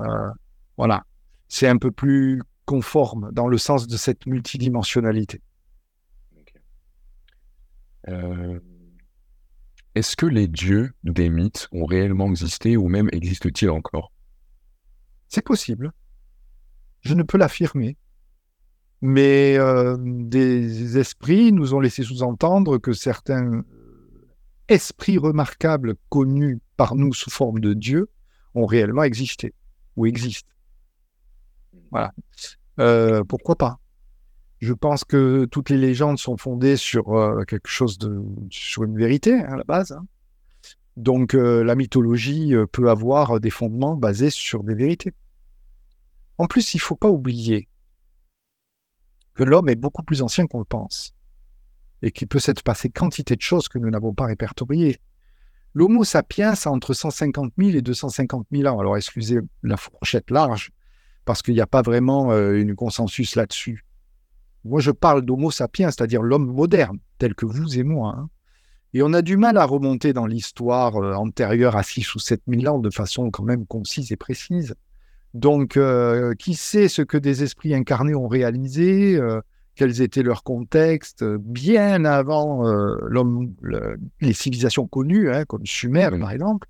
Euh, 0.00 0.30
voilà. 0.76 1.04
C'est 1.48 1.68
un 1.68 1.76
peu 1.76 1.90
plus 1.90 2.42
conforme 2.64 3.30
dans 3.32 3.46
le 3.46 3.58
sens 3.58 3.86
de 3.86 3.96
cette 3.96 4.26
multidimensionnalité. 4.26 5.40
Euh, 8.08 8.60
Est-ce 9.94 10.16
que 10.16 10.26
les 10.26 10.48
dieux 10.48 10.92
des 11.04 11.28
mythes 11.28 11.68
ont 11.72 11.84
réellement 11.84 12.30
existé 12.30 12.76
ou 12.76 12.88
même 12.88 13.08
existent-ils 13.12 13.70
encore? 13.70 14.12
C'est 15.28 15.44
possible. 15.44 15.92
Je 17.00 17.14
ne 17.14 17.22
peux 17.22 17.38
l'affirmer. 17.38 17.96
Mais 19.00 19.56
euh, 19.58 19.96
des 19.98 20.96
esprits 20.96 21.52
nous 21.52 21.74
ont 21.74 21.80
laissé 21.80 22.02
sous-entendre 22.02 22.78
que 22.78 22.94
certains 22.94 23.62
esprits 24.68 25.18
remarquables 25.18 25.96
connus 26.08 26.60
par 26.78 26.94
nous 26.94 27.12
sous 27.12 27.30
forme 27.30 27.60
de 27.60 27.74
dieux 27.74 28.08
ont 28.54 28.64
réellement 28.64 29.02
existé 29.02 29.52
ou 29.96 30.06
existent. 30.06 30.53
Voilà. 31.94 32.12
Euh, 32.80 33.22
pourquoi 33.22 33.54
pas 33.54 33.78
Je 34.58 34.72
pense 34.72 35.04
que 35.04 35.44
toutes 35.44 35.70
les 35.70 35.76
légendes 35.78 36.18
sont 36.18 36.36
fondées 36.36 36.76
sur 36.76 37.14
euh, 37.14 37.44
quelque 37.44 37.68
chose 37.68 37.98
de 37.98 38.20
sur 38.50 38.82
une 38.82 38.98
vérité 38.98 39.32
hein, 39.34 39.46
à 39.52 39.56
la 39.56 39.62
base. 39.62 39.92
hein. 39.92 40.04
Donc 40.96 41.36
euh, 41.36 41.62
la 41.62 41.76
mythologie 41.76 42.52
peut 42.72 42.90
avoir 42.90 43.38
des 43.38 43.50
fondements 43.50 43.94
basés 43.94 44.30
sur 44.30 44.64
des 44.64 44.74
vérités. 44.74 45.12
En 46.36 46.46
plus, 46.46 46.74
il 46.74 46.80
faut 46.80 46.96
pas 46.96 47.08
oublier 47.08 47.68
que 49.34 49.44
l'homme 49.44 49.68
est 49.68 49.76
beaucoup 49.76 50.02
plus 50.02 50.20
ancien 50.20 50.48
qu'on 50.48 50.58
le 50.58 50.64
pense 50.64 51.14
et 52.02 52.10
qu'il 52.10 52.26
peut 52.26 52.40
s'être 52.40 52.64
passé 52.64 52.90
quantité 52.90 53.36
de 53.36 53.40
choses 53.40 53.68
que 53.68 53.78
nous 53.78 53.88
n'avons 53.90 54.14
pas 54.14 54.26
répertoriées. 54.26 54.98
L'Homo 55.74 56.02
sapiens 56.02 56.54
a 56.64 56.68
entre 56.70 56.92
150 56.92 57.52
000 57.56 57.70
et 57.70 57.82
250 57.82 58.46
000 58.50 58.66
ans. 58.72 58.80
Alors, 58.80 58.96
excusez 58.96 59.38
la 59.62 59.76
fourchette 59.76 60.30
large, 60.30 60.70
parce 61.24 61.42
qu'il 61.42 61.54
n'y 61.54 61.60
a 61.60 61.66
pas 61.66 61.82
vraiment 61.82 62.32
euh, 62.32 62.54
une 62.60 62.74
consensus 62.74 63.36
là-dessus. 63.36 63.84
Moi, 64.64 64.80
je 64.80 64.90
parle 64.90 65.22
d'Homo 65.22 65.50
sapiens, 65.50 65.90
c'est-à-dire 65.90 66.22
l'homme 66.22 66.46
moderne, 66.46 66.98
tel 67.18 67.34
que 67.34 67.46
vous 67.46 67.78
et 67.78 67.82
moi. 67.82 68.14
hein. 68.18 68.28
Et 68.94 69.02
on 69.02 69.12
a 69.12 69.22
du 69.22 69.36
mal 69.36 69.56
à 69.58 69.64
remonter 69.64 70.12
dans 70.12 70.26
l'histoire 70.26 70.96
euh, 70.96 71.14
antérieure 71.14 71.76
à 71.76 71.82
6 71.82 72.14
ou 72.14 72.18
7 72.18 72.42
000 72.46 72.72
ans 72.74 72.78
de 72.78 72.90
façon 72.90 73.30
quand 73.30 73.42
même 73.42 73.66
concise 73.66 74.12
et 74.12 74.16
précise. 74.16 74.74
Donc, 75.34 75.76
euh, 75.76 76.34
qui 76.34 76.54
sait 76.54 76.86
ce 76.88 77.02
que 77.02 77.18
des 77.18 77.42
esprits 77.42 77.74
incarnés 77.74 78.14
ont 78.14 78.28
réalisé, 78.28 79.16
euh, 79.16 79.40
quels 79.74 80.00
étaient 80.00 80.22
leurs 80.22 80.44
contextes, 80.44 81.24
bien 81.24 82.04
avant 82.04 82.62
l'homme, 82.62 83.52
le- 83.60 83.98
les 84.20 84.32
civilisations 84.32 84.86
connues, 84.86 85.32
hein, 85.32 85.44
comme 85.44 85.66
Sumer 85.66 86.08
Oui. 86.12 86.20
par 86.20 86.30
exemple. 86.30 86.68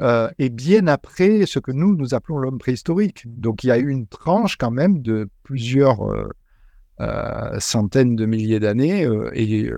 Euh, 0.00 0.30
et 0.38 0.48
bien 0.48 0.86
après 0.86 1.46
ce 1.46 1.58
que 1.58 1.72
nous, 1.72 1.96
nous 1.96 2.14
appelons 2.14 2.38
l'homme 2.38 2.58
préhistorique. 2.58 3.24
Donc, 3.26 3.64
il 3.64 3.68
y 3.68 3.70
a 3.70 3.78
eu 3.78 3.88
une 3.88 4.06
tranche 4.06 4.56
quand 4.56 4.70
même 4.70 5.02
de 5.02 5.28
plusieurs 5.42 6.02
euh, 6.02 6.28
euh, 7.00 7.58
centaines 7.60 8.16
de 8.16 8.26
milliers 8.26 8.60
d'années, 8.60 9.08
et 9.32 9.70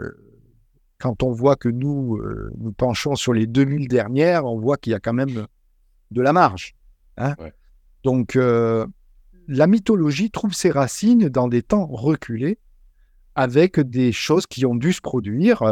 quand 0.98 1.22
on 1.22 1.32
voit 1.32 1.56
que 1.56 1.68
nous 1.68 2.20
nous 2.58 2.72
penchons 2.72 3.16
sur 3.16 3.32
les 3.32 3.46
2000 3.46 3.88
dernières, 3.88 4.44
on 4.44 4.58
voit 4.58 4.76
qu'il 4.76 4.92
y 4.92 4.94
a 4.94 5.00
quand 5.00 5.12
même 5.12 5.46
de 6.10 6.22
la 6.22 6.32
marge. 6.32 6.74
hein. 7.16 7.34
Ouais. 7.38 7.52
Donc, 8.04 8.38
la 9.48 9.66
mythologie 9.66 10.30
trouve 10.30 10.54
ses 10.54 10.70
racines 10.70 11.28
dans 11.28 11.48
des 11.48 11.62
temps 11.62 11.86
reculés, 11.86 12.58
avec 13.34 13.80
des 13.80 14.12
choses 14.12 14.46
qui 14.46 14.64
ont 14.64 14.74
dû 14.76 14.92
se 14.92 15.00
produire, 15.00 15.62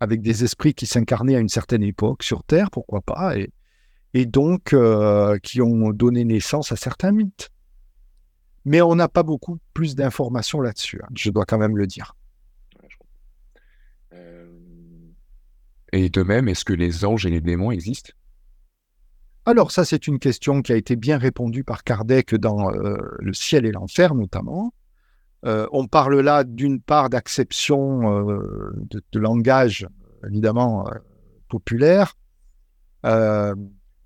avec 0.00 0.20
des 0.22 0.44
esprits 0.44 0.74
qui 0.74 0.86
s'incarnaient 0.86 1.36
à 1.36 1.40
une 1.40 1.48
certaine 1.48 1.82
époque 1.82 2.22
sur 2.22 2.42
Terre, 2.44 2.70
pourquoi 2.70 3.00
pas, 3.00 3.36
et, 3.36 3.50
et 4.12 4.26
donc 4.26 4.72
euh, 4.72 5.38
qui 5.38 5.62
ont 5.62 5.90
donné 5.90 6.24
naissance 6.24 6.72
à 6.72 6.76
certains 6.76 7.12
mythes. 7.12 7.50
Mais 8.64 8.80
on 8.80 8.94
n'a 8.94 9.08
pas 9.08 9.22
beaucoup 9.22 9.58
plus 9.72 9.94
d'informations 9.94 10.60
là-dessus, 10.60 11.00
hein, 11.02 11.08
je 11.14 11.30
dois 11.30 11.44
quand 11.44 11.58
même 11.58 11.76
le 11.76 11.86
dire. 11.86 12.16
Euh, 14.12 14.46
Et 15.92 16.08
de 16.08 16.22
même, 16.22 16.48
est-ce 16.48 16.64
que 16.64 16.72
les 16.72 17.04
anges 17.04 17.26
et 17.26 17.30
les 17.30 17.40
démons 17.40 17.70
existent? 17.70 18.12
Alors 19.46 19.70
ça, 19.70 19.84
c'est 19.84 20.06
une 20.06 20.18
question 20.18 20.62
qui 20.62 20.72
a 20.72 20.76
été 20.76 20.96
bien 20.96 21.18
répondue 21.18 21.64
par 21.64 21.84
Kardec 21.84 22.34
dans 22.34 22.72
euh, 22.72 22.96
Le 23.18 23.32
ciel 23.34 23.66
et 23.66 23.72
l'enfer 23.72 24.14
notamment. 24.14 24.72
Euh, 25.44 25.66
on 25.72 25.86
parle 25.86 26.20
là 26.20 26.42
d'une 26.42 26.80
part 26.80 27.10
d'acception 27.10 28.30
euh, 28.30 28.72
de, 28.90 29.18
langage 29.18 29.86
évidemment 30.26 30.88
euh, 30.88 30.94
populaire, 31.48 32.16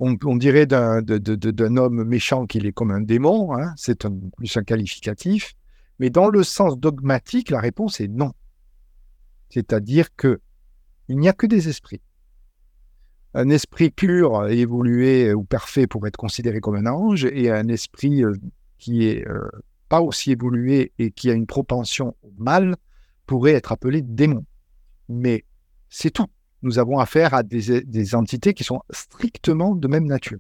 on, 0.01 0.37
dirait 0.37 0.67
d'un 0.67 1.77
homme 1.77 2.05
méchant 2.05 2.47
qu'il 2.47 2.67
est 2.67 2.73
comme 2.73 2.91
un 2.91 3.01
démon, 3.01 3.57
hein, 3.57 3.73
c'est 3.77 4.07
plus 4.37 4.57
un 4.57 4.65
qualificatif, 4.65 5.55
mais 6.01 6.11
dans 6.11 6.29
le 6.29 6.43
sens 6.43 6.77
dogmatique, 6.77 7.51
la 7.51 7.61
réponse 7.61 8.01
est 8.01 8.09
non. 8.09 8.33
C'est-à-dire 9.51 10.15
que 10.17 10.41
il 11.09 11.19
n'y 11.19 11.29
a 11.29 11.33
que 11.33 11.47
des 11.47 11.69
esprits. 11.69 12.03
Un 13.35 13.49
esprit 13.49 13.91
pur, 13.91 14.47
évolué 14.49 15.33
ou 15.33 15.45
parfait 15.45 15.87
pourrait 15.87 16.09
être 16.09 16.17
considéré 16.17 16.61
comme 16.61 16.77
un 16.77 16.87
ange, 16.87 17.25
et 17.25 17.51
un 17.51 17.69
esprit 17.69 18.23
qui 18.79 19.07
est 19.07 19.25
pas 19.89 20.01
aussi 20.01 20.33
évolué 20.33 20.93
et 20.99 21.11
qui 21.11 21.31
a 21.31 21.35
une 21.35 21.47
propension 21.47 22.17
au 22.23 22.33
mal 22.39 22.77
pourrait 23.27 23.53
être 23.53 23.73
appelé 23.73 24.03
démon. 24.03 24.45
Mais 25.09 25.45
c'est 25.89 26.11
tout. 26.11 26.27
Nous 26.63 26.79
avons 26.79 26.99
affaire 26.99 27.35
à 27.35 27.43
des, 27.43 28.15
entités 28.15 28.55
qui 28.55 28.65
sont 28.65 28.83
strictement 28.91 29.75
de 29.75 29.89
même 29.89 30.07
nature. 30.07 30.39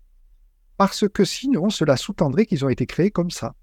Parce 0.76 1.08
que 1.08 1.24
sinon, 1.24 1.70
cela 1.70 1.96
sous-tendrait 1.96 2.46
qu'ils 2.46 2.64
ont 2.64 2.68
été 2.68 2.86
créés 2.86 3.10
comme 3.10 3.30
ça. 3.30 3.54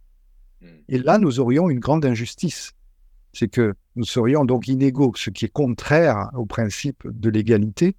Hmm. 0.62 0.68
Et 0.88 0.98
là, 0.98 1.18
nous 1.18 1.40
aurions 1.40 1.70
une 1.70 1.80
grande 1.80 2.06
injustice. 2.06 2.72
C'est 3.34 3.50
que 3.50 3.74
nous 3.96 4.06
serions 4.06 4.46
donc 4.46 4.68
inégaux, 4.68 5.14
ce 5.16 5.30
qui 5.30 5.46
est 5.46 5.50
contraire 5.50 6.30
au 6.36 6.46
principe 6.46 7.04
de 7.06 7.30
l'égalité 7.30 7.98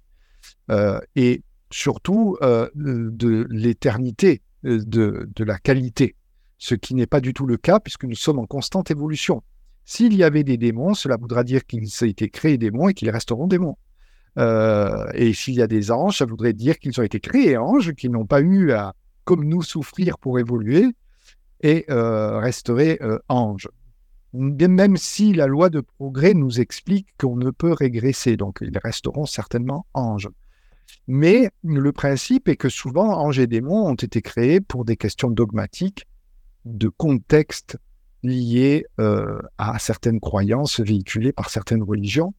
euh, 0.71 0.99
et 1.15 1.43
surtout 1.69 2.37
euh, 2.41 2.69
de 2.75 3.45
l'éternité, 3.49 4.41
euh, 4.65 4.79
de, 4.85 5.29
de 5.35 5.43
la 5.43 5.59
qualité, 5.59 6.15
ce 6.57 6.75
qui 6.75 6.95
n'est 6.95 7.07
pas 7.07 7.21
du 7.21 7.33
tout 7.33 7.45
le 7.45 7.57
cas 7.57 7.79
puisque 7.79 8.05
nous 8.05 8.15
sommes 8.15 8.39
en 8.39 8.45
constante 8.45 8.91
évolution. 8.91 9.43
S'il 9.85 10.13
y 10.15 10.23
avait 10.23 10.43
des 10.43 10.57
démons, 10.57 10.93
cela 10.93 11.15
voudra 11.15 11.43
dire 11.43 11.65
qu'ils 11.65 11.87
ont 12.03 12.07
été 12.07 12.29
créés 12.29 12.57
démons 12.57 12.89
et 12.89 12.93
qu'ils 12.93 13.09
resteront 13.09 13.47
démons. 13.47 13.77
Euh, 14.37 15.07
et 15.13 15.33
s'il 15.33 15.55
y 15.55 15.61
a 15.61 15.67
des 15.67 15.91
anges, 15.91 16.17
ça 16.17 16.25
voudrait 16.25 16.53
dire 16.53 16.77
qu'ils 16.77 16.99
ont 16.99 17.03
été 17.03 17.19
créés 17.19 17.57
anges, 17.57 17.93
qu'ils 17.93 18.11
n'ont 18.11 18.25
pas 18.25 18.41
eu 18.41 18.71
à, 18.71 18.93
comme 19.23 19.45
nous, 19.45 19.61
souffrir 19.61 20.17
pour 20.19 20.39
évoluer 20.39 20.85
et 21.61 21.85
euh, 21.89 22.39
resteraient 22.39 22.99
euh, 23.01 23.17
anges. 23.29 23.69
Même 24.33 24.97
si 24.97 25.33
la 25.33 25.47
loi 25.47 25.69
de 25.69 25.79
progrès 25.79 26.33
nous 26.33 26.59
explique 26.59 27.07
qu'on 27.17 27.37
ne 27.37 27.49
peut 27.49 27.71
régresser, 27.71 28.37
donc 28.37 28.59
ils 28.61 28.77
resteront 28.77 29.25
certainement 29.25 29.87
anges. 29.93 30.29
Mais 31.07 31.49
le 31.63 31.91
principe 31.91 32.47
est 32.49 32.57
que 32.57 32.69
souvent, 32.69 33.17
anges 33.17 33.39
et 33.39 33.47
démons 33.47 33.87
ont 33.87 33.95
été 33.95 34.21
créés 34.21 34.61
pour 34.61 34.85
des 34.85 34.97
questions 34.97 35.31
dogmatiques, 35.31 36.05
de 36.75 36.89
contexte 36.89 37.77
liées 38.23 38.85
euh, 38.99 39.39
à 39.57 39.79
certaines 39.79 40.19
croyances 40.19 40.79
véhiculées 40.79 41.31
par 41.31 41.49
certaines 41.49 41.83
religions 41.83 42.33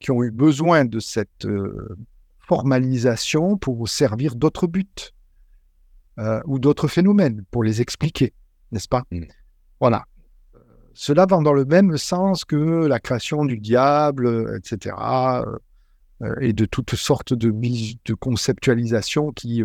qui 0.00 0.10
ont 0.10 0.22
eu 0.22 0.30
besoin 0.30 0.84
de 0.84 1.00
cette 1.00 1.44
euh, 1.44 1.96
formalisation 2.38 3.56
pour 3.56 3.88
servir 3.88 4.36
d'autres 4.36 4.66
buts 4.66 4.86
euh, 6.18 6.40
ou 6.46 6.58
d'autres 6.58 6.88
phénomènes, 6.88 7.44
pour 7.50 7.62
les 7.62 7.80
expliquer, 7.80 8.32
n'est-ce 8.72 8.88
pas? 8.88 9.04
Mmh. 9.10 9.24
Voilà. 9.80 10.04
Cela 10.94 11.26
va 11.26 11.38
dans 11.38 11.52
le 11.52 11.64
même 11.64 11.96
sens 11.96 12.44
que 12.44 12.86
la 12.86 12.98
création 12.98 13.44
du 13.44 13.58
diable, 13.58 14.56
etc., 14.56 14.96
et 16.40 16.52
de 16.52 16.64
toutes 16.64 16.96
sortes 16.96 17.32
de, 17.32 17.52
de 17.52 18.14
conceptualisations 18.14 19.30
qui, 19.30 19.62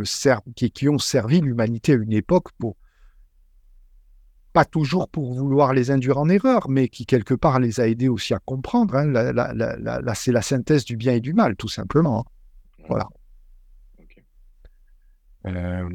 qui, 0.56 0.70
qui 0.70 0.88
ont 0.88 1.00
servi 1.00 1.42
l'humanité 1.42 1.94
à 1.94 1.96
une 1.96 2.14
époque 2.14 2.50
pour 2.60 2.76
pas 4.54 4.66
toujours 4.66 5.10
pour 5.10 5.34
vouloir 5.34 5.74
les 5.74 5.90
induire 5.90 6.20
en 6.20 6.30
erreur, 6.30 6.70
mais 6.70 6.88
qui 6.88 7.06
quelque 7.08 7.34
part 7.34 7.60
les 7.60 7.80
a 7.80 7.88
aidés 7.88 8.08
aussi 8.08 8.36
à 8.36 8.40
comprendre. 8.40 8.96
Hein. 8.96 9.06
Là, 9.08 10.14
c'est 10.16 10.32
la 10.32 10.44
synthèse 10.44 10.86
du 10.86 10.96
bien 10.96 11.14
et 11.14 11.20
du 11.20 11.34
mal, 11.34 11.56
tout 11.56 11.68
simplement. 11.68 12.20
Hein. 12.20 12.86
Voilà. 12.88 13.10
Euh, 15.46 15.90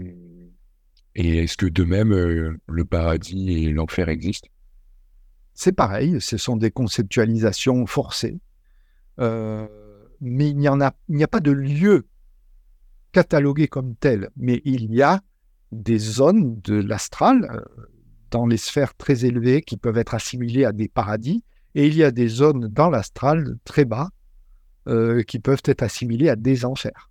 et 1.14 1.44
est-ce 1.44 1.56
que 1.56 1.66
de 1.66 1.84
même, 1.84 2.12
euh, 2.12 2.58
le 2.66 2.84
paradis 2.84 3.64
et 3.64 3.72
l'enfer 3.72 4.08
existent? 4.08 4.48
C'est 5.54 5.72
pareil, 5.72 6.20
ce 6.20 6.36
sont 6.36 6.56
des 6.56 6.70
conceptualisations 6.70 7.86
forcées. 7.86 8.38
Euh, 9.20 9.66
mais 10.20 10.50
il 10.50 10.56
n'y 10.56 10.68
a, 10.68 10.94
il 11.08 11.22
a 11.22 11.28
pas 11.28 11.40
de 11.40 11.52
lieu 11.52 12.06
catalogué 13.12 13.68
comme 13.68 13.94
tel, 13.94 14.30
mais 14.36 14.60
il 14.64 14.92
y 14.92 15.02
a 15.02 15.22
des 15.72 15.98
zones 15.98 16.60
de 16.62 16.74
l'astral, 16.74 17.64
dans 18.30 18.46
les 18.46 18.56
sphères 18.56 18.94
très 18.94 19.24
élevées 19.24 19.62
qui 19.62 19.76
peuvent 19.76 19.98
être 19.98 20.14
assimilées 20.14 20.64
à 20.64 20.72
des 20.72 20.88
paradis, 20.88 21.42
et 21.74 21.86
il 21.86 21.94
y 21.94 22.04
a 22.04 22.10
des 22.10 22.28
zones 22.28 22.68
dans 22.68 22.90
l'astral 22.90 23.56
très 23.64 23.84
bas 23.84 24.10
euh, 24.88 25.22
qui 25.22 25.38
peuvent 25.38 25.62
être 25.64 25.82
assimilées 25.82 26.28
à 26.28 26.36
des 26.36 26.64
enfers. 26.64 27.10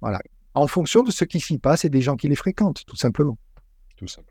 Voilà. 0.00 0.20
En 0.54 0.66
fonction 0.66 1.02
de 1.02 1.10
ce 1.10 1.24
qui 1.24 1.40
s'y 1.40 1.58
passe 1.58 1.84
et 1.84 1.88
des 1.88 2.00
gens 2.00 2.16
qui 2.16 2.28
les 2.28 2.36
fréquentent, 2.36 2.84
tout 2.86 2.96
simplement. 2.96 3.38
Tout 3.96 4.06
simplement. 4.06 4.30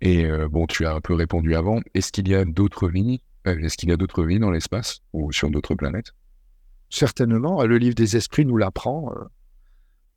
Et 0.00 0.24
euh, 0.24 0.48
bon, 0.48 0.66
tu 0.66 0.84
as 0.84 0.94
un 0.94 1.00
peu 1.00 1.14
répondu 1.14 1.54
avant. 1.54 1.80
Est-ce 1.94 2.10
qu'il 2.10 2.26
y 2.28 2.34
a 2.34 2.44
d'autres 2.44 2.88
vies 2.88 3.22
euh, 3.46 3.56
Est-ce 3.60 3.76
qu'il 3.76 3.88
y 3.88 3.92
a 3.92 3.96
d'autres 3.96 4.24
vies 4.24 4.40
dans 4.40 4.50
l'espace 4.50 4.98
ou 5.12 5.30
sur 5.30 5.48
d'autres 5.48 5.76
planètes? 5.76 6.12
Certainement. 6.90 7.62
Le 7.62 7.78
livre 7.78 7.94
des 7.94 8.16
esprits 8.16 8.44
nous 8.44 8.56
l'apprend. 8.56 9.14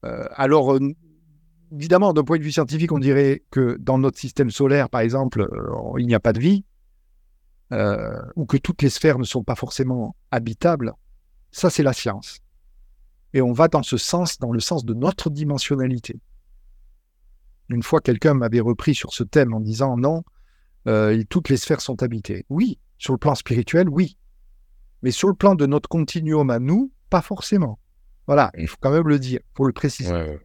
alors, 0.01 0.79
évidemment, 1.75 2.13
d'un 2.13 2.23
point 2.23 2.37
de 2.37 2.43
vue 2.43 2.51
scientifique, 2.51 2.91
on 2.91 2.99
dirait 2.99 3.43
que 3.51 3.77
dans 3.79 3.97
notre 3.97 4.17
système 4.17 4.49
solaire, 4.49 4.89
par 4.89 5.01
exemple, 5.01 5.41
euh, 5.41 5.99
il 5.99 6.07
n'y 6.07 6.15
a 6.15 6.19
pas 6.19 6.33
de 6.33 6.39
vie, 6.39 6.63
euh, 7.71 8.21
ou 8.35 8.45
que 8.45 8.57
toutes 8.57 8.81
les 8.81 8.89
sphères 8.89 9.19
ne 9.19 9.23
sont 9.23 9.43
pas 9.43 9.55
forcément 9.55 10.15
habitables. 10.31 10.93
Ça, 11.51 11.69
c'est 11.69 11.83
la 11.83 11.93
science. 11.93 12.39
Et 13.33 13.41
on 13.41 13.51
va 13.51 13.67
dans 13.67 13.83
ce 13.83 13.97
sens, 13.97 14.39
dans 14.39 14.51
le 14.51 14.59
sens 14.59 14.85
de 14.85 14.93
notre 14.93 15.29
dimensionnalité. 15.29 16.19
Une 17.69 17.83
fois, 17.83 17.99
quelqu'un 17.99 18.33
m'avait 18.33 18.59
repris 18.59 18.95
sur 18.95 19.13
ce 19.13 19.23
thème 19.23 19.53
en 19.53 19.59
disant 19.59 19.97
non, 19.97 20.23
euh, 20.87 21.21
toutes 21.29 21.49
les 21.49 21.57
sphères 21.57 21.81
sont 21.81 22.03
habitées. 22.03 22.45
Oui, 22.49 22.79
sur 22.97 23.13
le 23.13 23.17
plan 23.17 23.35
spirituel, 23.35 23.89
oui. 23.89 24.17
Mais 25.01 25.11
sur 25.11 25.27
le 25.27 25.33
plan 25.33 25.55
de 25.55 25.65
notre 25.65 25.89
continuum 25.89 26.49
à 26.49 26.59
nous, 26.59 26.91
pas 27.09 27.21
forcément. 27.21 27.79
Voilà, 28.27 28.51
il 28.57 28.67
faut 28.67 28.77
quand 28.79 28.91
même 28.91 29.07
le 29.07 29.19
dire, 29.19 29.39
pour 29.53 29.65
le 29.65 29.73
préciser 29.73 30.39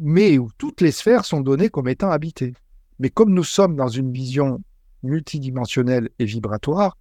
mais 0.00 0.38
où 0.38 0.50
toutes 0.58 0.80
les 0.80 0.92
sphères 0.92 1.24
sont 1.24 1.40
données 1.40 1.68
comme 1.68 1.88
étant 1.88 2.10
habitées. 2.10 2.54
Mais 2.98 3.10
comme 3.10 3.32
nous 3.32 3.44
sommes 3.44 3.76
dans 3.76 3.88
une 3.88 4.12
vision 4.12 4.62
multidimensionnelle 5.02 6.08
et 6.18 6.24
vibratoire, 6.24 6.96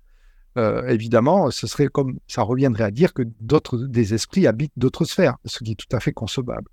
euh, 0.58 0.88
évidemment, 0.88 1.52
ce 1.52 1.68
serait 1.68 1.88
comme 1.88 2.20
ça 2.28 2.42
reviendrait 2.42 2.86
à 2.86 2.92
dire 2.92 3.14
que 3.14 3.24
d'autres 3.42 3.78
des 3.78 4.14
esprits 4.14 4.48
habitent 4.48 4.74
d'autres 4.76 5.06
sphères, 5.06 5.38
ce 5.46 5.64
qui 5.64 5.74
est 5.74 5.76
tout 5.76 5.96
à 5.96 6.00
fait 6.00 6.14
concevable. 6.14 6.68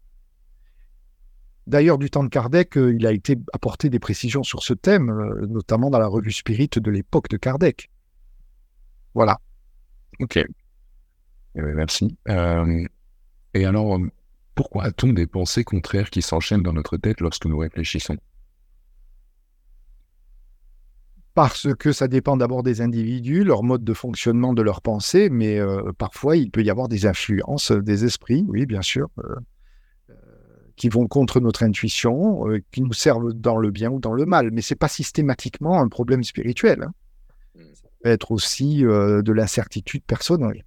D'ailleurs, 1.66 1.98
du 1.98 2.10
temps 2.10 2.24
de 2.24 2.28
Kardec, 2.28 2.76
euh, 2.76 2.94
il 2.94 3.06
a 3.06 3.12
été 3.12 3.38
apporté 3.52 3.90
des 3.90 3.98
précisions 3.98 4.42
sur 4.42 4.62
ce 4.62 4.74
thème, 4.74 5.10
euh, 5.10 5.46
notamment 5.46 5.90
dans 5.90 5.98
la 5.98 6.06
revue 6.06 6.32
Spirit 6.32 6.70
de 6.76 6.90
l'époque 6.90 7.28
de 7.28 7.36
Kardec. 7.36 7.90
Voilà. 9.14 9.38
Ok. 10.20 10.36
Eh 10.36 11.62
ben, 11.62 11.74
merci. 11.74 12.16
et 12.26 13.64
alors, 13.64 13.98
pourquoi 14.54 14.84
a-t-on 14.84 15.12
des 15.12 15.26
pensées 15.26 15.64
contraires 15.64 16.10
qui 16.10 16.22
s'enchaînent 16.22 16.62
dans 16.62 16.72
notre 16.72 16.96
tête 16.96 17.20
lorsque 17.20 17.46
nous 17.46 17.58
réfléchissons? 17.58 18.16
Parce 21.34 21.74
que 21.74 21.90
ça 21.90 22.06
dépend 22.06 22.36
d'abord 22.36 22.62
des 22.62 22.80
individus, 22.80 23.42
leur 23.42 23.64
mode 23.64 23.82
de 23.82 23.92
fonctionnement 23.92 24.54
de 24.54 24.62
leurs 24.62 24.80
pensées, 24.80 25.28
mais 25.30 25.58
euh, 25.58 25.92
parfois 25.98 26.36
il 26.36 26.52
peut 26.52 26.62
y 26.62 26.70
avoir 26.70 26.86
des 26.86 27.06
influences 27.06 27.72
des 27.72 28.04
esprits, 28.04 28.44
oui, 28.46 28.66
bien 28.66 28.82
sûr, 28.82 29.08
euh, 29.18 29.34
euh, 30.10 30.14
qui 30.76 30.88
vont 30.88 31.08
contre 31.08 31.40
notre 31.40 31.64
intuition, 31.64 32.44
qui 32.70 32.82
nous 32.82 32.92
servent 32.92 33.32
dans 33.32 33.56
le 33.56 33.72
bien 33.72 33.90
ou 33.90 33.98
dans 33.98 34.12
le 34.12 34.26
mal. 34.26 34.52
Mais 34.52 34.62
ce 34.62 34.74
n'est 34.74 34.78
pas 34.78 34.86
systématiquement 34.86 35.80
un 35.80 35.88
problème 35.88 36.22
spirituel. 36.22 36.84
Hein. 36.84 36.92
Hmm. 37.56 37.74
Ça 37.74 37.88
peut 38.00 38.10
être 38.10 38.30
aussi 38.30 38.82
de 38.82 39.32
l'incertitude 39.32 40.04
personnelle. 40.04 40.64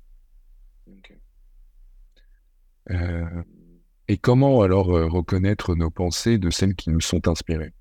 Et 4.10 4.18
comment 4.18 4.62
alors 4.62 4.96
euh, 4.96 5.08
reconnaître 5.08 5.76
nos 5.76 5.90
pensées 5.90 6.38
de 6.38 6.50
celles 6.50 6.76
qui 6.76 6.90
nous 6.90 7.02
sont 7.02 7.28
inspirées? 7.28 7.74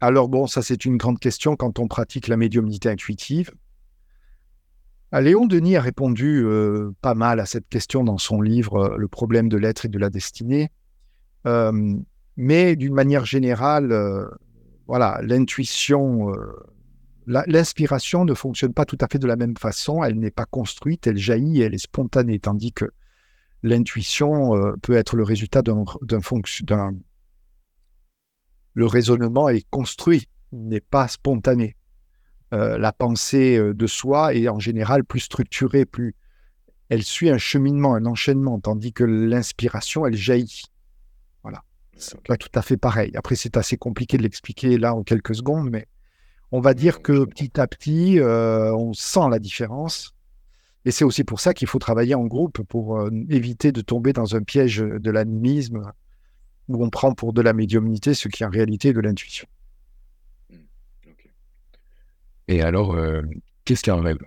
Alors 0.00 0.28
bon, 0.28 0.46
ça 0.46 0.60
c'est 0.60 0.84
une 0.84 0.98
grande 0.98 1.18
question 1.18 1.56
quand 1.56 1.78
on 1.78 1.88
pratique 1.88 2.28
la 2.28 2.36
médiumnité 2.36 2.90
intuitive. 2.90 3.50
Ah, 5.10 5.22
Léon 5.22 5.46
Denis 5.46 5.76
a 5.76 5.80
répondu 5.80 6.42
euh, 6.44 6.90
pas 7.00 7.14
mal 7.14 7.40
à 7.40 7.46
cette 7.46 7.68
question 7.68 8.04
dans 8.04 8.18
son 8.18 8.42
livre 8.42 8.76
euh, 8.76 8.96
Le 8.98 9.08
problème 9.08 9.48
de 9.48 9.56
l'être 9.56 9.86
et 9.86 9.88
de 9.88 9.98
la 9.98 10.10
destinée. 10.10 10.70
mais 12.36 12.76
d'une 12.76 12.94
manière 12.94 13.24
générale, 13.24 13.94
voilà, 14.86 15.20
l'intuition, 15.22 16.32
l'inspiration 17.26 18.24
ne 18.24 18.34
fonctionne 18.34 18.72
pas 18.72 18.84
tout 18.84 18.98
à 19.00 19.06
fait 19.10 19.18
de 19.18 19.26
la 19.26 19.36
même 19.36 19.56
façon. 19.56 20.02
Elle 20.02 20.18
n'est 20.18 20.30
pas 20.30 20.46
construite, 20.46 21.06
elle 21.06 21.16
jaillit, 21.16 21.60
elle 21.62 21.74
est 21.74 21.78
spontanée, 21.78 22.40
tandis 22.40 22.72
que 22.72 22.90
l'intuition 23.64 24.54
euh, 24.54 24.74
peut 24.82 24.94
être 24.94 25.16
le 25.16 25.24
résultat 25.24 25.62
d'un 25.62 25.84
d'un 26.02 26.20
le 28.74 28.86
raisonnement 28.86 29.48
est 29.48 29.66
construit, 29.70 30.28
n'est 30.52 30.80
pas 30.80 31.08
spontané. 31.08 31.76
Euh, 32.52 32.76
la 32.76 32.92
pensée 32.92 33.56
euh, 33.56 33.72
de 33.72 33.86
soi 33.86 34.34
est 34.34 34.48
en 34.48 34.58
général 34.58 35.04
plus 35.04 35.20
structurée, 35.20 35.86
plus 35.86 36.14
elle 36.90 37.02
suit 37.02 37.30
un 37.30 37.38
cheminement, 37.38 37.94
un 37.94 38.04
enchaînement, 38.04 38.60
tandis 38.60 38.92
que 38.92 39.04
l'inspiration, 39.04 40.06
elle 40.06 40.16
jaillit. 40.16 40.64
Voilà. 41.42 41.62
C'est 41.96 42.20
pas 42.22 42.36
tout 42.36 42.50
à 42.54 42.62
fait 42.62 42.76
pareil. 42.76 43.12
Après, 43.16 43.36
c'est 43.36 43.56
assez 43.56 43.76
compliqué 43.76 44.18
de 44.18 44.22
l'expliquer 44.22 44.76
là 44.76 44.94
en 44.94 45.02
quelques 45.02 45.34
secondes, 45.34 45.70
mais 45.70 45.86
on 46.52 46.60
va 46.60 46.74
dire 46.74 47.00
que 47.00 47.24
petit 47.24 47.58
à 47.58 47.66
petit, 47.66 48.20
euh, 48.20 48.74
on 48.74 48.92
sent 48.92 49.28
la 49.30 49.38
différence. 49.38 50.14
Et 50.84 50.90
c'est 50.90 51.04
aussi 51.04 51.24
pour 51.24 51.40
ça 51.40 51.54
qu'il 51.54 51.68
faut 51.68 51.78
travailler 51.78 52.14
en 52.14 52.26
groupe 52.26 52.62
pour 52.62 52.98
euh, 52.98 53.10
éviter 53.30 53.72
de 53.72 53.80
tomber 53.80 54.12
dans 54.12 54.36
un 54.36 54.42
piège 54.42 54.78
de 54.78 55.10
l'animisme 55.10 55.92
où 56.68 56.84
on 56.84 56.90
prend 56.90 57.14
pour 57.14 57.32
de 57.32 57.40
la 57.40 57.52
médiumnité 57.52 58.14
ce 58.14 58.28
qui 58.28 58.44
en 58.44 58.50
réalité 58.50 58.88
est 58.88 58.92
de 58.92 59.00
l'intuition. 59.00 59.46
Hmm, 60.50 60.56
Et 62.48 62.62
alors, 62.62 62.94
euh, 62.94 63.22
qu'est-ce 63.64 63.82
qu'un 63.82 64.00
rêve? 64.00 64.18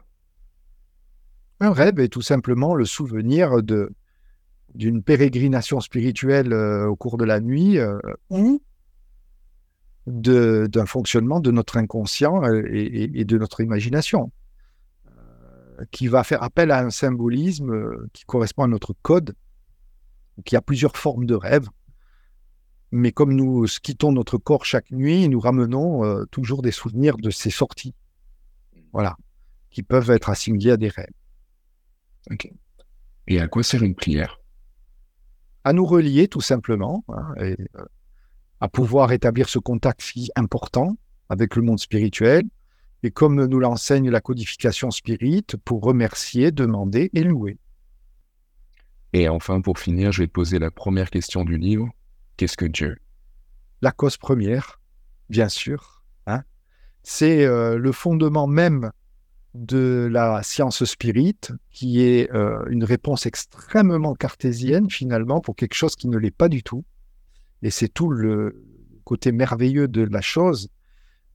Un 1.60 1.72
rêve 1.72 2.00
est 2.00 2.10
tout 2.10 2.22
simplement 2.22 2.76
le 2.76 2.86
souvenir 2.86 3.64
de 3.64 3.92
d'une 4.76 5.02
pérégrination 5.02 5.80
spirituelle 5.80 6.54
au 6.54 6.96
cours 6.96 7.18
de 7.18 7.26
la 7.26 7.40
nuit 7.40 7.80
ou 8.30 8.62
d'un 10.08 10.86
fonctionnement 10.86 11.40
de 11.42 11.52
notre 11.52 11.78
inconscient 11.78 12.44
euh, 12.44 12.64
et, 12.72 13.26
de 13.26 13.38
notre 13.38 13.62
imagination, 13.62 14.24
euh, 14.24 14.47
qui 15.92 16.08
va 16.08 16.24
faire 16.24 16.44
appel 16.44 16.72
à 16.72 16.80
un 16.80 16.90
symbolisme 16.90 17.72
euh, 17.72 18.10
qui 18.14 18.26
correspond 18.26 18.64
à 18.64 18.68
notre 18.68 18.94
code, 19.02 19.36
qui 20.46 20.56
a 20.56 20.62
plusieurs 20.62 20.98
formes 20.98 21.26
de 21.26 21.36
rêves. 21.36 21.70
Mais 22.92 23.12
comme 23.12 23.34
nous 23.34 23.66
quittons 23.82 24.12
notre 24.12 24.38
corps 24.38 24.66
chaque 24.66 24.92
nuit, 24.92 25.28
nous 25.28 25.40
ramenons 25.40 26.26
toujours 26.28 26.62
des 26.62 26.72
souvenirs 26.72 27.18
de 27.18 27.30
ces 27.32 27.50
sorties. 27.50 27.94
Voilà. 28.94 29.18
Qui 29.72 29.84
peuvent 29.84 30.10
être 30.10 30.30
assimilés 30.30 30.72
à 30.72 30.78
des 30.78 30.88
rêves. 30.88 31.12
Ok. 32.32 32.50
Et 33.28 33.42
à 33.42 33.48
quoi 33.50 33.64
sert 33.64 33.84
une 33.84 33.96
prière? 33.96 34.40
À 35.66 35.74
nous 35.74 35.86
relier, 35.86 36.30
tout 36.30 36.40
simplement. 36.40 37.04
Hein, 37.10 37.34
et, 37.42 37.58
à 38.60 38.68
pouvoir 38.68 39.12
établir 39.12 39.50
ce 39.50 39.60
contact 39.60 40.02
si 40.02 40.32
important 40.36 40.98
avec 41.30 41.56
le 41.56 41.62
monde 41.62 41.80
spirituel, 41.80 42.44
et 43.04 43.12
comme 43.12 43.46
nous 43.46 43.60
l'enseigne 43.60 44.10
la 44.10 44.22
codification 44.22 44.92
spirite, 44.92 45.56
pour 45.58 45.82
remercier, 45.82 46.52
demander 46.52 47.10
et 47.14 47.24
louer. 47.24 47.58
Et 49.14 49.30
enfin, 49.30 49.62
pour 49.62 49.80
finir, 49.80 50.12
je 50.12 50.24
vais 50.24 50.28
te 50.28 50.34
poser 50.34 50.60
la 50.60 50.72
première 50.72 51.10
question 51.10 51.46
du 51.46 51.58
livre. 51.58 51.90
Qu'est-ce 52.36 52.58
que 52.58 52.66
Dieu? 52.66 52.98
La 53.82 53.92
cause 53.92 54.18
première, 54.18 54.82
bien 55.30 55.50
sûr. 55.50 56.04
Hein 56.26 56.44
C'est 57.04 57.46
euh, 57.46 57.78
le 57.78 57.92
fondement 57.92 58.48
même 58.48 58.92
de 59.54 60.08
la 60.12 60.44
science 60.44 60.84
spirite, 60.86 61.52
qui 61.72 62.02
est 62.02 62.32
euh, 62.34 62.64
une 62.70 62.84
réponse 62.84 63.26
extrêmement 63.26 64.14
cartésienne, 64.14 64.90
finalement, 64.90 65.42
pour 65.42 65.56
quelque 65.56 65.74
chose 65.74 65.96
qui 65.96 66.08
ne 66.08 66.18
l'est 66.18 66.36
pas 66.36 66.50
du 66.50 66.64
tout. 66.64 66.84
Et 67.64 67.72
c'est 67.72 67.90
tout 67.90 68.10
le 68.10 68.64
côté 69.04 69.32
merveilleux 69.32 69.88
de 69.88 70.04
la 70.04 70.22
chose, 70.22 70.70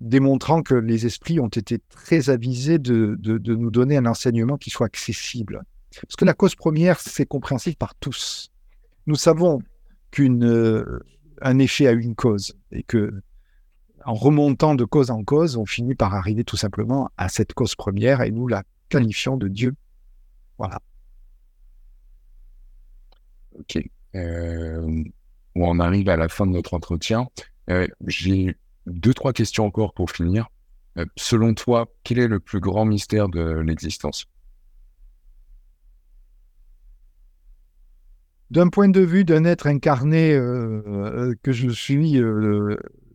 démontrant 0.03 0.63
que 0.63 0.75
les 0.75 1.07
esprits 1.07 1.39
ont 1.41 1.49
été 1.49 1.79
très 1.79 2.29
avisés 2.29 2.79
de, 2.79 3.17
nous 3.55 3.71
donner 3.71 3.97
un 3.97 4.07
enseignement 4.07 4.57
qui 4.57 4.71
soit 4.71 4.87
accessible. 4.87 5.63
Parce 5.95 6.17
que 6.17 6.25
la 6.25 6.35
cause 6.35 6.55
première, 6.55 6.99
c'est 7.01 7.27
compréhensible 7.27 7.77
par 7.77 7.95
tous. 7.95 8.51
Nous 9.07 9.15
savons 9.15 9.61
qu'un 10.11 10.43
euh, 10.43 11.01
effet 11.59 11.87
a 11.87 11.93
une 11.93 12.15
cause 12.15 12.55
et 12.73 12.83
que 12.83 13.13
en 14.05 14.15
remontant 14.15 14.75
de 14.75 14.85
cause 14.85 15.11
en 15.11 15.23
cause, 15.23 15.57
on 15.57 15.67
finit 15.67 15.95
par 15.95 16.15
arriver 16.15 16.43
tout 16.43 16.57
simplement 16.57 17.09
à 17.17 17.29
cette 17.29 17.53
cause 17.53 17.77
première 17.77 18.23
et 18.23 18.33
nous 18.33 18.49
la 18.49 18.65
qualifions 18.89 19.37
de 19.37 19.47
Dieu. 19.47 19.75
Voilà. 20.59 20.81
Ok. 23.57 23.79
Euh, 24.17 25.05
on 25.55 25.79
arrive 25.79 26.09
à 26.09 26.17
la 26.17 26.29
fin 26.29 26.47
de 26.47 26.53
notre 26.53 26.75
entretien. 26.75 27.29
Euh, 27.71 27.87
j'ai 28.07 28.57
deux, 28.87 29.15
trois 29.15 29.33
questions 29.33 29.65
encore 29.67 29.95
pour 29.95 30.11
finir. 30.11 30.49
Euh, 30.99 31.07
selon 31.17 31.55
toi, 31.55 31.87
quel 32.05 32.19
est 32.19 32.29
le 32.29 32.41
plus 32.41 32.61
grand 32.61 32.85
mystère 32.85 33.29
de 33.29 33.61
l'existence? 33.61 34.27
D'un 38.51 38.69
point 38.69 38.89
de 38.89 39.01
vue 39.01 39.25
d'un 39.25 39.45
être 39.45 39.67
incarné 39.67 40.35
euh, 40.35 41.35
que 41.43 41.53
je 41.53 41.71
suis 41.71 42.21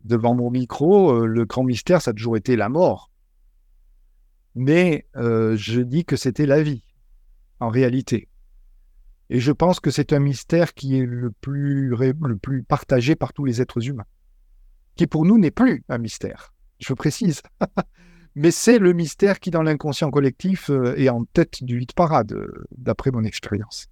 devant 0.04 0.34
mon 0.34 0.50
micro, 0.50 1.24
le 1.26 1.44
grand 1.44 1.62
mystère, 1.62 2.02
ça 2.02 2.10
a 2.10 2.14
toujours 2.14 2.36
été 2.36 2.56
la 2.56 2.68
mort. 2.68 3.12
Mais 4.56 5.06
je 5.14 5.80
dis 5.80 6.04
que 6.04 6.16
c'était 6.16 6.46
la 6.46 6.60
vie, 6.60 6.82
en 7.60 7.68
réalité. 7.68 8.28
Et 9.30 9.38
je 9.38 9.52
pense 9.52 9.78
que 9.78 9.90
c'est 9.92 10.12
un 10.12 10.18
mystère 10.18 10.74
qui 10.74 10.98
est 10.98 11.06
le 11.06 11.30
plus 11.30 12.64
partagé 12.66 13.14
par 13.14 13.32
tous 13.32 13.44
les 13.44 13.60
êtres 13.62 13.86
humains, 13.86 14.06
qui 14.98 15.06
pour 15.06 15.24
nous 15.24 15.38
n'est 15.38 15.52
plus 15.52 15.84
un 15.88 15.96
mystère, 15.96 16.52
je 16.80 16.92
précise. 16.92 17.40
Mais 18.34 18.50
c'est 18.50 18.78
le 18.78 18.92
mystère 18.92 19.40
qui, 19.40 19.50
dans 19.50 19.62
l'inconscient 19.62 20.10
collectif, 20.10 20.70
euh, 20.70 20.94
est 20.96 21.08
en 21.08 21.24
tête 21.24 21.64
du 21.64 21.80
hit 21.80 21.92
parade, 21.92 22.32
euh, 22.32 22.66
d'après 22.76 23.10
mon 23.10 23.24
expérience. 23.24 23.88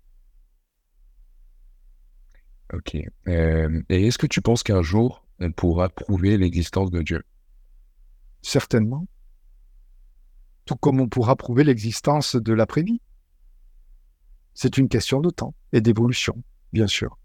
Ok. 2.72 2.96
Euh, 3.28 3.82
et 3.88 4.06
est-ce 4.08 4.18
que 4.18 4.26
tu 4.26 4.42
penses 4.42 4.62
qu'un 4.62 4.82
jour, 4.82 5.24
on 5.38 5.52
pourra 5.52 5.88
prouver 5.88 6.36
l'existence 6.36 6.90
de 6.90 7.02
Dieu? 7.02 7.22
Certainement. 8.42 9.06
Tout 10.64 10.76
comme 10.76 11.00
on 11.00 11.08
pourra 11.08 11.36
prouver 11.36 11.62
l'existence 11.64 12.34
de 12.34 12.52
l'après-vie. 12.52 13.00
C'est 14.54 14.76
une 14.76 14.88
question 14.88 15.20
de 15.20 15.30
temps 15.30 15.54
et 15.72 15.80
d'évolution, 15.80 16.42
bien 16.72 16.88
sûr. 16.88 17.16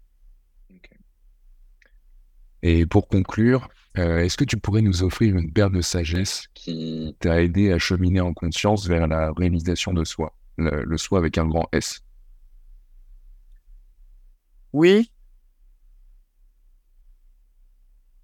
Et 2.62 2.86
pour 2.86 3.08
conclure, 3.08 3.68
euh, 3.98 4.20
est-ce 4.20 4.36
que 4.36 4.44
tu 4.44 4.56
pourrais 4.56 4.82
nous 4.82 5.02
offrir 5.02 5.36
une 5.36 5.52
paire 5.52 5.70
de 5.70 5.80
sagesse 5.80 6.46
qui 6.54 7.16
t'a 7.18 7.42
aidé 7.42 7.72
à 7.72 7.78
cheminer 7.78 8.20
en 8.20 8.32
conscience 8.32 8.86
vers 8.86 9.06
la 9.06 9.32
réalisation 9.32 9.92
de 9.92 10.04
soi, 10.04 10.34
le, 10.56 10.96
soi 10.96 11.18
avec 11.18 11.38
un 11.38 11.46
grand 11.46 11.68
S? 11.72 12.02
Oui. 14.72 15.10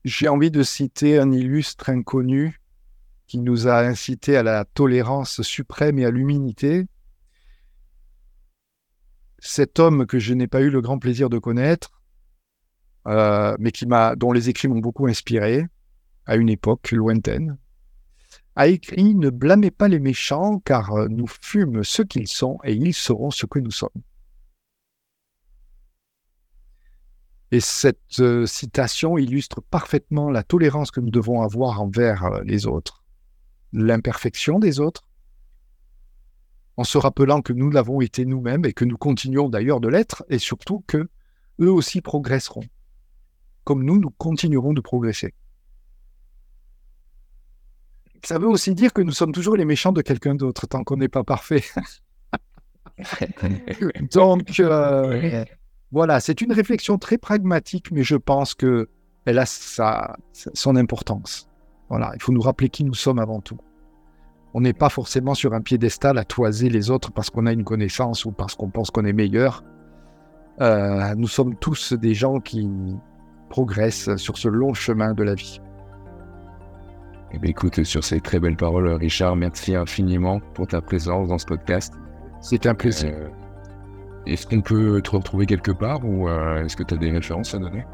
J'ai 0.04 0.28
envie 0.28 0.50
de 0.50 0.62
citer 0.62 1.18
un 1.18 1.32
illustre 1.32 1.90
inconnu 1.90 2.60
qui 3.26 3.38
nous 3.38 3.66
a 3.66 3.80
incité 3.80 4.36
à 4.36 4.42
la 4.42 4.64
tolérance 4.64 5.42
suprême 5.42 5.98
et 5.98 6.06
à 6.06 6.10
l'humilité, 6.10 6.86
cet 9.38 9.78
homme 9.78 10.06
que 10.06 10.18
je 10.18 10.32
n'ai 10.32 10.46
pas 10.46 10.62
eu 10.62 10.70
le 10.70 10.80
grand 10.80 10.98
plaisir 10.98 11.28
de 11.28 11.38
connaître, 11.38 11.97
euh, 13.08 13.56
mais 13.58 13.72
qui 13.72 13.86
m'a, 13.86 14.16
dont 14.16 14.32
les 14.32 14.50
écrits 14.50 14.68
m'ont 14.68 14.80
beaucoup 14.80 15.06
inspiré 15.06 15.66
à 16.26 16.36
une 16.36 16.50
époque 16.50 16.92
lointaine, 16.92 17.56
a 18.54 18.66
écrit 18.66 19.14
Ne 19.14 19.30
blâmez 19.30 19.70
pas 19.70 19.88
les 19.88 19.98
méchants, 19.98 20.58
car 20.58 20.92
euh, 20.92 21.08
nous 21.08 21.26
fûmes 21.26 21.84
ce 21.84 22.02
qu'ils 22.02 22.28
sont 22.28 22.58
et 22.64 22.74
ils 22.74 22.92
seront 22.92 23.30
ce 23.30 23.46
que 23.46 23.58
nous 23.60 23.70
sommes. 23.70 23.88
Et 27.50 27.60
cette 27.60 28.20
euh, 28.20 28.44
citation 28.44 29.16
illustre 29.16 29.62
parfaitement 29.62 30.30
la 30.30 30.42
tolérance 30.42 30.90
que 30.90 31.00
nous 31.00 31.10
devons 31.10 31.40
avoir 31.40 31.80
envers 31.80 32.42
les 32.44 32.66
autres, 32.66 33.04
l'imperfection 33.72 34.58
des 34.58 34.80
autres, 34.80 35.08
en 36.76 36.84
se 36.84 36.98
rappelant 36.98 37.40
que 37.40 37.54
nous 37.54 37.70
l'avons 37.70 38.02
été 38.02 38.26
nous-mêmes 38.26 38.66
et 38.66 38.74
que 38.74 38.84
nous 38.84 38.98
continuons 38.98 39.48
d'ailleurs 39.48 39.80
de 39.80 39.88
l'être, 39.88 40.26
et 40.28 40.38
surtout 40.38 40.84
que 40.86 41.08
eux 41.58 41.72
aussi 41.72 42.02
progresseront, 42.02 42.64
comme 43.68 43.84
nous, 43.84 43.98
nous 43.98 44.08
continuerons 44.08 44.72
de 44.72 44.80
progresser. 44.80 45.34
Ça 48.24 48.38
veut 48.38 48.48
aussi 48.48 48.74
dire 48.74 48.94
que 48.94 49.02
nous 49.02 49.12
sommes 49.12 49.32
toujours 49.32 49.56
les 49.56 49.66
méchants 49.66 49.92
de 49.92 50.00
quelqu'un 50.00 50.34
d'autre, 50.34 50.66
tant 50.66 50.84
qu'on 50.84 50.96
n'est 50.96 51.08
pas 51.08 51.22
parfait. 51.22 51.62
Donc, 54.10 54.58
euh, 54.58 55.44
voilà, 55.92 56.18
c'est 56.18 56.40
une 56.40 56.52
réflexion 56.52 56.96
très 56.96 57.18
pragmatique, 57.18 57.90
mais 57.90 58.02
je 58.02 58.16
pense 58.16 58.54
qu'elle 58.54 58.86
a 59.26 59.44
sa, 59.44 60.16
son 60.32 60.74
importance. 60.76 61.46
Voilà, 61.90 62.12
il 62.14 62.22
faut 62.22 62.32
nous 62.32 62.40
rappeler 62.40 62.70
qui 62.70 62.84
nous 62.84 62.94
sommes 62.94 63.18
avant 63.18 63.42
tout. 63.42 63.58
On 64.54 64.62
n'est 64.62 64.72
pas 64.72 64.88
forcément 64.88 65.34
sur 65.34 65.52
un 65.52 65.60
piédestal 65.60 66.16
à 66.16 66.24
toiser 66.24 66.70
les 66.70 66.90
autres 66.90 67.12
parce 67.12 67.28
qu'on 67.28 67.44
a 67.44 67.52
une 67.52 67.64
connaissance 67.64 68.24
ou 68.24 68.32
parce 68.32 68.54
qu'on 68.54 68.70
pense 68.70 68.90
qu'on 68.90 69.04
est 69.04 69.12
meilleur. 69.12 69.62
Euh, 70.62 71.14
nous 71.16 71.28
sommes 71.28 71.54
tous 71.54 71.92
des 71.92 72.14
gens 72.14 72.40
qui 72.40 72.66
progressent 73.48 74.16
sur 74.16 74.38
ce 74.38 74.48
long 74.48 74.74
chemin 74.74 75.14
de 75.14 75.22
la 75.22 75.34
vie. 75.34 75.60
Eh 77.32 77.38
bien, 77.38 77.50
écoute, 77.50 77.82
sur 77.84 78.02
ces 78.04 78.20
très 78.20 78.40
belles 78.40 78.56
paroles, 78.56 78.88
Richard, 78.88 79.36
merci 79.36 79.74
infiniment 79.74 80.40
pour 80.54 80.66
ta 80.66 80.80
présence 80.80 81.28
dans 81.28 81.38
ce 81.38 81.46
podcast. 81.46 81.92
C'est 82.40 82.66
un 82.66 82.74
plaisir. 82.74 83.12
Euh, 83.12 83.28
est-ce 84.26 84.46
qu'on 84.46 84.60
peut 84.60 85.00
te 85.02 85.10
retrouver 85.10 85.46
quelque 85.46 85.72
part 85.72 86.04
ou 86.04 86.28
euh, 86.28 86.64
est-ce 86.64 86.76
que 86.76 86.82
tu 86.82 86.94
as 86.94 86.96
des 86.96 87.10
références 87.10 87.54
à 87.54 87.58
donner? 87.58 87.84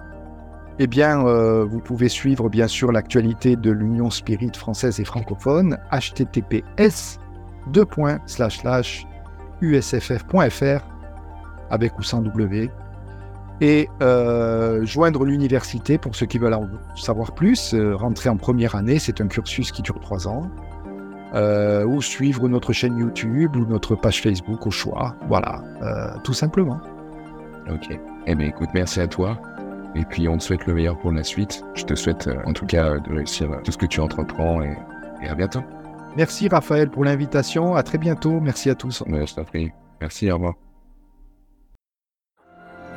Eh 0.79 0.87
bien, 0.87 1.25
euh, 1.27 1.65
vous 1.65 1.81
pouvez 1.81 2.09
suivre 2.09 2.49
bien 2.49 2.67
sûr 2.67 2.91
l'actualité 2.93 3.57
de 3.57 3.71
l'Union 3.71 4.11
Spirit 4.11 4.53
française 4.57 4.99
et 5.01 5.05
francophone, 5.05 5.79
https 5.93 7.19
usff.fr 9.63 10.85
avec 11.71 11.99
ou 11.99 12.03
sans 12.03 12.23
W 12.23 12.71
et 13.61 13.89
euh, 14.03 14.85
joindre 14.85 15.25
l'université 15.25 15.99
pour 15.99 16.15
ceux 16.15 16.27
qui 16.27 16.39
veulent 16.39 16.55
en 16.55 16.69
savoir 16.97 17.33
plus. 17.33 17.75
Euh, 17.75 17.95
rentrer 17.95 18.29
en 18.29 18.37
première 18.37 18.75
année, 18.75 18.99
c'est 18.99 19.21
un 19.21 19.29
cursus 19.29 19.73
qui 19.73 19.83
dure 19.83 20.01
trois 20.01 20.29
ans. 20.29 20.51
Euh, 21.35 21.85
ou 21.85 22.01
suivre 22.01 22.49
notre 22.49 22.73
chaîne 22.73 22.97
YouTube 22.97 23.57
ou 23.57 23.67
notre 23.67 23.97
page 23.97 24.23
Facebook 24.23 24.67
au 24.67 24.71
choix. 24.71 25.17
Voilà, 25.27 25.63
tout 26.23 26.33
simplement. 26.33 26.79
Ok. 27.69 27.99
Eh 28.27 28.35
bien, 28.37 28.47
écoute, 28.47 28.69
merci 28.73 29.01
à 29.01 29.09
toi. 29.09 29.41
Et 29.97 30.05
puis, 30.05 30.29
on 30.29 30.39
te 30.39 30.45
souhaite 30.45 30.67
le 30.67 30.75
meilleur 30.75 30.97
pour 30.99 31.11
la 31.11 31.25
suite. 31.25 31.65
Je 31.75 31.85
te 31.85 31.95
souhaite, 31.95 32.29
en 32.47 32.53
tout 32.53 32.67
cas, 32.67 32.99
de 32.99 33.15
réussir 33.15 33.49
tout 33.65 33.73
ce 33.73 33.79
que 33.79 33.87
tu 33.87 34.01
entreprends 34.01 34.63
et, 34.63 34.77
et 35.23 35.29
à 35.29 35.35
bientôt. 35.35 35.63
Merci, 36.17 36.49
Raphaël, 36.49 36.89
pour 36.89 37.05
l'invitation. 37.05 37.75
À 37.75 37.83
très 37.83 37.99
bientôt. 37.99 38.41
Merci 38.41 38.71
à 38.71 38.77
tous. 38.77 39.03
je 39.07 39.35
t'en 39.35 39.45
prie. 39.45 39.73
Merci, 40.01 40.31
au 40.31 40.35
revoir. 40.35 40.64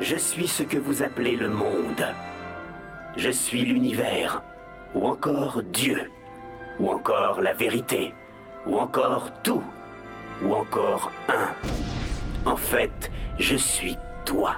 Je 0.00 0.14
suis 0.14 0.46
ce 0.46 0.62
que 0.62 0.78
vous 0.78 1.02
appelez 1.02 1.34
le 1.34 1.48
monde. 1.48 2.06
Je 3.16 3.30
suis 3.30 3.62
l'univers, 3.62 4.42
ou 4.94 5.06
encore 5.06 5.60
Dieu, 5.72 6.10
ou 6.78 6.88
encore 6.90 7.40
la 7.40 7.52
vérité, 7.52 8.14
ou 8.64 8.78
encore 8.78 9.30
tout, 9.42 9.64
ou 10.44 10.54
encore 10.54 11.10
un. 11.28 12.48
En 12.48 12.56
fait, 12.56 13.10
je 13.40 13.56
suis 13.56 13.96
toi. 14.24 14.54